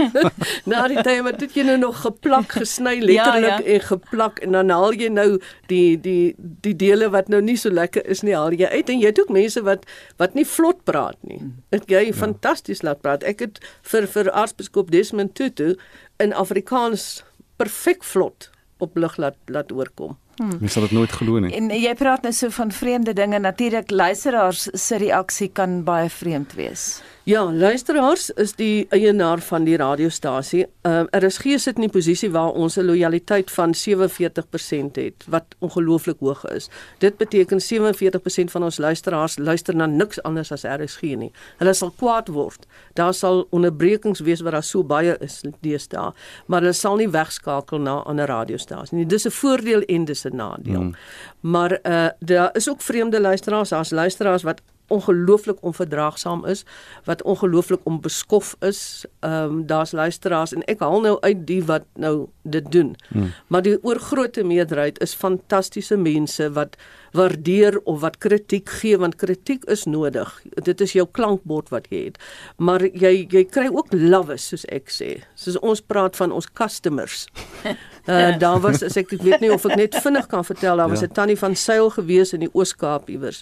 nou 0.71 0.87
die 0.91 1.01
tyd 1.03 1.41
het 1.41 1.55
jy 1.55 1.65
nou 1.67 1.77
nog 1.77 2.01
geplak, 2.01 2.55
gesny 2.59 2.99
letterlik 2.99 3.49
ja, 3.49 3.59
ja. 3.59 3.73
en 3.75 3.81
geplak 3.81 4.39
en 4.45 4.51
dan 4.57 4.69
haal 4.73 4.95
jy 4.95 5.09
nou 5.13 5.27
die 5.71 5.97
die 6.01 6.35
die 6.37 6.75
dele 6.75 7.09
wat 7.13 7.29
nou 7.31 7.41
nie 7.43 7.57
so 7.59 7.69
lekker 7.73 8.05
is 8.11 8.23
nie, 8.25 8.35
haal 8.35 8.55
jy 8.55 8.69
uit 8.71 8.89
en 8.89 9.01
jy 9.01 9.11
het 9.11 9.19
ook 9.21 9.33
mense 9.33 9.61
wat 9.65 9.74
wat 9.75 9.85
wat 10.21 10.35
nie 10.37 10.47
vlot 10.47 10.83
praat 10.87 11.17
nie. 11.21 11.41
Dit 11.75 11.89
jy 11.91 12.07
ja. 12.07 12.17
fantasties 12.17 12.83
laat 12.85 13.01
praat. 13.05 13.23
Ek 13.23 13.43
het 13.43 13.61
vir 13.91 14.07
vir 14.07 14.31
aartsbiskop 14.31 14.91
Desmond 14.91 15.35
Tutu 15.35 15.75
in 16.23 16.33
Afrikaans 16.33 17.23
perfek 17.59 18.03
vlot 18.03 18.49
op 18.83 18.97
lig 18.99 19.17
laat 19.17 19.37
laat 19.51 19.71
oorkom. 19.71 20.17
Hmm. 20.35 20.57
Mens 20.59 20.75
sal 20.75 20.83
dit 20.83 20.95
nooit 20.97 21.11
glo 21.11 21.39
nie. 21.39 21.53
En 21.55 21.69
jy 21.71 21.93
praat 21.95 22.25
nou 22.27 22.33
so 22.35 22.51
van 22.51 22.71
vreemde 22.75 23.13
dinge. 23.15 23.39
Natuurlik 23.39 23.91
luisteraars 23.91 24.67
se 24.73 24.99
reaksie 24.99 25.47
kan 25.47 25.83
baie 25.87 26.09
vreemd 26.11 26.57
wees. 26.59 26.87
Ja, 27.25 27.53
luisteraars 27.53 28.29
is 28.29 28.51
die 28.53 28.85
eienaar 28.93 29.39
van 29.41 29.63
die 29.65 29.77
radiostasie. 29.81 30.67
Ehm 30.85 31.07
uh, 31.09 31.21
RSG 31.23 31.55
sit 31.57 31.77
in 31.77 31.83
'n 31.83 31.89
posisie 31.89 32.29
waar 32.31 32.51
ons 32.51 32.75
'n 32.77 32.85
lojaliteit 32.85 33.51
van 33.51 33.73
47% 33.73 34.95
het 34.95 35.25
wat 35.27 35.43
ongelooflik 35.59 36.19
hoog 36.19 36.45
is. 36.45 36.69
Dit 36.97 37.17
beteken 37.17 37.59
47% 37.61 38.51
van 38.51 38.63
ons 38.63 38.77
luisteraars 38.77 39.37
luister 39.37 39.75
na 39.75 39.85
niks 39.85 40.21
anders 40.23 40.51
as 40.51 40.63
RSG 40.63 41.01
nie. 41.01 41.31
Hulle 41.57 41.73
sal 41.73 41.91
kwaad 41.97 42.27
word. 42.27 42.65
Daar 42.93 43.13
sal 43.13 43.47
onderbrekings 43.49 44.19
wees 44.19 44.41
wat 44.41 44.51
daar 44.51 44.63
so 44.63 44.83
baie 44.83 45.17
is 45.19 45.41
deesdae, 45.59 46.13
maar 46.45 46.61
hulle 46.61 46.73
sal 46.73 46.95
nie 46.95 47.09
wegskakel 47.09 47.79
na 47.79 47.95
ander 47.95 48.27
radiostasie 48.27 48.97
nie. 48.97 49.05
Dis 49.05 49.25
'n 49.25 49.31
voordeel 49.31 49.81
en 49.81 50.05
dis 50.05 50.25
'n 50.25 50.35
nadeel. 50.35 50.75
Hmm. 50.75 50.95
Maar 51.39 51.71
eh 51.71 51.93
uh, 51.93 52.09
daar 52.19 52.49
is 52.53 52.69
ook 52.69 52.81
vreemde 52.81 53.21
luisteraars, 53.21 53.69
daar's 53.69 53.91
luisteraars 53.91 54.43
wat 54.43 54.61
ongelooflik 54.87 55.57
onverdraagsaam 55.61 56.45
is, 56.45 56.65
wat 57.03 57.23
ongelooflik 57.23 57.79
onbeskof 57.83 58.55
is. 58.59 59.05
Ehm 59.19 59.43
um, 59.43 59.65
daar's 59.67 59.91
luisteraars 59.91 60.53
en 60.53 60.63
ek 60.63 60.79
haal 60.79 61.01
nou 61.01 61.17
uit 61.19 61.47
die 61.47 61.63
wat 61.63 61.83
nou 61.93 62.27
dit 62.43 62.71
doen. 62.71 62.95
Hmm. 63.07 63.33
Maar 63.47 63.61
die 63.61 63.77
oorgrootste 63.83 64.43
meerderheid 64.43 64.99
is 65.01 65.13
fantastiese 65.13 65.97
mense 65.97 66.51
wat 66.51 66.77
waardeer 67.15 67.79
of 67.83 67.99
wat 67.99 68.17
kritiek 68.17 68.69
gee 68.69 68.97
want 68.97 69.15
kritiek 69.15 69.63
is 69.71 69.85
nodig. 69.85 70.41
Dit 70.63 70.81
is 70.81 70.93
jou 70.93 71.07
klankbord 71.11 71.71
wat 71.73 71.87
jy 71.89 72.03
het. 72.09 72.19
Maar 72.57 72.85
jy 72.85 73.13
jy 73.31 73.45
kry 73.49 73.67
ook 73.71 73.93
lawes 73.95 74.47
soos 74.51 74.65
ek 74.73 74.91
sê. 74.93 75.11
Soos 75.39 75.59
ons 75.61 75.81
praat 75.81 76.15
van 76.19 76.31
ons 76.35 76.49
customers. 76.53 77.25
Uh 77.65 78.37
daar 78.43 78.59
was 78.61 78.83
as 78.83 78.97
ek 78.99 79.15
ek 79.15 79.23
weet 79.25 79.43
nie 79.43 79.51
of 79.53 79.65
ek 79.65 79.79
net 79.79 79.97
vinnig 80.03 80.27
kan 80.31 80.45
vertel 80.45 80.77
daar 80.77 80.91
was 80.91 81.01
'n 81.01 81.09
ja. 81.09 81.13
tannie 81.13 81.39
van 81.39 81.55
Seil 81.55 81.89
gewees 81.89 82.33
in 82.33 82.39
die 82.39 82.51
Oos-Kaap 82.53 83.09
iewers. 83.09 83.41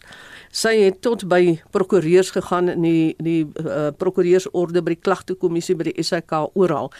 Sy 0.52 0.78
het 0.86 1.02
tot 1.02 1.28
by 1.34 1.58
prokureurs 1.76 2.32
gegaan 2.36 2.70
in 2.70 2.86
die 2.86 3.14
die 3.18 3.42
uh, 3.64 3.90
prokureursorde 3.98 4.84
by 4.84 4.96
die 4.96 5.04
klagtekommissie 5.04 5.76
by 5.80 5.90
die 5.90 6.06
SAK 6.06 6.36
oral. 6.54 6.92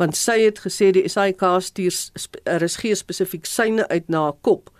Want 0.00 0.16
sy 0.16 0.38
het 0.46 0.62
gesê 0.64 0.90
die 0.96 1.04
SAK 1.08 1.44
stuur 1.62 1.98
er 2.48 2.64
is 2.64 2.78
geen 2.80 2.96
spesifiek 2.98 3.46
syne 3.46 3.86
uit 3.92 4.08
na 4.08 4.28
haar 4.28 4.38
kop 4.40 4.72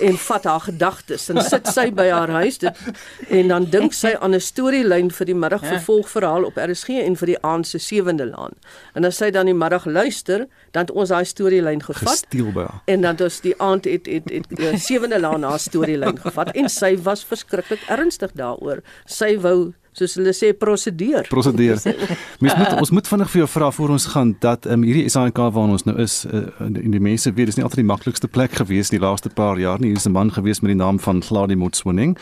en 0.00 0.18
vat 0.18 0.44
haar 0.44 0.60
gedagtes 0.60 1.28
en 1.32 1.40
sit 1.42 1.68
sy 1.72 1.86
by 1.94 2.08
haar 2.10 2.32
huis 2.42 2.58
dit 2.58 2.80
en 3.38 3.48
dan 3.52 3.68
dink 3.72 3.94
sy 3.96 4.12
aan 4.20 4.34
'n 4.34 4.40
storielyn 4.40 5.10
vir 5.10 5.26
die 5.26 5.34
middag 5.34 5.64
vervolgverhaal 5.64 6.44
op 6.44 6.56
RSG 6.56 6.88
en 7.04 7.16
vir 7.16 7.26
die 7.26 7.40
aand 7.42 7.66
se 7.66 7.78
sewende 7.78 8.26
laan. 8.26 8.52
En 8.94 9.04
as 9.04 9.16
sy 9.16 9.30
dan 9.30 9.46
die 9.46 9.54
middag 9.54 9.84
luister, 9.84 10.46
dan 10.70 10.82
het 10.82 10.90
ons 10.90 11.08
daai 11.08 11.24
storielyn 11.24 11.82
gevat. 11.82 12.26
En 12.84 13.00
dan 13.00 13.16
het 13.16 13.42
die 13.42 13.54
aand 13.60 13.84
het 13.84 14.06
het 14.06 14.30
het 14.30 14.46
die 14.48 14.78
sewende 14.78 15.20
laan 15.20 15.42
haar 15.42 15.58
storielyn 15.58 16.20
gevat 16.20 16.52
en 16.54 16.68
sy 16.68 16.96
was 17.02 17.24
verskriklik 17.24 17.80
ernstig 17.88 18.32
daaroor. 18.32 18.82
Sy 19.06 19.38
wou 19.40 19.72
soos 19.96 20.16
hulle 20.18 20.32
sê 20.36 20.52
prosedeer. 20.56 21.26
Prosedeer. 21.30 21.80
Mens 22.44 22.56
moet 22.56 22.74
ons 22.80 22.92
moet 22.98 23.08
vinnig 23.08 23.30
vir 23.32 23.42
jou 23.42 23.48
vra 23.56 23.70
voor 23.78 23.94
ons 23.96 24.08
gaan 24.12 24.34
dat 24.44 24.68
um, 24.70 24.84
hierdie 24.86 25.08
SAK 25.12 25.40
waar 25.56 25.72
ons 25.76 25.86
nou 25.88 25.96
is 26.02 26.18
uh, 26.28 26.46
in 26.60 26.92
die 26.94 27.02
mense 27.02 27.32
weet 27.32 27.50
dis 27.50 27.60
nie 27.60 27.64
altyd 27.66 27.84
die 27.84 27.88
maklikste 27.92 28.28
plek 28.28 28.58
gewees 28.60 28.92
die 28.92 29.00
laaste 29.02 29.32
paar 29.32 29.60
jaar 29.60 29.80
nie. 29.80 29.94
Hier 29.94 30.02
is 30.02 30.08
'n 30.08 30.16
man 30.16 30.32
gewees 30.32 30.60
met 30.60 30.74
die 30.74 30.80
naam 30.82 31.00
van 31.00 31.22
Gladi 31.22 31.56
Motswoning 31.56 32.16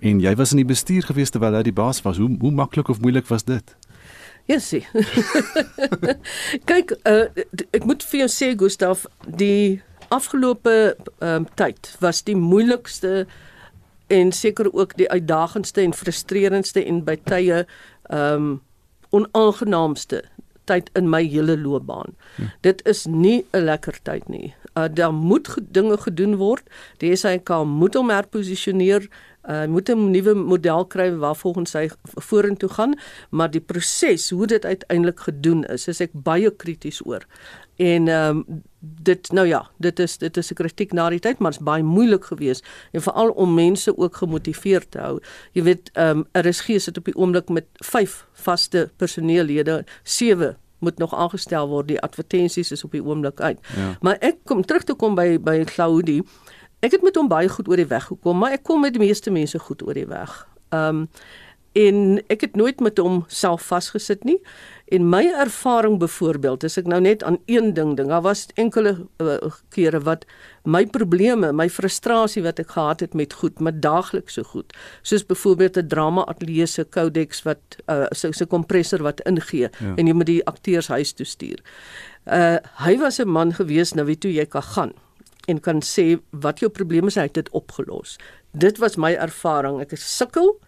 en 0.00 0.20
jy 0.20 0.34
was 0.36 0.52
in 0.52 0.62
die 0.62 0.68
bestuur 0.68 1.04
gewees 1.04 1.30
terwyl 1.30 1.54
hy 1.54 1.62
die 1.62 1.76
baas 1.76 2.02
was. 2.02 2.16
Hoe 2.16 2.30
hoe 2.40 2.52
maklik 2.52 2.88
of 2.88 3.00
moeilik 3.00 3.26
was 3.28 3.44
dit? 3.44 3.76
Sien. 4.56 4.84
Kyk, 6.70 6.94
uh, 7.04 7.28
ek 7.76 7.84
moet 7.84 8.02
vir 8.02 8.20
jou 8.24 8.28
sê 8.32 8.54
Gustaf, 8.56 9.04
die 9.26 9.82
afgelope 10.08 10.96
um, 11.20 11.44
tyd 11.60 11.90
was 12.00 12.22
die 12.24 12.36
moeilikste 12.36 13.26
en 14.08 14.32
seker 14.32 14.72
ook 14.72 14.96
die 14.96 15.10
uitdagendste 15.10 15.80
en 15.80 15.94
frustrerendste 15.94 16.84
en 16.84 17.04
by 17.04 17.18
tye 17.28 17.64
ehm 18.08 18.34
um, 18.34 18.56
onaangenaamste 19.10 20.18
tyd 20.68 20.90
in 20.98 21.06
my 21.08 21.22
hele 21.24 21.56
loopbaan. 21.58 22.12
Hm. 22.36 22.50
Dit 22.60 22.82
is 22.88 23.06
nie 23.06 23.44
'n 23.52 23.64
lekker 23.64 23.98
tyd 24.02 24.28
nie. 24.28 24.54
Uh, 24.74 24.84
daar 24.92 25.14
moet 25.14 25.48
dinge 25.70 25.96
gedoen 25.96 26.36
word. 26.36 26.62
Die 26.96 27.16
SAK 27.16 27.64
moet 27.64 27.94
hom 27.94 28.10
herposisioneer. 28.10 29.08
Uh, 29.48 29.64
moet 29.64 29.88
'n 29.88 30.10
nuwe 30.10 30.34
model 30.34 30.84
kry 30.86 31.16
waar 31.16 31.36
volgens 31.36 31.72
hy 31.72 31.88
vorentoe 32.02 32.68
gaan, 32.68 32.98
maar 33.30 33.50
die 33.50 33.60
proses 33.60 34.30
hoe 34.30 34.46
dit 34.46 34.64
uiteindelik 34.64 35.20
gedoen 35.20 35.64
is, 35.64 35.88
is 35.88 36.00
ek 36.00 36.10
baie 36.12 36.50
krities 36.50 37.00
oor. 37.06 37.24
En 37.78 38.08
ehm 38.08 38.36
um, 38.36 38.62
dit 38.80 39.30
nou 39.32 39.46
ja, 39.46 39.70
dit 39.76 39.98
is 39.98 40.18
dit 40.18 40.36
is 40.36 40.50
'n 40.50 40.54
kritiek 40.54 40.92
na 40.92 41.08
die 41.08 41.18
tyd, 41.18 41.38
maar 41.38 41.50
dit 41.50 41.60
is 41.60 41.66
baie 41.66 41.82
moeilik 41.82 42.24
geweest 42.24 42.66
en 42.92 43.02
veral 43.02 43.30
om 43.30 43.54
mense 43.54 43.96
ook 43.96 44.16
gemotiveerd 44.16 44.90
te 44.90 44.98
hou. 44.98 45.20
Jy 45.52 45.62
weet, 45.62 45.90
ehm 45.92 46.24
um, 46.32 46.44
is 46.44 46.60
gees 46.60 46.84
dit 46.84 46.98
op 46.98 47.04
die 47.04 47.16
oomblik 47.16 47.48
met 47.48 47.64
5 47.72 48.26
vaste 48.32 48.90
personeellede, 48.96 49.84
7 50.02 50.56
moet 50.78 50.98
nog 50.98 51.14
aangestel 51.14 51.68
word. 51.68 51.88
Die 51.88 52.00
advertensies 52.00 52.70
is 52.70 52.84
op 52.84 52.90
die 52.90 53.04
oomblik 53.04 53.40
uit. 53.40 53.58
Ja. 53.76 53.96
Maar 54.00 54.16
ek 54.20 54.36
kom 54.44 54.64
terug 54.64 54.84
te 54.84 54.94
kom 54.94 55.14
by 55.14 55.38
by 55.40 55.64
Claudie. 55.64 56.22
Ek 56.78 56.90
het 56.90 57.02
met 57.02 57.16
hom 57.16 57.28
baie 57.28 57.48
goed 57.48 57.68
oor 57.68 57.76
die 57.76 57.86
weg 57.86 58.04
gekom, 58.04 58.38
maar 58.38 58.52
ek 58.52 58.62
kom 58.62 58.80
met 58.80 58.92
die 58.92 59.02
meeste 59.02 59.30
mense 59.30 59.58
goed 59.58 59.82
oor 59.82 59.94
die 59.94 60.06
weg. 60.06 60.48
Ehm 60.68 60.88
um, 60.88 61.08
en 61.78 62.22
ek 62.26 62.40
het 62.40 62.56
nooit 62.56 62.80
met 62.80 62.98
hom 62.98 63.24
self 63.26 63.62
vasgesit 63.62 64.24
nie. 64.24 64.38
En 64.88 65.08
my 65.08 65.26
ervaring 65.36 65.98
byvoorbeeld, 66.00 66.64
as 66.64 66.78
ek 66.80 66.86
nou 66.88 67.00
net 67.04 67.22
aan 67.26 67.36
een 67.44 67.74
ding 67.76 67.90
ding, 67.96 68.08
daar 68.08 68.22
was 68.24 68.46
enkele 68.56 68.94
uh, 69.20 69.36
kere 69.74 70.00
wat 70.06 70.24
my 70.64 70.86
probleme, 70.88 71.50
my 71.52 71.68
frustrasie 71.68 72.42
wat 72.46 72.60
ek 72.62 72.72
gehad 72.72 73.04
het 73.04 73.16
met 73.18 73.36
goed, 73.36 73.60
met 73.60 73.82
daagliks 73.84 74.38
so 74.38 74.48
goed, 74.48 74.72
soos 75.02 75.26
byvoorbeeld 75.28 75.76
'n 75.76 75.88
drama 75.88 76.24
ateljee 76.24 76.66
se 76.66 76.86
codex 76.88 77.42
wat 77.42 77.60
uh, 77.86 78.06
so 78.10 78.28
'n 78.28 78.46
kompressor 78.46 79.02
wat 79.02 79.20
ingee 79.20 79.68
ja. 79.68 79.94
en 79.96 80.06
jy 80.06 80.12
moet 80.12 80.26
die 80.26 80.46
akteurs 80.46 80.88
huis 80.88 81.12
toe 81.12 81.26
stuur. 81.26 81.60
Uh 82.24 82.56
hy 82.84 82.98
was 82.98 83.20
'n 83.20 83.28
man 83.28 83.52
gewees 83.52 83.92
na 83.92 84.04
wie 84.04 84.18
toe 84.18 84.32
jy 84.32 84.46
kan 84.46 84.62
gaan 84.62 84.92
en 85.48 85.60
kan 85.60 85.80
sê 85.82 86.20
wat 86.30 86.60
jou 86.60 86.70
probleme 86.70 87.06
is, 87.06 87.14
hy 87.14 87.22
het 87.22 87.34
dit 87.34 87.50
opgelos. 87.50 88.18
Dit 88.52 88.78
was 88.78 88.96
my 88.96 89.12
ervaring. 89.12 89.80
Ek 89.80 89.96
sukkel 89.96 90.60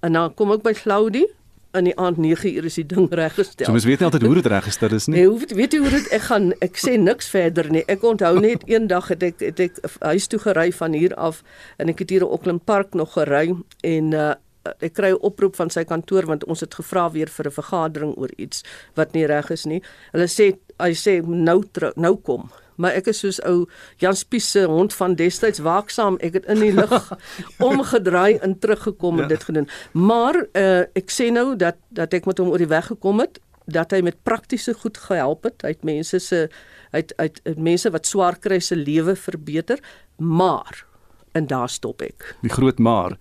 en 0.00 0.12
dan 0.12 0.34
kom 0.34 0.52
ek 0.52 0.62
by 0.62 0.72
Claudie 0.72 1.28
in 1.72 1.88
die 1.88 1.94
aand 1.96 2.18
9uur 2.20 2.64
is 2.68 2.76
die 2.80 2.86
ding 2.86 3.08
reggestel. 3.10 3.66
So 3.66 3.72
mens 3.72 3.86
weet 3.88 4.02
nie 4.02 4.08
altyd 4.08 4.26
hoe 4.28 4.34
dit 4.34 4.46
reggestel 4.52 4.96
is 4.96 5.06
nie. 5.08 5.16
Nee, 5.16 5.28
hoef 5.30 5.44
weet 5.56 5.72
jy 5.72 5.80
hoe 5.80 5.92
dit 5.94 6.08
ek 6.12 6.26
gaan 6.28 6.52
ek 6.64 6.80
sê 6.80 6.98
niks 7.00 7.30
verder 7.32 7.70
nie. 7.72 7.84
Ek 7.92 8.04
onthou 8.04 8.34
net 8.40 8.66
eendag 8.72 9.08
het 9.12 9.24
ek 9.32 9.40
het 9.44 9.60
ek 9.60 9.80
huis 10.04 10.28
toe 10.28 10.40
gery 10.42 10.68
van 10.76 10.96
hier 10.96 11.16
af 11.16 11.42
en 11.80 11.92
ek 11.92 12.04
het 12.04 12.12
hier 12.12 12.26
in 12.26 12.34
Auckland 12.34 12.64
Park 12.68 12.96
nog 12.98 13.16
gery 13.16 13.48
en 13.80 14.16
uh 14.16 14.32
ek 14.62 14.92
kry 14.94 15.10
'n 15.10 15.18
oproep 15.26 15.56
van 15.58 15.70
sy 15.74 15.82
kantoor 15.82 16.26
want 16.30 16.44
ons 16.44 16.60
het 16.60 16.74
gevra 16.74 17.10
weer 17.10 17.26
vir 17.26 17.46
'n 17.48 17.58
vergadering 17.58 18.12
oor 18.16 18.30
iets 18.36 18.62
wat 18.94 19.12
nie 19.12 19.26
reg 19.26 19.50
is 19.50 19.64
nie. 19.66 19.82
Hulle 20.12 20.28
sê 20.28 20.54
hy 20.78 20.92
sê 20.94 21.22
nou 21.26 21.64
nou 21.96 22.16
kom 22.16 22.50
maar 22.76 22.96
ek 22.98 23.06
is 23.12 23.22
soos 23.24 23.40
ou 23.48 23.66
Jan 24.02 24.16
Spies 24.16 24.50
se 24.50 24.64
hond 24.68 24.94
van 24.94 25.14
destyds 25.14 25.62
waaksaam. 25.64 26.18
Ek 26.20 26.40
het 26.40 26.48
in 26.52 26.60
die 26.60 26.72
lug 26.72 26.92
ja. 27.10 27.18
omgedraai 27.58 28.38
en 28.38 28.58
teruggekom 28.58 29.22
en 29.22 29.28
ja. 29.28 29.32
dit 29.34 29.44
gedoen. 29.44 29.68
Maar 29.92 30.44
uh, 30.52 30.84
ek 30.98 31.10
sê 31.10 31.30
nou 31.32 31.56
dat 31.56 31.80
dat 31.88 32.14
ek 32.14 32.28
met 32.28 32.38
hom 32.38 32.52
oor 32.52 32.62
die 32.62 32.70
weg 32.70 32.86
gekom 32.92 33.20
het, 33.20 33.40
dat 33.66 33.92
hy 33.94 34.02
met 34.02 34.22
praktiese 34.22 34.74
goed 34.74 34.98
gehelp 34.98 35.44
het. 35.48 35.62
Hy 35.62 35.74
het 35.76 35.84
mense 35.86 36.18
se 36.20 36.46
uit 36.92 37.12
uit 37.16 37.42
mense 37.56 37.90
wat 37.90 38.06
swaar 38.06 38.36
kry 38.40 38.60
se 38.60 38.76
lewe 38.76 39.16
verbeter, 39.16 39.80
maar 40.16 40.84
en 41.32 41.46
daar 41.46 41.68
stop 41.68 42.02
ek. 42.04 42.34
Die 42.42 42.52
groot 42.52 42.78
maar. 42.78 43.16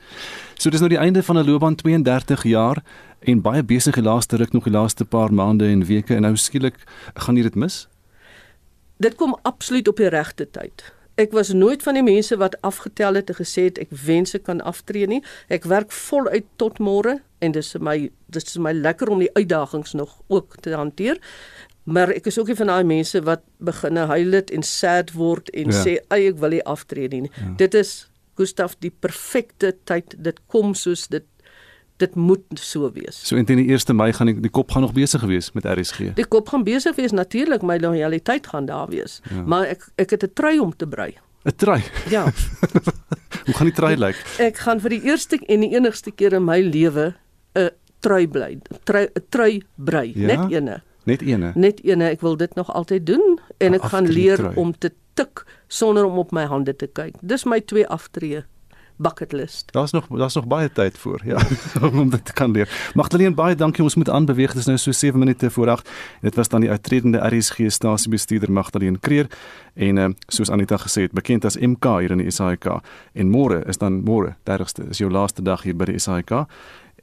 So 0.59 0.69
dis 0.69 0.83
nou 0.83 0.89
die 0.91 0.99
einde 0.99 1.23
van 1.23 1.37
'n 1.37 1.45
loopbaan 1.47 1.75
32 1.75 2.43
jaar 2.43 2.83
en 3.19 3.41
baie 3.41 3.63
besig 3.63 3.95
die 3.95 4.03
laaste 4.03 4.37
ruk 4.37 4.51
nog 4.51 4.63
die 4.63 4.73
laaste 4.73 5.05
paar 5.05 5.33
maande 5.33 5.67
en 5.67 5.85
weke 5.85 6.15
en 6.15 6.21
nou 6.21 6.35
skielik 6.35 6.75
gaan 7.13 7.35
jy 7.35 7.43
dit 7.43 7.55
mis? 7.55 7.87
Dit 9.01 9.15
kom 9.17 9.35
absoluut 9.47 9.87
op 9.87 9.97
die 9.97 10.09
regte 10.13 10.45
tyd. 10.53 10.83
Ek 11.19 11.33
was 11.35 11.51
nooit 11.53 11.83
van 11.83 11.97
die 11.97 12.05
mense 12.05 12.37
wat 12.37 12.55
afgetel 12.65 13.17
het 13.19 13.29
en 13.33 13.37
gesê 13.39 13.67
het 13.67 13.79
ek 13.81 13.91
wens 14.05 14.35
ek 14.37 14.45
kan 14.47 14.61
aftree 14.67 15.07
nie. 15.09 15.21
Ek 15.49 15.65
werk 15.69 15.91
voluit 15.93 16.45
tot 16.61 16.79
môre 16.79 17.17
en 17.41 17.55
dis 17.55 17.71
vir 17.75 17.83
my 17.87 17.95
dis 18.31 18.47
is 18.47 18.61
my 18.61 18.73
lekker 18.77 19.09
om 19.11 19.19
die 19.23 19.31
uitdagings 19.33 19.95
nog 19.97 20.13
ook 20.29 20.59
te 20.61 20.75
hanteer. 20.77 21.19
Maar 21.83 22.13
ek 22.13 22.29
is 22.29 22.37
ook 22.39 22.51
nie 22.51 22.59
van 22.59 22.69
daai 22.69 22.85
mense 22.87 23.23
wat 23.25 23.43
begin 23.57 23.97
huil 23.97 24.37
het 24.37 24.53
en 24.53 24.63
sad 24.63 25.11
word 25.17 25.49
en 25.57 25.73
ja. 25.73 25.81
sê 25.83 25.97
ek 26.13 26.37
wil 26.39 26.55
nie 26.55 26.63
aftree 26.69 27.09
nie. 27.09 27.33
Ja. 27.33 27.53
Dit 27.57 27.77
is 27.77 27.95
Gustaf 28.39 28.77
die 28.79 28.93
perfekte 28.93 29.73
tyd. 29.85 30.15
Dit 30.17 30.39
kom 30.49 30.71
soos 30.77 31.07
dit 31.11 31.25
dit 32.01 32.15
moet 32.17 32.43
so 32.59 32.89
wees. 32.95 33.19
So 33.27 33.39
teen 33.47 33.61
die 33.61 33.69
1 33.71 33.95
Mei 33.95 34.11
gaan 34.17 34.31
die, 34.31 34.37
die 34.47 34.51
kop 34.53 34.71
gaan 34.73 34.85
nog 34.85 34.93
besig 34.97 35.23
wees 35.29 35.51
met 35.57 35.67
RSG. 35.69 36.13
Die 36.17 36.27
kop 36.27 36.49
gaan 36.51 36.65
besig 36.67 36.97
wees 36.99 37.13
natuurlik, 37.15 37.65
my 37.65 37.77
loyaliteit 37.81 38.47
gaan 38.51 38.65
daar 38.69 38.89
wees. 38.91 39.19
Ja. 39.29 39.43
Maar 39.45 39.73
ek 39.75 39.89
ek 40.01 40.15
het 40.17 40.23
'n 40.23 40.33
trui 40.33 40.59
om 40.59 40.73
te 40.75 40.87
brei. 40.87 41.15
'n 41.45 41.55
Trui. 41.55 41.81
Ja. 42.09 42.23
Hoe 43.45 43.53
gaan 43.57 43.65
die 43.69 43.75
trui 43.75 43.95
lyk? 43.97 44.17
Ek 44.49 44.57
gaan 44.57 44.79
vir 44.79 44.89
die 44.89 45.01
eerste 45.09 45.39
en 45.47 45.63
die 45.65 45.71
enigste 45.73 46.11
keer 46.11 46.33
in 46.37 46.45
my 46.45 46.59
lewe 46.61 47.13
'n 47.57 47.69
trui 47.99 48.27
bly. 48.27 48.57
'n 48.57 49.25
Trui 49.29 49.61
brei, 49.75 50.11
ja? 50.15 50.27
net 50.27 50.51
eene. 50.51 50.81
Net 51.03 51.21
eene. 51.21 51.51
Net 51.55 51.81
eene. 51.83 52.09
Ek 52.13 52.21
wil 52.21 52.37
dit 52.37 52.55
nog 52.55 52.69
altyd 52.73 53.05
doen 53.05 53.39
en 53.57 53.73
ek 53.73 53.83
gaan 53.83 54.07
leer 54.07 54.37
trui. 54.37 54.55
om 54.55 54.77
te 54.77 54.91
tik 55.13 55.45
sonder 55.67 56.05
om 56.05 56.17
op 56.17 56.31
my 56.31 56.45
hande 56.45 56.75
te 56.75 56.87
kyk. 56.87 57.15
Dis 57.21 57.43
my 57.45 57.59
twee 57.59 57.87
aftreë 57.87 58.45
bucket 59.01 59.31
list. 59.31 59.71
Daar's 59.73 59.91
nog 59.91 60.07
daar's 60.07 60.35
nog 60.35 60.47
baie 60.47 60.71
tyd 60.71 60.97
voor, 60.97 61.21
ja, 61.25 61.39
om 61.91 62.09
dit 62.09 62.25
te 62.25 62.33
kan 62.33 62.51
leer. 62.51 62.91
Magdalene 62.93 63.33
baie 63.33 63.55
dankie. 63.55 63.83
Ons 63.83 63.95
moet 63.95 64.09
aanbeweeg. 64.09 64.51
Dit 64.51 64.59
is 64.59 64.65
nou 64.65 64.77
so 64.77 64.91
7 64.91 65.19
minute 65.19 65.49
voor 65.49 65.69
8. 65.69 65.89
Dit 66.21 66.35
was 66.35 66.47
dan 66.47 66.61
die 66.61 66.69
uitredende 66.69 67.17
RSG 67.17 67.71
stasiebestuurder 67.71 68.51
Magdalene 68.51 68.99
Kreer 68.99 69.27
en 69.73 69.97
uh, 69.97 70.09
soos 70.27 70.49
Anita 70.51 70.77
gesê 70.77 71.01
het, 71.07 71.11
bekend 71.11 71.45
as 71.45 71.57
MK 71.57 71.85
hier 71.99 72.11
in 72.11 72.17
die 72.23 72.31
SAIK. 72.31 72.67
En 73.13 73.31
môre 73.31 73.61
is 73.71 73.79
dan 73.79 74.01
môre, 74.03 74.35
30ste, 74.49 74.89
is 74.89 74.99
jou 74.99 75.11
laaste 75.11 75.41
dag 75.41 75.63
hier 75.63 75.75
by 75.75 75.87
die 75.93 75.99
SAIK. 75.99 76.43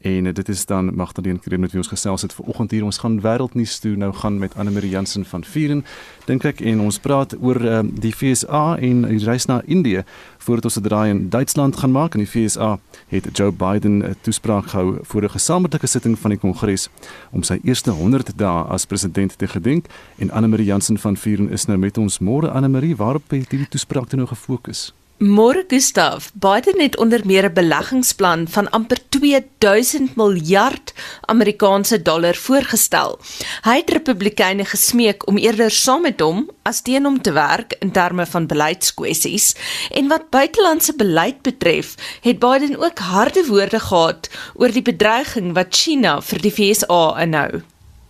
En 0.00 0.24
uh, 0.24 0.32
dit 0.34 0.48
is 0.48 0.66
dan 0.66 0.94
Magdalene 0.94 1.38
Kreer 1.38 1.60
met 1.60 1.70
wie 1.70 1.80
ons 1.80 1.90
gesels 1.90 2.22
het 2.22 2.32
vanoggend 2.32 2.70
hier. 2.70 2.84
Ons 2.84 2.98
gaan 2.98 3.20
wêreldnuus 3.20 3.78
toe 3.78 3.96
nou 3.96 4.12
gaan 4.14 4.38
met 4.38 4.54
Anne 4.54 4.70
Marie 4.70 4.90
Jansen 4.90 5.24
van 5.24 5.44
Vieren, 5.44 5.84
dink 6.26 6.44
ek, 6.44 6.60
en 6.60 6.80
ons 6.80 6.98
praat 7.02 7.34
oor 7.40 7.58
uh, 7.64 7.80
die 7.82 8.12
FSA 8.14 8.76
en 8.78 9.02
die 9.08 9.24
reis 9.24 9.48
na 9.50 9.60
Indië 9.66 10.04
voordat 10.38 10.64
ons 10.64 10.78
'n 10.78 10.82
draai 10.82 11.10
in 11.10 11.28
Duitsland 11.28 11.76
gaan 11.76 11.92
maak. 11.92 12.14
In 12.14 12.24
die 12.24 12.30
FSA 12.30 12.78
het 13.08 13.28
Joe 13.32 13.52
Biden 13.52 13.98
'n 13.98 14.16
toespraak 14.20 14.66
gehou 14.66 14.98
voor 15.02 15.22
'n 15.22 15.30
gesamentlike 15.30 15.86
sitting 15.86 16.18
van 16.18 16.30
die 16.30 16.38
Kongres 16.38 16.88
om 17.30 17.42
sy 17.42 17.58
eerste 17.64 17.90
100 17.90 18.38
dae 18.38 18.62
as 18.62 18.86
president 18.86 19.38
te 19.38 19.46
gedenk. 19.46 19.86
En 20.18 20.30
Anne 20.30 20.48
Marie 20.48 20.66
Jansen 20.66 20.98
van 20.98 21.16
Vieren 21.16 21.50
is 21.50 21.64
nou 21.64 21.78
met 21.78 21.98
ons. 21.98 22.18
Môre 22.18 22.50
Anne 22.50 22.68
Marie, 22.68 22.96
waarop 22.96 23.22
het 23.30 23.50
hierdie 23.50 23.68
toespraak 23.68 24.12
nou 24.12 24.26
gefokus? 24.26 24.97
Môre 25.18 25.64
Gustav, 25.66 26.30
Biden 26.32 26.80
het 26.80 26.96
onder 26.96 27.26
meer 27.26 27.44
'n 27.44 27.52
beleggingsplan 27.52 28.48
van 28.48 28.70
amper 28.70 28.98
2000 29.08 30.16
miljard 30.16 30.94
Amerikaanse 31.20 32.02
dollar 32.02 32.34
voorgestel. 32.34 33.18
Hy 33.62 33.76
het 33.76 33.90
Republikeine 33.90 34.64
gesmeek 34.64 35.26
om 35.26 35.36
eerder 35.36 35.70
saam 35.70 36.02
met 36.02 36.20
hom 36.20 36.50
as 36.62 36.80
teen 36.80 37.04
hom 37.04 37.22
te 37.22 37.32
werk 37.32 37.76
in 37.78 37.90
terme 37.90 38.26
van 38.26 38.46
beleidskwessies. 38.46 39.54
En 39.90 40.08
wat 40.08 40.30
buitelandse 40.30 40.94
beleid 40.96 41.42
betref, 41.42 41.94
het 42.20 42.38
Biden 42.38 42.78
ook 42.78 42.98
harde 42.98 43.46
woorde 43.46 43.80
gehad 43.80 44.30
oor 44.54 44.72
die 44.72 44.82
bedreiging 44.82 45.54
wat 45.54 45.66
China 45.70 46.20
vir 46.20 46.40
die 46.40 46.52
VSA 46.52 47.20
inhou. 47.20 47.62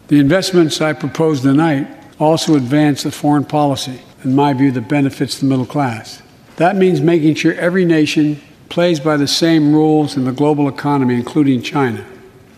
The 0.06 0.16
investments 0.16 0.80
I 0.80 0.92
propose 0.92 1.40
tonight 1.40 1.86
also 2.16 2.54
advance 2.54 3.02
the 3.02 3.12
foreign 3.12 3.46
policy 3.46 3.98
in 4.24 4.34
my 4.34 4.54
view 4.56 4.72
that 4.72 4.88
benefits 4.88 5.38
the 5.38 5.44
middle 5.44 5.66
class. 5.66 6.27
That 6.58 6.74
means 6.74 7.00
making 7.00 7.36
sure 7.36 7.54
every 7.54 7.84
nation 7.84 8.40
plays 8.68 8.98
by 8.98 9.16
the 9.16 9.28
same 9.28 9.72
rules 9.72 10.16
in 10.16 10.24
the 10.24 10.32
global 10.32 10.68
economy, 10.68 11.14
including 11.14 11.62
China. 11.62 12.04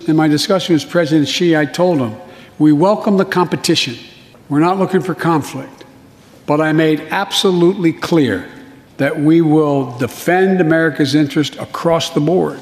In 0.08 0.16
my 0.16 0.26
discussion 0.26 0.72
with 0.72 0.88
President 0.88 1.28
Xi, 1.28 1.54
I 1.54 1.66
told 1.66 1.98
him 1.98 2.16
we 2.58 2.72
welcome 2.72 3.18
the 3.18 3.26
competition. 3.26 3.98
We're 4.48 4.60
not 4.60 4.78
looking 4.78 5.02
for 5.02 5.14
conflict. 5.14 5.84
But 6.46 6.62
I 6.62 6.72
made 6.72 7.00
absolutely 7.10 7.92
clear 7.92 8.50
that 8.96 9.20
we 9.20 9.42
will 9.42 9.96
defend 9.98 10.62
America's 10.62 11.14
interest 11.14 11.56
across 11.56 12.10
the 12.10 12.20
board. 12.20 12.58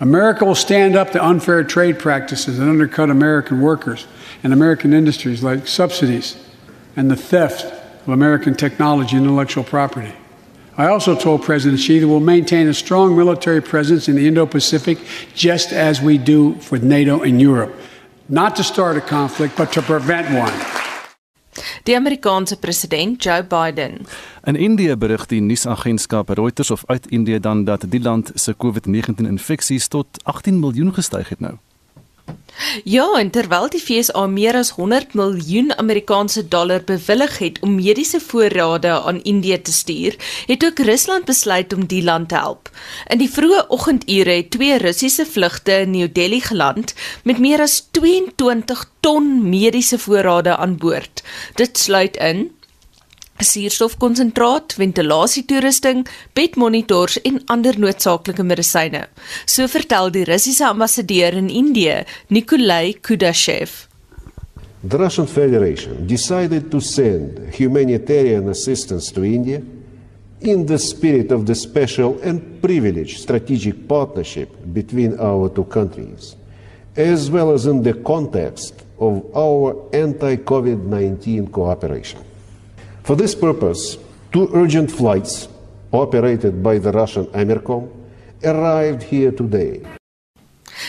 America 0.00 0.46
will 0.46 0.54
stand 0.54 0.96
up 0.96 1.10
to 1.10 1.22
unfair 1.22 1.62
trade 1.62 1.98
practices 1.98 2.56
that 2.56 2.66
undercut 2.66 3.10
American 3.10 3.60
workers 3.60 4.06
and 4.42 4.54
American 4.54 4.94
industries 4.94 5.42
like 5.42 5.68
subsidies 5.68 6.42
and 6.96 7.10
the 7.10 7.16
theft 7.16 7.64
of 7.64 8.08
American 8.08 8.54
technology 8.54 9.14
and 9.16 9.26
intellectual 9.26 9.62
property. 9.62 10.14
I 10.76 10.86
also 10.86 11.14
told 11.14 11.42
President 11.42 11.80
Xi 11.80 11.98
that 11.98 12.08
we'll 12.08 12.20
maintain 12.20 12.68
a 12.68 12.72
strong 12.72 13.16
military 13.16 13.60
presence 13.60 14.10
in 14.10 14.16
the 14.16 14.26
Indo 14.26 14.46
Pacific, 14.46 14.98
just 15.34 15.72
as 15.72 16.00
we 16.00 16.18
do 16.18 16.56
with 16.70 16.82
NATO 16.82 17.22
and 17.22 17.40
Europe. 17.40 17.74
Not 18.26 18.56
to 18.56 18.62
start 18.62 18.96
a 18.96 19.00
conflict, 19.00 19.56
but 19.56 19.72
to 19.72 19.82
prevent 19.82 20.30
one. 20.30 20.52
Die 21.82 21.96
Amerikaanse 21.96 22.56
president 22.56 23.24
Joe 23.24 23.42
Biden. 23.42 24.06
In 24.44 24.56
Indië 24.56 24.96
berig 24.96 25.26
die 25.26 25.40
nuusagentskap 25.40 26.28
Reuters 26.28 26.70
of 26.70 26.82
uit 26.86 27.06
Indië 27.06 27.40
dan 27.40 27.64
dat 27.64 27.84
die 27.88 28.00
land 28.00 28.30
se 28.34 28.54
COVID-19 28.56 29.26
infeksies 29.26 29.88
tot 29.88 30.06
18 30.22 30.58
miljoen 30.58 30.94
gestyg 30.94 31.28
het 31.28 31.40
nou. 31.40 31.54
Ja, 32.84 33.06
en 33.18 33.30
terwyl 33.30 33.68
die 33.72 33.80
FSA 33.80 34.26
meer 34.30 34.56
as 34.58 34.70
100 34.76 35.14
miljoen 35.18 35.72
Amerikaanse 35.78 36.42
dollar 36.48 36.82
bewillig 36.84 37.38
het 37.38 37.58
om 37.64 37.74
mediese 37.74 38.20
voorrade 38.20 38.92
aan 39.02 39.22
Indië 39.22 39.62
te 39.62 39.72
stuur, 39.72 40.16
het 40.46 40.64
ook 40.64 40.78
Rusland 40.78 41.24
besluit 41.24 41.72
om 41.72 41.86
die 41.86 42.02
land 42.02 42.28
te 42.28 42.34
help. 42.34 42.70
In 43.08 43.18
die 43.18 43.30
vroeë 43.30 43.64
oggendure 43.68 44.36
het 44.42 44.50
twee 44.50 44.78
Russiese 44.78 45.26
vlugte 45.26 45.80
in 45.80 45.90
New 45.90 46.08
Delhi 46.12 46.40
geland 46.40 46.94
met 47.24 47.38
meer 47.38 47.60
as 47.60 47.80
22 47.90 48.84
ton 49.00 49.48
mediese 49.48 49.98
voorrade 49.98 50.56
aan 50.56 50.76
boord. 50.76 51.22
Dit 51.54 51.78
sluit 51.78 52.16
in 52.16 52.50
suurstofkonsentraat, 53.42 54.76
ventilasietoerusting, 54.78 56.06
bedmonitors 56.34 57.18
en 57.24 57.40
ander 57.46 57.78
noodsaaklike 57.80 58.44
medisyne. 58.46 59.06
So 59.46 59.68
vertel 59.68 60.12
die 60.14 60.24
Russiese 60.28 60.66
ambassadeur 60.68 61.36
in 61.38 61.48
Indië, 61.48 62.04
Nikolai 62.28 62.94
Kudashev. 63.00 63.86
The 64.88 64.96
Russian 64.96 65.26
Federation 65.26 66.06
decided 66.06 66.70
to 66.70 66.80
send 66.80 67.52
humanitarian 67.52 68.48
assistance 68.48 69.12
to 69.12 69.24
India 69.24 69.60
in 70.40 70.64
the 70.66 70.78
spirit 70.78 71.30
of 71.30 71.44
the 71.44 71.54
special 71.54 72.18
and 72.22 72.62
privileged 72.62 73.20
strategic 73.20 73.86
partnership 73.86 74.48
between 74.72 75.18
our 75.20 75.50
two 75.50 75.64
countries, 75.64 76.34
as 76.96 77.30
well 77.30 77.52
as 77.52 77.66
in 77.66 77.82
the 77.82 77.92
context 77.92 78.86
of 78.98 79.24
our 79.36 79.76
anti 79.92 80.36
COVID 80.36 80.84
19 80.84 81.48
cooperation. 81.48 82.29
For 83.10 83.18
this 83.18 83.34
purpose, 83.34 83.98
two 84.30 84.48
urgent 84.54 84.92
flights 84.92 85.48
operated 85.90 86.62
by 86.62 86.78
the 86.78 86.92
Russian 86.92 87.26
Amercom 87.34 87.88
arrived 88.44 89.02
here 89.02 89.34
today. 89.34 89.80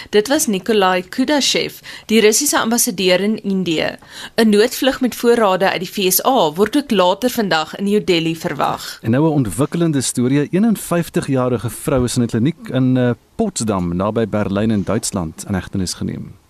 Dit 0.09 0.27
was 0.27 0.45
Nikolai 0.45 1.01
Kudashev, 1.01 1.79
die 2.05 2.21
Russiese 2.21 2.59
ambassadeur 2.59 3.19
in 3.19 3.43
Indië. 3.43 3.97
'n 4.35 4.49
Noodvlug 4.49 5.01
met 5.01 5.15
voorrade 5.15 5.69
uit 5.69 5.79
die 5.79 5.89
FSA 5.89 6.53
word 6.53 6.77
ook 6.77 6.91
later 6.91 7.29
vandag 7.29 7.75
in 7.75 7.83
New 7.83 8.05
Delhi 8.05 8.35
verwag. 8.35 8.99
En 9.01 9.11
nou 9.11 9.25
'n 9.25 9.33
ontwikkelende 9.33 10.01
storie, 10.01 10.47
'n 10.51 10.65
51-jarige 10.65 11.69
vrou 11.69 12.03
is 12.03 12.15
in 12.15 12.21
'n 12.21 12.27
kliniek 12.27 12.69
in 12.69 12.95
uh, 12.97 13.09
Potsdam 13.35 13.95
naby 13.95 14.27
Berlyn 14.27 14.71
in 14.71 14.83
Duitsland 14.83 15.45
in 15.47 15.53
hegtenis 15.53 15.93
geneem. 15.93 16.40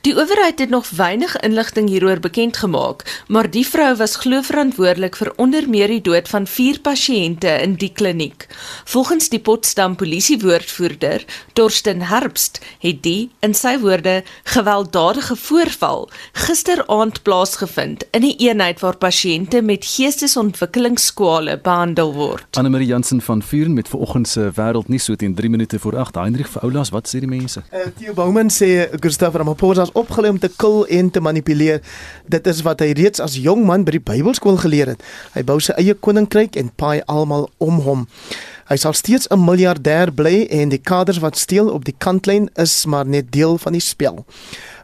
Die 0.00 0.14
owerheid 0.16 0.58
het 0.58 0.70
nog 0.70 0.90
weinig 0.90 1.36
inligting 1.40 1.88
hieroor 1.88 2.20
bekend 2.20 2.56
gemaak, 2.56 3.24
maar 3.28 3.50
die 3.50 3.66
vrou 3.66 3.96
was 3.96 4.16
glo 4.16 4.42
verantwoordelik 4.42 5.16
vir 5.16 5.32
onder 5.36 5.68
meer 5.68 5.88
die 5.92 6.00
dood 6.00 6.28
van 6.28 6.46
4 6.46 6.80
pasiënte 6.80 7.50
in 7.62 7.74
die 7.78 7.92
kliniek. 7.92 8.46
Volgens 8.84 9.28
die 9.28 9.40
Potsdam 9.40 9.96
polisiewoordvoerder, 9.96 11.24
Torsten 11.52 12.02
Herbst, 12.08 12.60
het 12.80 13.02
die 13.02 13.30
in 13.40 13.54
sy 13.54 13.76
woorde 13.78 14.22
gewelddadige 14.44 15.36
voorval 15.36 16.08
gisteraand 16.32 17.22
plaasgevind 17.22 18.04
in 18.10 18.24
'n 18.24 18.34
eenheid 18.38 18.80
waar 18.80 18.96
pasiënte 18.96 19.62
met 19.62 19.84
geestesontwikkelingskwale 19.84 21.58
behandel 21.58 22.14
word. 22.14 22.56
Anne 22.56 22.68
Marie 22.68 22.86
Jansen 22.88 23.20
van 23.20 23.42
Vuren 23.42 23.74
met 23.74 23.88
vanoggend 23.88 24.28
se 24.28 24.50
wêreldnuus 24.54 25.04
so 25.04 25.14
teen 25.14 25.34
3 25.34 25.50
minute 25.50 25.78
voor 25.78 25.96
8. 25.96 26.14
Heinrich 26.14 26.48
vir 26.48 26.62
Oulas, 26.62 26.90
wat 26.90 27.08
sê 27.08 27.18
die 27.18 27.28
mense? 27.28 27.62
Uh, 27.72 27.78
Theo 27.98 28.14
Bouman 28.14 28.50
sê 28.50 28.88
Gustav 29.00 29.34
Ramaphosa 29.34 29.57
is 29.62 29.92
opgelei 29.92 30.30
om 30.30 30.38
te 30.38 30.48
kil 30.48 30.86
en 30.86 31.10
te 31.10 31.20
manipuleer. 31.20 31.80
Dit 32.26 32.46
is 32.46 32.62
wat 32.62 32.80
hy 32.80 32.92
reeds 32.92 33.20
as 33.20 33.36
jong 33.36 33.64
man 33.66 33.84
by 33.84 33.90
die 33.90 34.00
Bybelskool 34.00 34.56
geleer 34.56 34.86
het. 34.86 35.02
Hy 35.34 35.42
bou 35.42 35.60
sy 35.60 35.72
eie 35.76 35.94
koninkryk 35.94 36.56
en 36.56 36.70
paai 36.76 37.02
almal 37.06 37.50
om 37.58 37.80
hom. 37.80 38.06
Hy 38.68 38.76
sal 38.76 38.92
steeds 38.92 39.28
'n 39.30 39.40
miljardêr 39.40 40.12
bly 40.14 40.46
en 40.50 40.68
die 40.68 40.78
kaders 40.78 41.18
wat 41.18 41.36
steel 41.36 41.70
op 41.70 41.84
die 41.84 41.94
kantlyn 41.98 42.50
is 42.56 42.84
maar 42.86 43.06
net 43.06 43.32
deel 43.32 43.58
van 43.58 43.72
die 43.72 43.80
spel. 43.80 44.26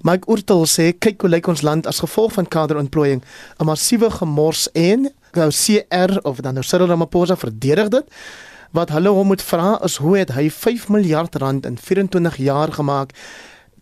Mike 0.02 0.26
Oortel 0.28 0.64
sê 0.66 0.92
kyk 0.98 1.20
hoe 1.20 1.30
lyk 1.30 1.46
ons 1.46 1.62
land 1.62 1.86
as 1.86 2.00
gevolg 2.00 2.32
van 2.32 2.48
kaderontplooiing, 2.48 3.22
'n 3.60 3.64
massiewe 3.64 4.10
gemors 4.10 4.68
en 4.72 5.10
nou 5.32 5.50
CR 5.50 6.18
of 6.22 6.40
dan 6.40 6.54
nou 6.54 6.64
Cyril 6.64 6.86
Ramaphosa 6.86 7.36
verdedig 7.36 7.88
dit. 7.88 8.04
Wat 8.70 8.90
hulle 8.90 9.08
hom 9.08 9.26
moet 9.26 9.42
vra 9.42 9.78
is 9.84 9.96
hoe 9.96 10.18
het 10.18 10.32
hy 10.32 10.50
5 10.50 10.88
miljard 10.88 11.34
rand 11.34 11.66
in 11.66 11.78
24 11.78 12.36
jaar 12.36 12.72
gemaak 12.72 13.10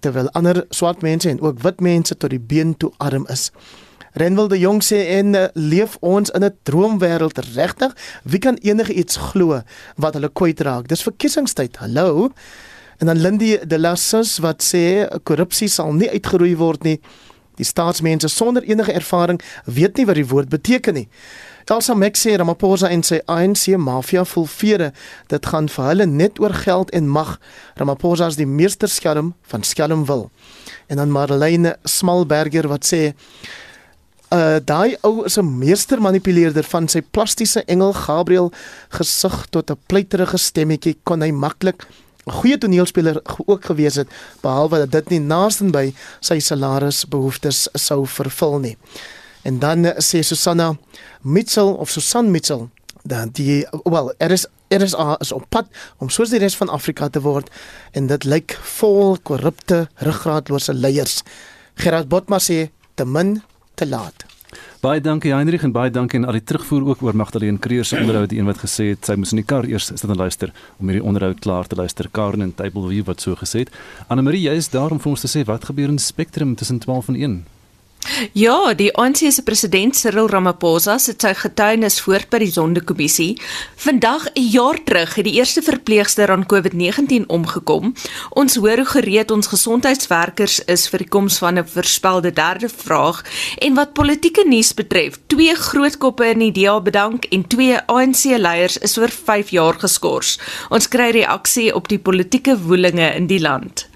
terwyl 0.02 0.30
ander 0.38 0.64
swart 0.74 1.02
mense 1.02 1.30
en 1.30 1.40
ook 1.40 1.62
wit 1.62 1.80
mense 1.80 2.16
tot 2.16 2.30
die 2.34 2.42
been 2.42 2.74
toe 2.76 2.90
arm 2.98 3.26
is. 3.30 3.50
Renwil 4.18 4.48
de 4.52 4.58
Jong 4.60 4.82
sê 4.84 4.98
en 5.14 5.34
uh, 5.34 5.46
leef 5.54 5.96
ons 6.00 6.30
in 6.36 6.44
'n 6.44 6.52
droomwêreld 6.68 7.38
regtig? 7.54 7.96
Wie 8.24 8.38
kan 8.38 8.58
enige 8.60 8.92
iets 8.92 9.16
glo 9.16 9.62
wat 9.96 10.14
hulle 10.14 10.28
kwytraak? 10.28 10.88
Dis 10.88 11.02
verkiesingstyd. 11.02 11.76
Hallo. 11.76 12.28
En 12.98 13.06
dan 13.06 13.20
Lindy 13.20 13.58
de 13.66 13.78
Lassus 13.78 14.38
wat 14.38 14.62
sê 14.62 15.08
korrupsie 15.22 15.68
sal 15.68 15.92
nie 15.92 16.10
uitgeroei 16.10 16.56
word 16.56 16.82
nie. 16.82 17.00
Die 17.56 17.64
staatsmense 17.64 18.28
sonder 18.28 18.62
enige 18.62 18.92
ervaring 18.92 19.40
weet 19.64 19.96
nie 19.96 20.06
wat 20.06 20.14
die 20.14 20.28
woord 20.28 20.48
beteken 20.48 20.94
nie. 20.94 21.08
Elsa 21.64 21.94
Max 21.94 22.20
sê 22.26 22.36
Ramaphosa 22.36 22.88
en 22.92 23.02
sy 23.02 23.20
ANC 23.30 23.76
mafia 23.78 24.24
voel 24.24 24.46
vrede. 24.46 24.92
Dit 25.28 25.46
gaan 25.46 25.68
vir 25.68 25.84
hulle 25.84 26.06
net 26.06 26.40
oor 26.42 26.54
geld 26.54 26.90
en 26.90 27.08
mag. 27.08 27.38
Ramaphosa 27.80 28.26
is 28.26 28.36
die 28.36 28.46
meester 28.46 28.88
skelm 28.88 29.34
van 29.48 29.62
Skelmwil. 29.62 30.30
En 30.86 30.96
dan 31.00 31.12
Marlene 31.14 31.76
Smalberger 31.84 32.68
wat 32.68 32.84
sê 32.88 33.14
uh 34.32 34.58
daai 34.64 34.96
ou 35.04 35.24
is 35.24 35.36
'n 35.38 35.58
meester 35.58 36.00
manipuleerder 36.00 36.64
van 36.64 36.88
sy 36.88 37.02
plastiese 37.02 37.64
engel 37.64 37.92
Gabriel 37.92 38.52
gesig 38.88 39.46
tot 39.50 39.70
'n 39.70 39.78
pleiterige 39.86 40.38
stemmetjie 40.38 40.96
kon 41.04 41.20
hy 41.20 41.30
maklik 41.30 41.86
'n 42.26 42.32
goeie 42.32 42.58
toneelspeler 42.58 43.20
ook 43.46 43.64
gewees 43.64 43.94
het 43.94 44.08
behalwe 44.40 44.78
dat 44.78 44.92
dit 44.92 45.08
nie 45.10 45.20
naasten 45.20 45.70
by 45.70 45.92
sy 46.20 46.38
salarisbehoeftes 46.38 47.68
sou 47.74 48.06
vervul 48.06 48.58
nie. 48.58 48.76
En 49.42 49.58
dan 49.58 49.84
uh, 49.84 49.96
sê 49.98 50.22
Susanna 50.22 50.72
Mitchell 51.22 51.74
of 51.78 51.90
Susan 51.90 52.30
Mitchell 52.30 52.68
dat 53.02 53.34
die 53.34 53.66
wel 53.84 54.12
er 54.18 54.30
is 54.30 54.46
er 54.68 54.82
is, 54.82 54.94
is 55.18 55.32
op 55.32 55.44
pad 55.48 55.66
om 55.98 56.08
soos 56.08 56.30
die 56.32 56.40
res 56.40 56.56
van 56.56 56.70
Afrika 56.72 57.08
te 57.08 57.20
word 57.20 57.50
en 57.92 58.06
dit 58.06 58.24
lyk 58.24 58.54
vol 58.78 59.18
korrupte 59.22 59.88
ruggraatlose 60.00 60.74
leiers. 60.74 61.22
Gerard 61.74 62.08
Botma 62.08 62.38
sê 62.40 62.70
te 62.94 63.04
min 63.04 63.40
te 63.74 63.86
laat. 63.86 64.24
Baie 64.82 65.00
dankie 65.00 65.30
Heinrich 65.30 65.62
en 65.62 65.72
baie 65.72 65.92
dankie 65.94 66.18
aan 66.18 66.26
al 66.26 66.36
die 66.40 66.44
terugvoer 66.44 66.88
ook 66.88 67.02
oor 67.06 67.16
Magdalene 67.16 67.60
Creer 67.62 67.84
se 67.86 68.00
onderhoud 68.00 68.32
die 68.32 68.40
een 68.40 68.48
wat 68.48 68.58
gesê 68.64 68.88
het 68.92 69.06
sy 69.06 69.14
moes 69.14 69.32
in 69.32 69.38
die 69.38 69.46
kar 69.46 69.68
eers 69.68 69.92
sit 69.92 70.02
en 70.08 70.18
luister 70.18 70.50
om 70.78 70.90
hierdie 70.90 71.04
onderhoud 71.06 71.38
klaar 71.44 71.70
te 71.70 71.78
luister. 71.78 72.08
Karen 72.10 72.42
en 72.42 72.54
Table 72.54 72.88
View 72.88 73.06
wat 73.06 73.22
so 73.22 73.38
gesê 73.38 73.62
het. 73.62 73.70
Anne 74.08 74.24
Marie, 74.26 74.42
jy 74.48 74.56
is 74.58 74.72
daar 74.72 74.90
om 74.90 75.00
vir 75.00 75.12
ons 75.14 75.22
te 75.22 75.30
sê 75.30 75.44
wat 75.46 75.68
gebeur 75.70 75.92
in 75.92 76.02
Spectrum 76.02 76.56
tussen 76.58 76.82
12 76.82 77.12
en 77.14 77.20
1. 77.20 77.38
Ja, 78.32 78.74
die 78.74 78.90
ANC 78.98 79.28
se 79.30 79.42
president 79.46 79.94
Cyril 79.94 80.26
Ramaphosa 80.26 80.96
sit 80.98 81.22
sy 81.22 81.30
getuienis 81.38 82.00
voort 82.02 82.26
by 82.32 82.40
die 82.42 82.50
Sondekommissie. 82.50 83.36
Vandag 83.78 84.26
'n 84.34 84.48
jaar 84.50 84.78
terug 84.84 85.14
het 85.14 85.24
die 85.24 85.38
eerste 85.38 85.62
verpleegster 85.62 86.30
aan 86.30 86.46
COVID-19 86.46 87.26
omgekom. 87.26 87.94
Ons 88.30 88.56
hoor 88.56 88.76
hoe 88.76 88.90
gereed 88.94 89.30
ons 89.30 89.46
gesondheidswerkers 89.46 90.64
is 90.66 90.88
vir 90.88 90.98
die 90.98 91.08
koms 91.08 91.38
van 91.38 91.58
'n 91.58 91.66
voorspelde 91.66 92.32
derde 92.32 92.68
vraag 92.68 93.22
en 93.58 93.74
wat 93.74 93.92
politieke 93.92 94.44
nuus 94.48 94.74
betref, 94.74 95.18
twee 95.26 95.54
groot 95.54 95.98
koppe 95.98 96.26
in 96.26 96.38
die 96.38 96.52
DA 96.52 96.80
bedank 96.80 97.24
en 97.30 97.46
twee 97.46 97.78
ANC 97.86 98.24
leiers 98.24 98.78
is 98.78 98.98
oor 98.98 99.10
5 99.10 99.50
jaar 99.50 99.74
geskort. 99.74 100.40
Ons 100.70 100.88
kry 100.88 101.10
reaksie 101.10 101.74
op 101.74 101.88
die 101.88 101.98
politieke 101.98 102.58
woelinge 102.58 103.14
in 103.14 103.26
die 103.26 103.40
land. 103.40 103.91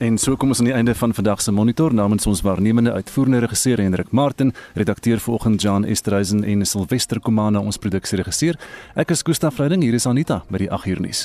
En 0.00 0.16
so 0.16 0.32
kom 0.40 0.48
ons 0.48 0.62
aan 0.62 0.68
die 0.70 0.72
einde 0.72 0.94
van 0.96 1.12
vandag 1.12 1.42
se 1.44 1.52
monitor 1.52 1.92
namens 1.94 2.24
ons 2.26 2.40
waarnemende 2.40 2.92
uitvoerende 2.92 3.42
regisseur 3.44 3.82
Hendrik 3.84 4.12
Martin, 4.16 4.54
redakteur 4.74 5.20
vanoggend 5.20 5.60
Jan 5.62 5.84
Esterhuizen 5.84 6.40
en 6.44 6.64
Silwester 6.66 7.20
Komana 7.20 7.60
ons 7.60 7.76
produksieregisseur. 7.76 8.56
Ek 8.96 9.12
is 9.12 9.20
Gustaf 9.28 9.60
Vreiding, 9.60 9.84
hier 9.84 10.00
is 10.00 10.08
Anita 10.08 10.40
by 10.48 10.64
die 10.64 10.70
8 10.72 10.88
uur 10.94 11.04
nuus. 11.04 11.22